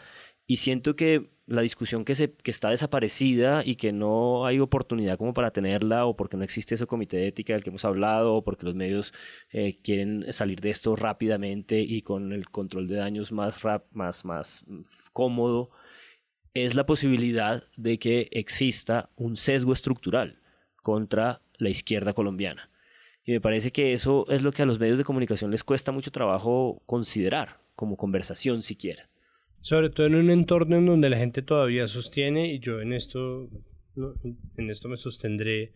Y 0.46 0.58
siento 0.58 0.96
que 0.96 1.30
la 1.46 1.62
discusión 1.62 2.04
que, 2.04 2.14
se, 2.14 2.32
que 2.32 2.50
está 2.50 2.70
desaparecida 2.70 3.62
y 3.64 3.76
que 3.76 3.92
no 3.92 4.46
hay 4.46 4.58
oportunidad 4.58 5.16
como 5.18 5.32
para 5.34 5.52
tenerla, 5.52 6.06
o 6.06 6.16
porque 6.16 6.36
no 6.36 6.44
existe 6.44 6.74
ese 6.74 6.86
comité 6.86 7.18
de 7.18 7.28
ética 7.28 7.52
del 7.52 7.62
que 7.62 7.70
hemos 7.70 7.84
hablado, 7.84 8.34
o 8.34 8.44
porque 8.44 8.66
los 8.66 8.74
medios 8.74 9.12
eh, 9.50 9.78
quieren 9.82 10.32
salir 10.32 10.60
de 10.60 10.70
esto 10.70 10.96
rápidamente 10.96 11.80
y 11.80 12.02
con 12.02 12.32
el 12.32 12.48
control 12.50 12.88
de 12.88 12.96
daños 12.96 13.32
más, 13.32 13.62
rap, 13.62 13.84
más, 13.92 14.24
más 14.24 14.64
cómodo, 15.12 15.70
es 16.54 16.74
la 16.74 16.86
posibilidad 16.86 17.64
de 17.76 17.98
que 17.98 18.28
exista 18.32 19.10
un 19.16 19.36
sesgo 19.36 19.72
estructural 19.72 20.40
contra 20.82 21.42
la 21.58 21.68
izquierda 21.68 22.12
colombiana. 22.14 22.70
Y 23.26 23.32
me 23.32 23.40
parece 23.40 23.72
que 23.72 23.92
eso 23.92 24.24
es 24.30 24.42
lo 24.42 24.52
que 24.52 24.62
a 24.62 24.66
los 24.66 24.78
medios 24.78 24.98
de 24.98 25.04
comunicación 25.04 25.50
les 25.50 25.64
cuesta 25.64 25.90
mucho 25.90 26.12
trabajo 26.12 26.80
considerar 26.86 27.60
como 27.74 27.96
conversación 27.96 28.62
siquiera. 28.62 29.10
Sobre 29.60 29.90
todo 29.90 30.06
en 30.06 30.14
un 30.14 30.30
entorno 30.30 30.76
en 30.76 30.86
donde 30.86 31.10
la 31.10 31.16
gente 31.16 31.42
todavía 31.42 31.88
sostiene, 31.88 32.52
y 32.52 32.60
yo 32.60 32.80
en 32.80 32.92
esto, 32.92 33.50
en 34.56 34.70
esto 34.70 34.88
me 34.88 34.96
sostendré, 34.96 35.72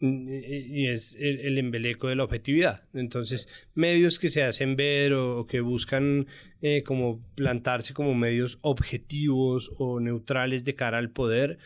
y 0.00 0.88
es 0.88 1.16
el, 1.18 1.56
embeleco 1.56 2.08
de 2.08 2.16
la 2.16 2.24
objetividad. 2.24 2.82
Entonces, 2.92 3.48
medios 3.74 4.18
que 4.18 4.28
se 4.28 4.42
hacen 4.42 4.74
ver 4.74 5.14
o, 5.14 5.46
que 5.46 5.60
buscan 5.60 6.26
eh, 6.60 6.82
como 6.82 7.22
plantarse 7.36 7.94
como 7.94 8.14
medios 8.14 8.58
objetivos 8.62 9.70
o 9.78 10.00
neutrales 10.00 10.64
de 10.64 10.74
cara 10.74 10.98
al 10.98 11.10
poder, 11.10 11.58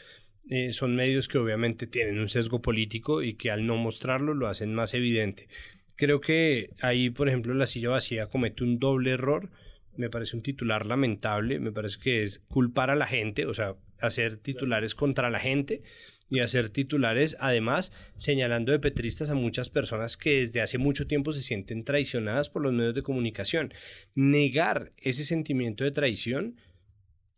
eh, 0.51 0.73
son 0.73 0.97
medios 0.97 1.29
que 1.29 1.39
obviamente 1.39 1.87
tienen 1.87 2.19
un 2.19 2.29
sesgo 2.29 2.63
político 2.63 3.23
y 3.23 3.35
que 3.35 3.51
al 3.51 3.67
no 3.67 3.77
mostrarlo 3.77 4.35
lo 4.35 4.47
hacen 4.47 4.75
más 4.75 4.95
evidente. 4.95 5.49
Creo 5.97 6.21
que 6.21 6.71
ahí, 6.81 7.11
por 7.11 7.29
ejemplo, 7.29 7.55
la 7.55 7.67
silla 7.67 7.91
vacía 7.91 8.29
comete 8.29 8.65
un 8.65 8.79
doble 8.79 9.11
error. 9.11 9.51
Me 9.97 10.11
parece 10.11 10.37
un 10.37 10.43
titular 10.43 10.87
lamentable, 10.87 11.59
me 11.59 11.73
parece 11.73 11.99
que 11.99 12.23
es 12.23 12.39
culpar 12.49 12.89
a 12.91 12.95
la 12.95 13.07
gente, 13.07 13.47
o 13.47 13.53
sea, 13.53 13.75
hacer 14.01 14.37
titulares 14.37 14.95
contra 14.95 15.29
la 15.29 15.41
gente 15.41 15.83
y 16.31 16.41
hacer 16.41 16.71
titulares, 16.71 17.37
además, 17.41 17.93
señalando 18.17 18.73
de 18.73 18.79
petristas 18.79 19.31
a 19.31 19.35
muchas 19.35 19.71
personas 19.71 20.17
que 20.17 20.41
desde 20.41 20.61
hace 20.61 20.79
mucho 20.79 21.07
tiempo 21.07 21.33
se 21.33 21.41
sienten 21.41 21.85
traicionadas 21.85 22.49
por 22.49 22.63
los 22.63 22.73
medios 22.73 22.95
de 22.95 23.03
comunicación. 23.03 23.73
Negar 24.15 24.93
ese 24.99 25.25
sentimiento 25.25 25.85
de 25.85 25.91
traición 25.91 26.57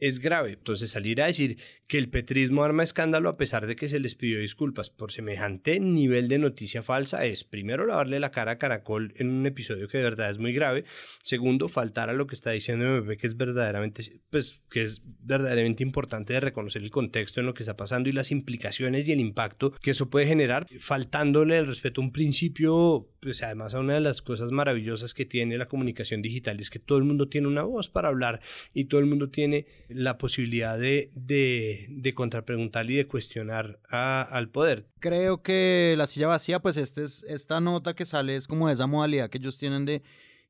es 0.00 0.18
grave. 0.18 0.52
Entonces 0.52 0.90
salir 0.90 1.22
a 1.22 1.26
decir 1.26 1.58
que 1.86 1.98
el 1.98 2.08
petrismo 2.08 2.64
arma 2.64 2.82
escándalo 2.82 3.28
a 3.28 3.36
pesar 3.36 3.66
de 3.66 3.76
que 3.76 3.88
se 3.88 4.00
les 4.00 4.14
pidió 4.14 4.40
disculpas 4.40 4.90
por 4.90 5.12
semejante 5.12 5.78
nivel 5.80 6.28
de 6.28 6.38
noticia 6.38 6.82
falsa 6.82 7.24
es 7.24 7.44
primero 7.44 7.86
lavarle 7.86 8.20
la 8.20 8.30
cara 8.30 8.52
a 8.52 8.58
Caracol 8.58 9.12
en 9.16 9.30
un 9.30 9.46
episodio 9.46 9.88
que 9.88 9.98
de 9.98 10.04
verdad 10.04 10.30
es 10.30 10.38
muy 10.38 10.52
grave, 10.52 10.84
segundo 11.22 11.68
faltar 11.68 12.08
a 12.08 12.12
lo 12.12 12.26
que 12.26 12.34
está 12.34 12.50
diciendo 12.50 12.84
MP 12.84 13.16
que 13.16 13.26
es 13.26 13.36
verdaderamente 13.36 14.20
pues 14.30 14.60
que 14.70 14.82
es 14.82 15.02
verdaderamente 15.04 15.82
importante 15.82 16.32
de 16.32 16.40
reconocer 16.40 16.82
el 16.82 16.90
contexto 16.90 17.40
en 17.40 17.46
lo 17.46 17.54
que 17.54 17.62
está 17.62 17.76
pasando 17.76 18.08
y 18.08 18.12
las 18.12 18.30
implicaciones 18.30 19.06
y 19.08 19.12
el 19.12 19.20
impacto 19.20 19.72
que 19.82 19.90
eso 19.90 20.10
puede 20.10 20.26
generar, 20.26 20.66
faltándole 20.78 21.58
el 21.58 21.66
respeto 21.66 22.00
a 22.00 22.04
un 22.04 22.12
principio, 22.12 23.08
pues 23.20 23.42
además 23.42 23.74
a 23.74 23.80
una 23.80 23.94
de 23.94 24.00
las 24.00 24.22
cosas 24.22 24.50
maravillosas 24.50 25.14
que 25.14 25.26
tiene 25.26 25.58
la 25.58 25.66
comunicación 25.66 26.22
digital 26.22 26.60
es 26.60 26.70
que 26.70 26.78
todo 26.78 26.98
el 26.98 27.04
mundo 27.04 27.28
tiene 27.28 27.48
una 27.48 27.62
voz 27.62 27.88
para 27.88 28.08
hablar 28.08 28.40
y 28.72 28.84
todo 28.84 29.00
el 29.00 29.06
mundo 29.06 29.30
tiene 29.30 29.66
la 29.90 30.18
posibilidad 30.18 30.78
de, 30.78 31.10
de, 31.14 31.86
de 31.90 32.14
contrapreguntar 32.14 32.90
y 32.90 32.96
de 32.96 33.06
cuestionar 33.06 33.80
al 33.90 34.48
poder. 34.50 34.88
Creo 35.00 35.42
que 35.42 35.94
la 35.96 36.06
silla 36.06 36.28
vacía, 36.28 36.60
pues 36.60 36.76
este 36.76 37.04
es, 37.04 37.24
esta 37.24 37.60
nota 37.60 37.94
que 37.94 38.04
sale 38.04 38.36
es 38.36 38.46
como 38.46 38.68
esa 38.68 38.86
modalidad 38.86 39.28
que 39.30 39.38
ellos 39.38 39.58
tienen 39.58 39.84
de 39.84 40.02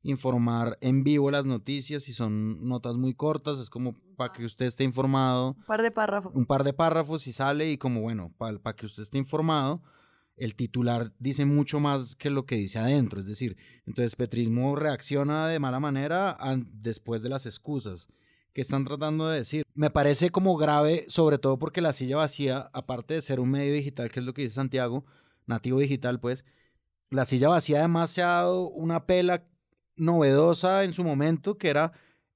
informar 0.03 0.77
en 0.81 1.03
vivo 1.03 1.29
las 1.29 1.45
noticias 1.45 2.07
y 2.09 2.13
son 2.13 2.67
notas 2.67 2.95
muy 2.95 3.13
cortas, 3.13 3.59
es 3.59 3.69
como 3.69 3.95
para 4.15 4.33
que 4.33 4.45
usted 4.45 4.65
esté 4.65 4.83
informado. 4.83 5.55
Un 5.57 5.65
par 5.65 5.81
de 5.81 5.91
párrafos. 5.91 6.35
Un 6.35 6.45
par 6.45 6.63
de 6.63 6.73
párrafos 6.73 7.27
y 7.27 7.33
sale 7.33 7.71
y 7.71 7.77
como 7.77 8.01
bueno, 8.01 8.33
para 8.37 8.75
que 8.75 8.85
usted 8.85 9.03
esté 9.03 9.17
informado, 9.17 9.81
el 10.37 10.55
titular 10.55 11.13
dice 11.19 11.45
mucho 11.45 11.79
más 11.79 12.15
que 12.15 12.29
lo 12.29 12.45
que 12.45 12.55
dice 12.55 12.79
adentro, 12.79 13.19
es 13.19 13.27
decir, 13.27 13.57
entonces 13.85 14.15
Petrismo 14.15 14.75
reacciona 14.75 15.47
de 15.47 15.59
mala 15.59 15.79
manera 15.79 16.37
después 16.71 17.21
de 17.21 17.29
las 17.29 17.45
excusas 17.45 18.07
que 18.53 18.61
están 18.61 18.85
tratando 18.85 19.27
de 19.27 19.37
decir. 19.37 19.63
Me 19.73 19.89
parece 19.89 20.29
como 20.29 20.57
grave, 20.57 21.05
sobre 21.07 21.37
todo 21.37 21.57
porque 21.57 21.81
la 21.81 21.93
silla 21.93 22.17
vacía, 22.17 22.69
aparte 22.73 23.13
de 23.13 23.21
ser 23.21 23.39
un 23.39 23.51
medio 23.51 23.73
digital, 23.73 24.11
que 24.11 24.19
es 24.19 24.25
lo 24.25 24.33
que 24.33 24.43
dice 24.43 24.55
Santiago, 24.55 25.05
nativo 25.45 25.79
digital, 25.79 26.19
pues, 26.19 26.45
la 27.09 27.25
silla 27.25 27.49
vacía 27.49 27.79
además 27.79 28.09
se 28.09 28.21
ha 28.21 28.27
dado 28.27 28.69
una 28.69 29.05
pela 29.05 29.43
novedosa 29.95 30.83
en 30.83 30.93
su 30.93 31.03
momento, 31.03 31.57
que 31.57 31.69
era 31.69 31.93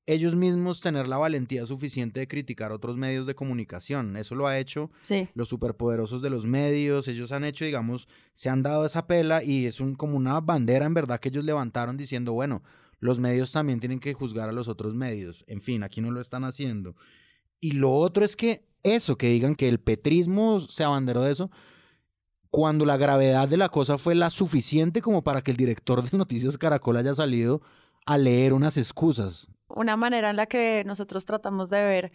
ellos 0.07 0.35
mismos 0.35 0.81
tener 0.81 1.07
la 1.07 1.17
valentía 1.17 1.65
suficiente 1.65 2.19
de 2.19 2.27
criticar 2.27 2.71
otros 2.71 2.95
medios 2.95 3.25
de 3.25 3.35
comunicación. 3.35 4.17
Eso 4.17 4.35
lo 4.35 4.47
ha 4.47 4.59
hecho 4.59 4.91
los 5.33 5.49
superpoderosos 5.49 6.21
de 6.21 6.29
los 6.29 6.45
medios. 6.45 7.07
Ellos 7.07 7.31
han 7.31 7.43
hecho, 7.43 7.65
digamos, 7.65 8.07
se 8.33 8.49
han 8.49 8.61
dado 8.61 8.85
esa 8.85 9.07
pela 9.07 9.43
y 9.43 9.65
es 9.65 9.79
un, 9.79 9.95
como 9.95 10.15
una 10.15 10.39
bandera 10.41 10.85
en 10.85 10.93
verdad 10.93 11.19
que 11.19 11.29
ellos 11.29 11.43
levantaron 11.43 11.97
diciendo, 11.97 12.33
bueno, 12.33 12.61
los 12.99 13.19
medios 13.19 13.51
también 13.51 13.79
tienen 13.79 13.99
que 13.99 14.13
juzgar 14.13 14.49
a 14.49 14.53
los 14.53 14.67
otros 14.67 14.93
medios. 14.93 15.43
En 15.47 15.61
fin, 15.61 15.83
aquí 15.83 16.01
no 16.01 16.11
lo 16.11 16.21
están 16.21 16.43
haciendo. 16.43 16.95
Y 17.59 17.71
lo 17.71 17.93
otro 17.93 18.25
es 18.25 18.35
que 18.35 18.65
eso, 18.83 19.17
que 19.17 19.29
digan 19.29 19.55
que 19.55 19.67
el 19.67 19.79
petrismo 19.79 20.59
se 20.59 20.83
abanderó 20.83 21.23
de 21.23 21.31
eso, 21.31 21.49
cuando 22.51 22.85
la 22.85 22.97
gravedad 22.97 23.49
de 23.49 23.57
la 23.57 23.69
cosa 23.69 23.97
fue 23.97 24.15
la 24.15 24.29
suficiente 24.29 25.01
como 25.01 25.23
para 25.23 25.41
que 25.41 25.51
el 25.51 25.57
director 25.57 26.09
de 26.09 26.17
Noticias 26.17 26.57
Caracol 26.57 26.97
haya 26.97 27.13
salido 27.13 27.61
a 28.05 28.17
leer 28.17 28.53
unas 28.53 28.77
excusas. 28.77 29.47
Una 29.67 29.97
manera 29.97 30.29
en 30.29 30.35
la 30.37 30.45
que 30.45 30.83
nosotros 30.85 31.25
tratamos 31.25 31.69
de 31.69 31.83
ver 31.83 32.11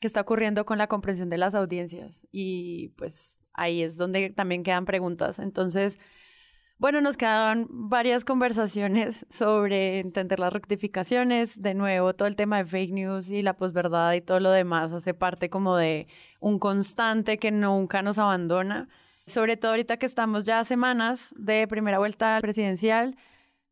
qué 0.00 0.06
está 0.06 0.22
ocurriendo 0.22 0.64
con 0.64 0.78
la 0.78 0.88
comprensión 0.88 1.28
de 1.28 1.38
las 1.38 1.54
audiencias. 1.54 2.26
Y 2.32 2.88
pues 2.96 3.40
ahí 3.52 3.82
es 3.82 3.96
donde 3.96 4.30
también 4.30 4.62
quedan 4.62 4.84
preguntas. 4.84 5.38
Entonces, 5.38 5.98
bueno, 6.78 7.00
nos 7.00 7.16
quedaban 7.16 7.66
varias 7.70 8.24
conversaciones 8.24 9.26
sobre 9.30 10.00
entender 10.00 10.40
las 10.40 10.52
rectificaciones. 10.52 11.62
De 11.62 11.72
nuevo, 11.74 12.14
todo 12.14 12.26
el 12.26 12.36
tema 12.36 12.58
de 12.58 12.64
fake 12.64 12.92
news 12.92 13.30
y 13.30 13.42
la 13.42 13.56
posverdad 13.56 14.12
y 14.14 14.20
todo 14.20 14.40
lo 14.40 14.50
demás 14.50 14.92
hace 14.92 15.14
parte 15.14 15.48
como 15.48 15.76
de 15.76 16.08
un 16.40 16.58
constante 16.58 17.38
que 17.38 17.52
nunca 17.52 18.02
nos 18.02 18.18
abandona. 18.18 18.88
Sobre 19.26 19.56
todo 19.56 19.70
ahorita 19.70 19.96
que 19.98 20.06
estamos 20.06 20.44
ya 20.44 20.64
semanas 20.64 21.32
de 21.38 21.66
primera 21.68 21.98
vuelta 21.98 22.38
presidencial, 22.40 23.16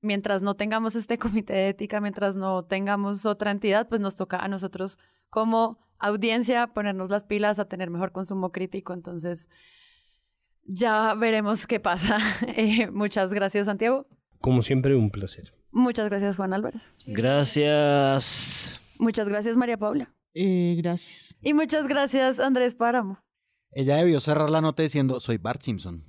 mientras 0.01 0.41
no 0.43 0.55
tengamos 0.55 0.95
este 0.95 1.19
comité 1.19 1.55
de 1.55 1.69
ética, 1.71 2.01
mientras 2.01 2.37
no 2.37 2.65
tengamos 2.65 3.27
otra 3.27 3.51
entidad, 3.51 3.89
pues 3.89 4.01
nos 4.01 4.17
toca 4.17 4.39
a 4.39 4.49
nosotros 4.49 4.99
como 5.29 5.79
audiencia 5.99 6.69
ponernos 6.69 7.11
las 7.11 7.25
pilas 7.25 7.59
a 7.59 7.67
tener 7.67 7.91
mejor 7.91 8.13
consumo 8.13 8.53
crítico. 8.53 8.93
Entonces, 8.93 9.49
ya 10.65 11.15
veremos 11.15 11.67
qué 11.67 11.81
pasa. 11.81 12.19
Eh, 12.57 12.91
muchas 12.91 13.33
gracias, 13.33 13.67
Santiago. 13.67 14.07
Como 14.41 14.63
siempre, 14.63 14.95
un 14.97 15.11
placer. 15.11 15.55
Muchas 15.71 16.09
gracias, 16.11 16.37
Juan 16.37 16.53
Álvarez. 16.53 16.83
Gracias. 17.07 18.81
Muchas 18.99 19.29
gracias, 19.29 19.57
María 19.57 19.77
Paula. 19.79 20.13
Eh, 20.35 20.75
gracias. 20.79 21.35
Y 21.41 21.55
muchas 21.55 21.87
gracias, 21.89 22.39
Andrés 22.39 22.75
Páramo. 22.75 23.19
Ella 23.71 23.97
debió 23.97 24.21
cerrar 24.21 24.51
la 24.51 24.61
nota 24.61 24.83
diciendo, 24.83 25.19
soy 25.19 25.39
Bart 25.39 25.63
Simpson. 25.63 26.05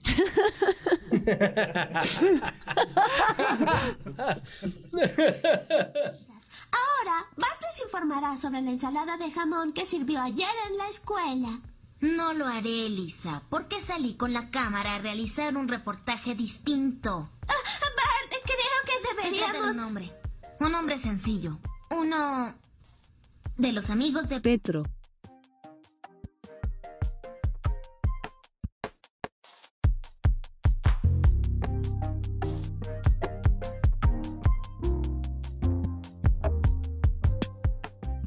Ahora, 6.71 7.25
Bart 7.37 7.61
les 7.61 7.85
informará 7.85 8.35
sobre 8.37 8.61
la 8.61 8.71
ensalada 8.71 9.17
de 9.17 9.31
jamón 9.31 9.73
que 9.73 9.85
sirvió 9.85 10.21
ayer 10.21 10.47
en 10.69 10.77
la 10.77 10.89
escuela. 10.89 11.59
No 12.03 12.33
lo 12.33 12.47
haré, 12.47 12.87
Elisa, 12.87 13.43
porque 13.49 13.79
salí 13.79 14.15
con 14.15 14.33
la 14.33 14.51
cámara 14.51 14.95
a 14.95 14.99
realizar 14.99 15.55
un 15.55 15.69
reportaje 15.69 16.35
distinto. 16.35 17.29
Ah, 17.47 17.53
Bart, 17.95 18.43
creo 18.43 18.77
que 18.85 19.23
deberíamos... 19.23 19.71
un 19.71 19.79
hombre. 19.79 20.11
Un 20.59 20.75
hombre 20.75 20.97
sencillo. 20.97 21.59
Uno... 21.91 22.53
de 23.55 23.71
los 23.71 23.89
amigos 23.89 24.27
de 24.27 24.41
Petro. 24.41 24.83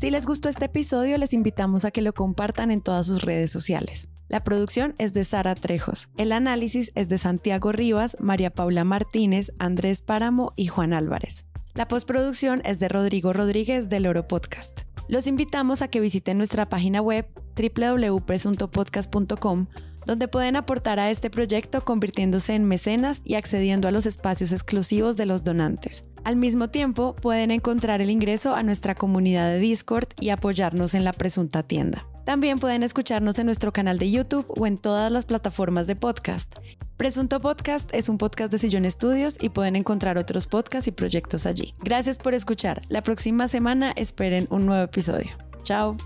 Si 0.06 0.12
les 0.12 0.24
gustó 0.24 0.48
este 0.48 0.66
episodio, 0.66 1.18
les 1.18 1.32
invitamos 1.32 1.84
a 1.84 1.90
que 1.90 2.00
lo 2.00 2.12
compartan 2.12 2.70
en 2.70 2.80
todas 2.80 3.08
sus 3.08 3.22
redes 3.22 3.50
sociales. 3.50 4.08
La 4.28 4.44
producción 4.44 4.94
es 4.98 5.12
de 5.12 5.24
Sara 5.24 5.56
Trejos. 5.56 6.10
El 6.16 6.30
análisis 6.30 6.92
es 6.94 7.08
de 7.08 7.18
Santiago 7.18 7.72
Rivas, 7.72 8.16
María 8.20 8.50
Paula 8.50 8.84
Martínez, 8.84 9.50
Andrés 9.58 10.02
Páramo 10.02 10.52
y 10.54 10.68
Juan 10.68 10.92
Álvarez. 10.92 11.46
La 11.74 11.88
postproducción 11.88 12.62
es 12.64 12.78
de 12.78 12.88
Rodrigo 12.88 13.32
Rodríguez 13.32 13.88
del 13.88 14.06
Oro 14.06 14.28
Podcast. 14.28 14.82
Los 15.08 15.26
invitamos 15.26 15.82
a 15.82 15.88
que 15.88 15.98
visiten 15.98 16.38
nuestra 16.38 16.68
página 16.68 17.02
web 17.02 17.26
www.presuntopodcast.com 17.56 19.66
donde 20.06 20.28
pueden 20.28 20.56
aportar 20.56 20.98
a 20.98 21.10
este 21.10 21.28
proyecto 21.28 21.84
convirtiéndose 21.84 22.54
en 22.54 22.64
mecenas 22.64 23.20
y 23.24 23.34
accediendo 23.34 23.88
a 23.88 23.90
los 23.90 24.06
espacios 24.06 24.52
exclusivos 24.52 25.16
de 25.16 25.26
los 25.26 25.44
donantes. 25.44 26.04
Al 26.24 26.36
mismo 26.36 26.70
tiempo, 26.70 27.14
pueden 27.14 27.50
encontrar 27.50 28.00
el 28.00 28.10
ingreso 28.10 28.54
a 28.54 28.62
nuestra 28.62 28.94
comunidad 28.94 29.50
de 29.50 29.58
Discord 29.58 30.08
y 30.20 30.30
apoyarnos 30.30 30.94
en 30.94 31.04
la 31.04 31.12
presunta 31.12 31.62
tienda. 31.62 32.06
También 32.24 32.58
pueden 32.58 32.82
escucharnos 32.82 33.38
en 33.38 33.46
nuestro 33.46 33.72
canal 33.72 33.98
de 33.98 34.10
YouTube 34.10 34.46
o 34.48 34.66
en 34.66 34.78
todas 34.78 35.12
las 35.12 35.24
plataformas 35.24 35.86
de 35.86 35.94
podcast. 35.94 36.56
Presunto 36.96 37.40
Podcast 37.40 37.94
es 37.94 38.08
un 38.08 38.18
podcast 38.18 38.50
de 38.50 38.58
Sillón 38.58 38.84
Estudios 38.84 39.36
y 39.40 39.50
pueden 39.50 39.76
encontrar 39.76 40.18
otros 40.18 40.46
podcasts 40.46 40.88
y 40.88 40.92
proyectos 40.92 41.46
allí. 41.46 41.74
Gracias 41.84 42.18
por 42.18 42.34
escuchar. 42.34 42.80
La 42.88 43.02
próxima 43.02 43.46
semana 43.48 43.92
esperen 43.96 44.48
un 44.50 44.66
nuevo 44.66 44.82
episodio. 44.82 45.30
Chao. 45.62 45.96